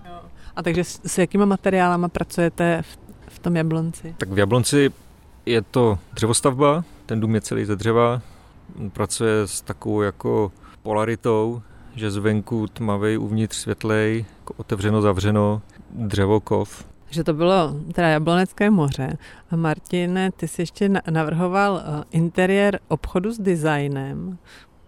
A 0.56 0.62
takže 0.62 0.84
s, 0.84 1.00
s 1.06 1.18
jakýma 1.18 1.44
materiálama 1.44 2.08
pracujete 2.08 2.82
v, 2.82 2.98
v 3.28 3.38
tom 3.38 3.56
Jablonci? 3.56 4.14
Tak 4.18 4.28
v 4.28 4.38
Jablonci 4.38 4.92
je 5.46 5.62
to 5.62 5.98
dřevostavba, 6.12 6.84
ten 7.06 7.20
dům 7.20 7.34
je 7.34 7.40
celý 7.40 7.64
ze 7.64 7.76
dřeva, 7.76 8.22
pracuje 8.92 9.40
s 9.46 9.60
takovou 9.60 10.02
jako 10.02 10.52
polaritou, 10.82 11.62
že 11.94 12.10
zvenku 12.10 12.66
tmavý, 12.66 13.16
uvnitř 13.16 13.56
světlej, 13.56 14.24
jako 14.40 14.54
otevřeno, 14.56 15.02
zavřeno, 15.02 15.62
dřevokov. 15.90 16.84
Že 17.10 17.24
to 17.24 17.34
bylo 17.34 17.74
teda 17.92 18.08
Jablonecké 18.08 18.70
moře. 18.70 19.18
A 19.50 19.56
Martine, 19.56 20.30
ty 20.32 20.48
jsi 20.48 20.62
ještě 20.62 20.90
navrhoval 21.10 21.82
eh, 21.84 22.04
interiér 22.10 22.80
obchodu 22.88 23.32
s 23.32 23.38
designem. 23.38 24.38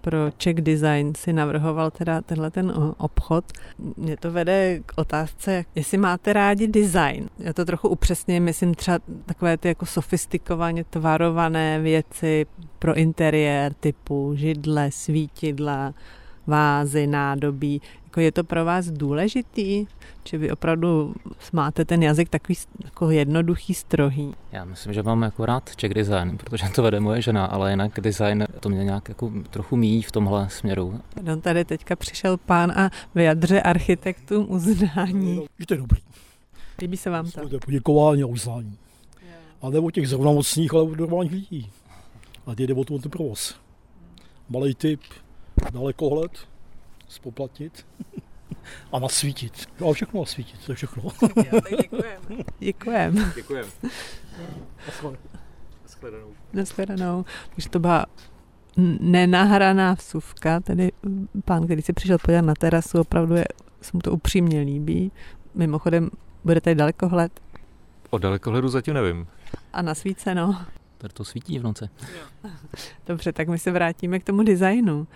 Pro 0.01 0.31
Czech 0.37 0.55
Design 0.55 1.13
si 1.17 1.33
navrhoval 1.33 1.91
teda 1.91 2.21
tenhle 2.21 2.51
ten 2.51 2.73
eh, 2.77 2.95
obchod. 2.99 3.45
Mě 3.97 4.17
to 4.17 4.33
vede 4.33 4.81
k 4.87 4.93
otázce, 4.97 5.65
jestli 5.75 5.99
máte 5.99 6.33
rádi 6.33 6.69
design. 6.69 7.29
Já 7.39 7.53
to 7.53 7.65
trochu 7.65 7.89
upřesně, 7.89 8.41
myslím 8.41 8.75
třeba 8.75 8.99
takové 9.27 9.57
ty 9.57 9.69
jako 9.69 9.87
sofistikovaně 9.87 10.85
tvarované 10.85 11.81
věci 11.81 12.47
pro 12.79 12.95
interiér 12.95 13.73
typu 13.75 14.33
židle, 14.35 14.91
svítidla, 14.91 15.95
vázy, 16.47 17.07
nádobí. 17.07 17.83
Jako 18.11 18.21
je 18.21 18.33
to 18.33 18.45
pro 18.45 18.65
vás 18.65 18.87
důležitý? 18.87 19.87
Či 20.25 20.39
vy 20.39 20.51
opravdu 20.51 21.15
máte 21.53 21.85
ten 21.85 22.03
jazyk 22.03 22.29
takový 22.29 22.59
jako 22.85 23.11
jednoduchý, 23.11 23.75
strohý? 23.75 24.35
Já 24.53 24.65
myslím, 24.65 24.93
že 24.93 25.03
mám 25.03 25.23
jako 25.23 25.47
rád 25.47 25.77
Czech 25.77 25.95
design, 25.95 26.39
protože 26.39 26.69
to 26.75 26.83
vede 26.83 27.01
moje 27.01 27.23
žena, 27.23 27.47
ale 27.47 27.71
jinak 27.71 28.01
design 28.01 28.47
to 28.61 28.69
mě 28.69 28.85
nějak 28.85 29.09
jako 29.09 29.33
trochu 29.51 29.77
míjí 29.77 30.03
v 30.03 30.13
tomhle 30.13 30.51
směru. 30.51 31.01
No 31.23 31.41
tady 31.41 31.65
teďka 31.65 31.97
přišel 31.97 32.37
pán 32.37 32.71
a 32.71 32.91
vyjadře 33.15 33.63
architektům 33.63 34.47
uznání. 34.49 35.47
Že 35.59 35.67
to 35.67 35.75
je 35.75 35.79
dobrý. 35.79 36.01
Líbí 36.81 36.97
se 36.97 37.11
vám 37.11 37.31
to? 37.31 37.49
To 37.49 37.55
je 37.55 37.61
poděkování 37.61 38.23
a 38.23 38.27
uznání. 38.27 38.79
A 39.63 39.71
nebo 39.71 39.91
těch 39.91 40.09
zrovna 40.09 40.31
mocných, 40.31 40.75
ale 40.75 40.97
normálních 40.97 41.33
lidí. 41.33 41.71
A 42.47 42.55
teď 42.55 42.67
jde 42.67 42.75
o 42.75 42.85
ten 42.85 43.11
provoz. 43.11 43.55
Malý 44.49 44.75
typ, 44.75 45.01
dalekohled, 45.73 46.50
spoplatnit 47.11 47.87
a 48.93 48.99
nasvítit. 48.99 49.69
A 49.91 49.93
všechno 49.93 50.21
nasvítit, 50.21 50.67
to 50.67 50.73
je 50.73 50.77
všechno. 50.77 51.03
Děkujeme. 51.71 52.45
Děkujeme. 52.59 53.33
Děkujeme. 53.35 53.69
Nashledanou. 56.53 57.25
Takže 57.55 57.69
to 57.69 57.79
byla 57.79 58.07
nenahraná 59.01 59.95
vsuvka, 59.95 60.61
tedy 60.61 60.93
pán, 61.45 61.65
který 61.65 61.83
si 61.83 61.93
přišel 61.93 62.19
podívat 62.19 62.43
na 62.45 62.55
terasu, 62.55 63.01
opravdu 63.01 63.35
je, 63.35 63.45
se 63.81 63.91
mu 63.95 64.01
to 64.01 64.13
upřímně 64.13 64.61
líbí. 64.61 65.13
Mimochodem, 65.55 66.11
bude 66.45 66.61
tady 66.61 66.75
dalekohled? 66.77 67.41
O 68.11 68.19
dalekohledu 68.19 68.69
zatím 68.69 68.95
nevím. 68.95 69.27
A 69.73 69.83
nasvíceno? 69.83 70.65
Tady 70.99 71.15
to 71.15 71.25
svítí 71.25 71.59
v 71.59 71.63
noci. 71.63 71.89
Dobře, 73.07 73.33
tak 73.33 73.49
my 73.49 73.59
se 73.59 73.71
vrátíme 73.71 74.19
k 74.19 74.25
tomu 74.25 74.43
designu. 74.43 75.07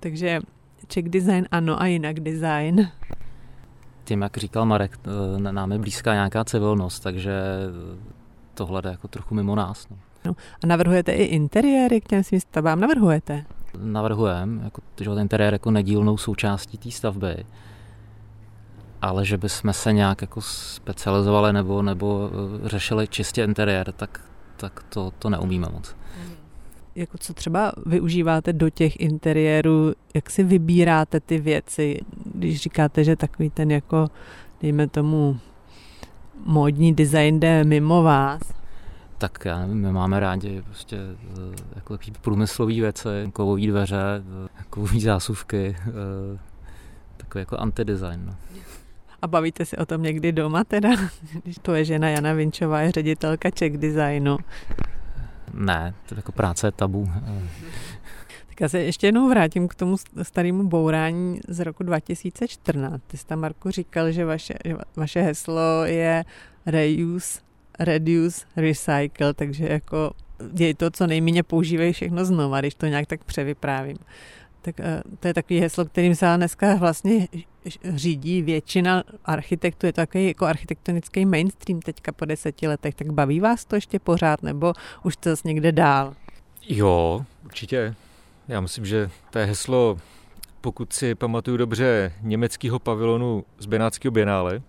Takže 0.00 0.40
Czech 0.86 1.08
design 1.08 1.46
ano 1.50 1.82
a 1.82 1.86
jinak 1.86 2.20
design. 2.20 2.88
Tím, 4.04 4.22
jak 4.22 4.36
říkal 4.36 4.66
Marek, 4.66 4.98
nám 5.38 5.72
je 5.72 5.78
blízká 5.78 6.14
nějaká 6.14 6.44
civilnost, 6.44 7.02
takže 7.02 7.32
tohle 8.54 8.82
jde 8.82 8.90
jako 8.90 9.08
trochu 9.08 9.34
mimo 9.34 9.54
nás. 9.54 9.88
No. 9.90 9.96
No, 10.24 10.32
a 10.64 10.66
navrhujete 10.66 11.12
i 11.12 11.24
interiéry 11.24 12.00
k 12.00 12.08
těm 12.08 12.24
svým 12.24 12.40
stavbám? 12.40 12.80
Navrhujete? 12.80 13.44
Navrhujeme, 13.78 14.64
jako, 14.64 14.82
že 15.00 15.10
ten 15.10 15.18
interiér 15.18 15.52
jako 15.52 15.70
nedílnou 15.70 16.16
součástí 16.16 16.78
té 16.78 16.90
stavby, 16.90 17.44
ale 19.02 19.24
že 19.24 19.38
bychom 19.38 19.72
se 19.72 19.92
nějak 19.92 20.20
jako 20.20 20.40
specializovali 20.42 21.52
nebo, 21.52 21.82
nebo 21.82 22.30
eh, 22.64 22.68
řešili 22.68 23.08
čistě 23.08 23.44
interiér, 23.44 23.92
tak, 23.92 24.20
tak 24.56 24.84
to, 24.88 25.12
to 25.18 25.30
neumíme 25.30 25.68
moc 25.72 25.94
jako 26.94 27.18
co 27.18 27.34
třeba 27.34 27.72
využíváte 27.86 28.52
do 28.52 28.70
těch 28.70 29.00
interiérů, 29.00 29.92
jak 30.14 30.30
si 30.30 30.42
vybíráte 30.42 31.20
ty 31.20 31.38
věci, 31.38 32.00
když 32.34 32.60
říkáte, 32.60 33.04
že 33.04 33.16
takový 33.16 33.50
ten 33.50 33.70
jako, 33.70 34.08
dejme 34.62 34.88
tomu, 34.88 35.38
módní 36.44 36.94
design 36.94 37.40
jde 37.40 37.64
mimo 37.64 38.02
vás? 38.02 38.42
Tak 39.18 39.44
já 39.44 39.58
nevím, 39.58 39.80
my 39.80 39.92
máme 39.92 40.20
rádi 40.20 40.62
prostě 40.62 40.96
eh, 40.96 41.56
jako 41.74 41.98
takový 41.98 42.12
průmyslový 42.20 42.80
věci, 42.80 43.08
kovové 43.32 43.66
dveře, 43.66 44.02
eh, 44.44 44.64
kovové 44.70 45.00
zásuvky, 45.00 45.76
eh, 45.78 46.38
takový 47.16 47.42
jako 47.42 47.56
antidesign. 47.56 48.26
No. 48.26 48.36
A 49.22 49.26
bavíte 49.26 49.64
se 49.64 49.76
o 49.76 49.86
tom 49.86 50.02
někdy 50.02 50.32
doma 50.32 50.64
teda? 50.64 50.90
Když 51.42 51.56
to 51.62 51.74
je 51.74 51.84
žena 51.84 52.08
Jana 52.08 52.32
Vinčová, 52.32 52.80
je 52.80 52.92
ředitelka 52.92 53.50
Czech 53.50 53.78
Designu. 53.78 54.38
Ne, 55.52 55.94
to 56.08 56.14
jako 56.14 56.32
práce 56.32 56.66
je 56.66 56.72
tabu. 56.72 57.08
Tak 58.48 58.60
já 58.60 58.68
se 58.68 58.80
ještě 58.80 59.06
jednou 59.06 59.28
vrátím 59.28 59.68
k 59.68 59.74
tomu 59.74 59.96
starému 60.22 60.68
bourání 60.68 61.40
z 61.48 61.60
roku 61.60 61.82
2014. 61.82 63.02
Ty 63.06 63.16
jsi 63.16 63.26
tam, 63.26 63.40
Marku, 63.40 63.70
říkal, 63.70 64.12
že 64.12 64.24
vaše, 64.24 64.54
že 64.64 64.76
vaše 64.96 65.22
heslo 65.22 65.84
je 65.84 66.24
reuse, 66.66 67.40
reduce, 67.78 68.46
recycle, 68.56 69.34
takže 69.34 69.66
jako 69.66 70.12
děj 70.52 70.74
to, 70.74 70.90
co 70.90 71.06
nejméně 71.06 71.42
používají 71.42 71.92
všechno 71.92 72.24
znova, 72.24 72.60
když 72.60 72.74
to 72.74 72.86
nějak 72.86 73.06
tak 73.06 73.24
převyprávím. 73.24 73.96
Tak 74.62 74.80
eh, 74.80 75.02
to 75.20 75.28
je 75.28 75.34
takový 75.34 75.60
heslo, 75.60 75.84
kterým 75.84 76.14
se 76.14 76.26
dneska 76.36 76.74
vlastně 76.74 77.28
řídí 77.94 78.42
většina 78.42 79.04
architektů. 79.24 79.86
Je 79.86 79.92
to 79.92 79.96
takový 79.96 80.26
jako 80.26 80.46
architektonický 80.46 81.26
mainstream 81.26 81.80
teďka 81.80 82.12
po 82.12 82.24
deseti 82.24 82.68
letech. 82.68 82.94
Tak 82.94 83.12
baví 83.12 83.40
vás 83.40 83.64
to 83.64 83.74
ještě 83.74 83.98
pořád, 83.98 84.42
nebo 84.42 84.72
už 85.02 85.16
to 85.16 85.30
zase 85.30 85.48
někde 85.48 85.72
dál? 85.72 86.14
Jo, 86.68 87.24
určitě. 87.44 87.94
Já 88.48 88.60
myslím, 88.60 88.86
že 88.86 89.10
to 89.30 89.38
je 89.38 89.44
heslo, 89.44 89.98
pokud 90.60 90.92
si 90.92 91.14
pamatuju 91.14 91.56
dobře, 91.56 92.12
německého 92.20 92.78
pavilonu 92.78 93.44
z 93.58 93.66
Benátského 93.66 94.12
bienále, 94.12 94.62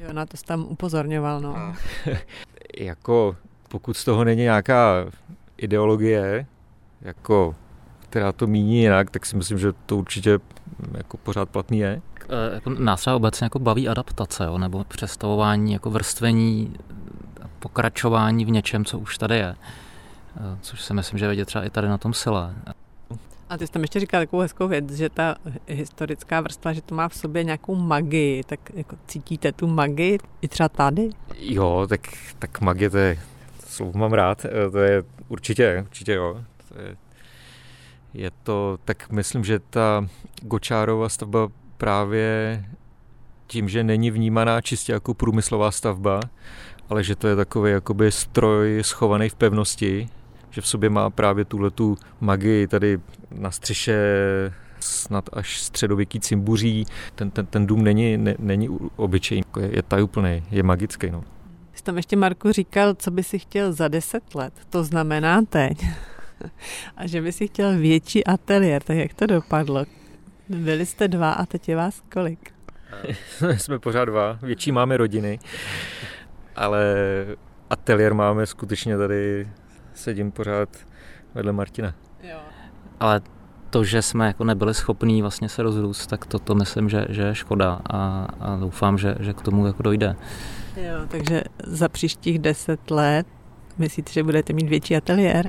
Jo, 0.00 0.12
na 0.12 0.26
to 0.26 0.36
jsi 0.36 0.44
tam 0.44 0.66
upozorňoval, 0.68 1.40
no. 1.40 1.74
Jako 2.78 3.36
pokud 3.68 3.96
z 3.96 4.04
toho 4.04 4.24
není 4.24 4.42
nějaká 4.42 5.06
ideologie, 5.56 6.46
jako, 7.00 7.54
která 8.00 8.32
to 8.32 8.46
míní 8.46 8.80
jinak, 8.80 9.10
tak 9.10 9.26
si 9.26 9.36
myslím, 9.36 9.58
že 9.58 9.72
to 9.86 9.96
určitě 9.96 10.38
jako 10.96 11.16
pořád 11.16 11.48
platný 11.48 11.78
je. 11.78 12.02
E, 12.28 12.54
jako 12.54 12.70
nás 12.70 13.00
třeba 13.00 13.16
obecně 13.16 13.44
jako 13.44 13.58
baví 13.58 13.88
adaptace, 13.88 14.44
jo, 14.44 14.58
nebo 14.58 14.84
přestavování, 14.84 15.72
jako 15.72 15.90
vrstvení, 15.90 16.76
pokračování 17.58 18.44
v 18.44 18.50
něčem, 18.50 18.84
co 18.84 18.98
už 18.98 19.18
tady 19.18 19.36
je. 19.36 19.54
E, 20.36 20.58
což 20.60 20.82
si 20.82 20.94
myslím, 20.94 21.18
že 21.18 21.28
vidět 21.28 21.44
třeba 21.44 21.64
i 21.64 21.70
tady 21.70 21.88
na 21.88 21.98
tom 21.98 22.14
sile. 22.14 22.54
A 23.48 23.58
ty 23.58 23.66
jsi 23.66 23.72
tam 23.72 23.82
ještě 23.82 24.00
říkal 24.00 24.20
takovou 24.20 24.42
hezkou 24.42 24.68
věc, 24.68 24.92
že 24.92 25.08
ta 25.08 25.36
historická 25.66 26.40
vrstva, 26.40 26.72
že 26.72 26.82
to 26.82 26.94
má 26.94 27.08
v 27.08 27.14
sobě 27.14 27.44
nějakou 27.44 27.74
magii, 27.74 28.44
tak 28.44 28.60
jako 28.74 28.96
cítíte 29.06 29.52
tu 29.52 29.66
magii 29.66 30.18
i 30.42 30.48
třeba 30.48 30.68
tady? 30.68 31.10
Jo, 31.38 31.86
tak, 31.88 32.00
tak 32.38 32.60
magie 32.60 32.90
to 32.90 32.98
je, 32.98 33.18
slovo 33.66 33.98
mám 33.98 34.12
rád, 34.12 34.44
e, 34.44 34.70
to 34.70 34.78
je 34.78 35.02
určitě, 35.28 35.84
určitě 35.86 36.12
jo. 36.12 36.44
To 36.68 36.80
je, 36.80 36.96
je 38.14 38.30
to, 38.42 38.78
tak 38.84 39.10
myslím, 39.10 39.44
že 39.44 39.58
ta 39.58 40.06
Gočárova 40.42 41.08
stavba 41.08 41.48
právě 41.76 42.64
tím, 43.46 43.68
že 43.68 43.84
není 43.84 44.10
vnímaná 44.10 44.60
čistě 44.60 44.92
jako 44.92 45.14
průmyslová 45.14 45.70
stavba, 45.70 46.20
ale 46.88 47.04
že 47.04 47.16
to 47.16 47.28
je 47.28 47.36
takový 47.36 47.72
jakoby 47.72 48.12
stroj 48.12 48.82
schovaný 48.84 49.28
v 49.28 49.34
pevnosti, 49.34 50.08
že 50.50 50.60
v 50.60 50.66
sobě 50.66 50.90
má 50.90 51.10
právě 51.10 51.44
tuhle 51.44 51.70
tu 51.70 51.96
magii 52.20 52.66
tady 52.66 53.00
na 53.30 53.50
střeše 53.50 54.02
snad 54.80 55.28
až 55.32 55.62
středověký 55.62 56.20
cimbuří. 56.20 56.86
Ten, 57.14 57.30
ten, 57.30 57.46
ten 57.46 57.66
dům 57.66 57.84
není, 57.84 58.16
ne, 58.16 58.34
není 58.38 58.68
obyčejný, 58.96 59.44
je, 59.60 59.76
je 59.76 59.82
tajuplný, 59.82 60.42
je 60.50 60.62
magický. 60.62 61.10
No. 61.10 61.24
Jsi 61.74 61.82
tam 61.82 61.96
ještě, 61.96 62.16
Marku, 62.16 62.52
říkal, 62.52 62.94
co 62.94 63.10
by 63.10 63.22
si 63.22 63.38
chtěl 63.38 63.72
za 63.72 63.88
deset 63.88 64.34
let. 64.34 64.52
To 64.70 64.84
znamená 64.84 65.42
teď. 65.42 65.84
a 66.96 67.06
že 67.06 67.20
by 67.20 67.32
si 67.32 67.46
chtěl 67.46 67.78
větší 67.78 68.24
ateliér. 68.24 68.82
Tak 68.82 68.96
jak 68.96 69.14
to 69.14 69.26
dopadlo? 69.26 69.84
Byli 70.48 70.86
jste 70.86 71.08
dva 71.08 71.32
a 71.32 71.46
teď 71.46 71.68
je 71.68 71.76
vás 71.76 72.02
kolik? 72.12 72.54
Jsme 73.56 73.78
pořád 73.78 74.04
dva. 74.04 74.38
Větší 74.42 74.72
máme 74.72 74.96
rodiny. 74.96 75.38
Ale 76.56 76.94
ateliér 77.70 78.14
máme 78.14 78.46
skutečně 78.46 78.98
tady 78.98 79.48
sedím 79.94 80.32
pořád 80.32 80.68
vedle 81.34 81.52
Martina. 81.52 81.94
Jo. 82.22 82.38
Ale 83.00 83.20
to, 83.70 83.84
že 83.84 84.02
jsme 84.02 84.26
jako 84.26 84.44
nebyli 84.44 84.74
schopní 84.74 85.22
vlastně 85.22 85.48
se 85.48 85.62
rozrůst, 85.62 86.10
tak 86.10 86.26
to, 86.26 86.38
to 86.38 86.54
myslím, 86.54 86.88
že, 86.88 87.06
že 87.08 87.22
je 87.22 87.34
škoda 87.34 87.80
a, 87.90 88.28
a 88.40 88.56
doufám, 88.56 88.98
že, 88.98 89.14
že 89.20 89.32
k 89.32 89.42
tomu 89.42 89.66
jako 89.66 89.82
dojde. 89.82 90.16
Jo, 90.76 91.06
takže 91.08 91.42
za 91.66 91.88
příštích 91.88 92.38
deset 92.38 92.90
let 92.90 93.26
myslíte, 93.78 94.12
že 94.12 94.22
budete 94.22 94.52
mít 94.52 94.68
větší 94.68 94.96
ateliér? 94.96 95.48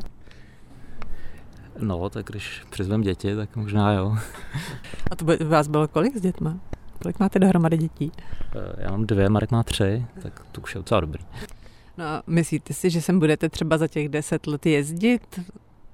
No, 1.79 2.09
tak 2.09 2.25
když 2.25 2.61
přizvem 2.69 3.01
děti, 3.01 3.35
tak 3.35 3.55
možná 3.55 3.93
jo. 3.93 4.17
A 5.11 5.15
to 5.15 5.25
by 5.25 5.37
vás 5.37 5.67
bylo 5.67 5.87
kolik 5.87 6.17
s 6.17 6.21
dětma? 6.21 6.57
Kolik 7.01 7.19
máte 7.19 7.39
dohromady 7.39 7.77
dětí? 7.77 8.11
Eh, 8.55 8.83
já 8.83 8.91
mám 8.91 9.05
dvě, 9.05 9.29
Marek 9.29 9.51
má 9.51 9.63
tři, 9.63 10.05
tak 10.21 10.45
to 10.51 10.61
už 10.61 10.75
je 10.75 10.79
docela 10.79 11.01
dobrý. 11.01 11.25
No 11.97 12.05
a 12.05 12.23
myslíte 12.27 12.73
si, 12.73 12.89
že 12.89 13.01
sem 13.01 13.19
budete 13.19 13.49
třeba 13.49 13.77
za 13.77 13.87
těch 13.87 14.09
deset 14.09 14.47
let 14.47 14.65
jezdit? 14.65 15.39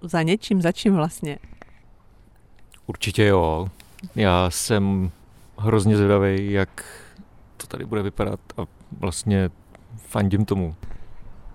Za 0.01 0.21
něčím, 0.21 0.61
za 0.61 0.71
čím 0.71 0.95
vlastně? 0.95 1.39
Určitě 2.87 3.25
jo. 3.25 3.67
Já 4.15 4.49
jsem 4.49 5.11
hrozně 5.57 5.97
zvědavý, 5.97 6.51
jak 6.51 6.85
to 7.57 7.67
tady 7.67 7.85
bude 7.85 8.01
vypadat 8.01 8.39
a 8.57 8.61
vlastně 8.99 9.49
fandím 9.97 10.45
tomu. 10.45 10.75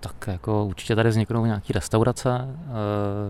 Tak 0.05 0.27
jako 0.27 0.65
určitě 0.65 0.97
tady 0.97 1.09
vzniknou 1.09 1.47
nějaké 1.47 1.73
restaurace, 1.73 2.49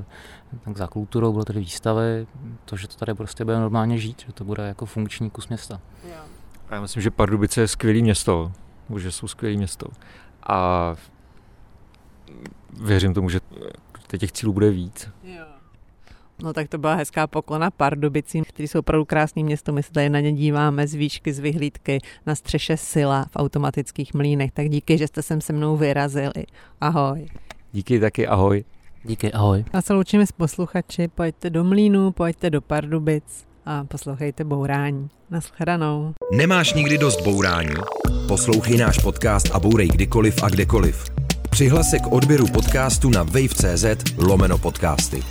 eh, 0.00 0.58
tak 0.64 0.76
za 0.76 0.86
kulturou 0.86 1.32
budou 1.32 1.44
tady 1.44 1.60
výstavy, 1.60 2.26
to, 2.64 2.76
že 2.76 2.88
to 2.88 2.94
tady 2.94 3.14
prostě 3.14 3.44
bude 3.44 3.58
normálně 3.58 3.98
žít, 3.98 4.22
že 4.26 4.32
to 4.32 4.44
bude 4.44 4.62
jako 4.62 4.86
funkční 4.86 5.30
kus 5.30 5.48
města. 5.48 5.80
Já 6.70 6.80
myslím, 6.80 7.02
že 7.02 7.10
Pardubice 7.10 7.60
je 7.60 7.68
skvělé 7.68 8.00
město, 8.00 8.52
že 8.98 9.12
jsou 9.12 9.28
skvělé 9.28 9.56
město. 9.56 9.86
A 10.46 10.94
věřím 12.80 13.14
tomu, 13.14 13.30
že 13.30 13.40
těch 14.18 14.32
cílů 14.32 14.52
bude 14.52 14.70
víc. 14.70 15.10
Jo. 15.22 15.44
No 16.42 16.52
tak 16.52 16.68
to 16.68 16.78
byla 16.78 16.94
hezká 16.94 17.26
poklona 17.26 17.70
Pardubicím, 17.70 18.44
kteří 18.44 18.68
jsou 18.68 18.78
opravdu 18.78 19.04
krásný 19.04 19.44
město. 19.44 19.72
My 19.72 19.82
se 19.82 19.92
tady 19.92 20.08
na 20.08 20.20
ně 20.20 20.32
díváme 20.32 20.86
z 20.86 20.94
výšky, 20.94 21.32
z 21.32 21.38
vyhlídky 21.38 21.98
na 22.26 22.34
střeše 22.34 22.76
Sila 22.76 23.24
v 23.30 23.36
automatických 23.36 24.14
mlínech. 24.14 24.52
Tak 24.52 24.68
díky, 24.68 24.98
že 24.98 25.06
jste 25.06 25.22
sem 25.22 25.40
se 25.40 25.52
mnou 25.52 25.76
vyrazili. 25.76 26.44
Ahoj. 26.80 27.26
Díky 27.72 28.00
taky, 28.00 28.26
ahoj. 28.26 28.64
Díky, 29.04 29.32
ahoj. 29.32 29.64
A 29.72 29.82
se 29.82 29.92
loučíme 29.92 30.26
s 30.26 30.32
posluchači, 30.32 31.08
pojďte 31.08 31.50
do 31.50 31.64
Mlínu, 31.64 32.12
pojďte 32.12 32.50
do 32.50 32.60
Pardubic 32.60 33.24
a 33.66 33.84
poslouchejte 33.84 34.44
Bourání. 34.44 35.08
Naschledanou. 35.30 36.14
Nemáš 36.32 36.74
nikdy 36.74 36.98
dost 36.98 37.20
bourání? 37.20 37.74
Poslouchej 38.28 38.78
náš 38.78 38.98
podcast 38.98 39.50
a 39.52 39.60
bourej 39.60 39.88
kdykoliv 39.88 40.42
a 40.42 40.48
kdekoliv. 40.48 41.04
Přihlas 41.50 41.90
se 41.90 41.98
k 41.98 42.12
odběru 42.12 42.46
podcastu 42.46 43.10
na 43.10 43.22
wave.cz 43.22 43.84
lomeno 44.18 44.58
podcasty. 44.58 45.22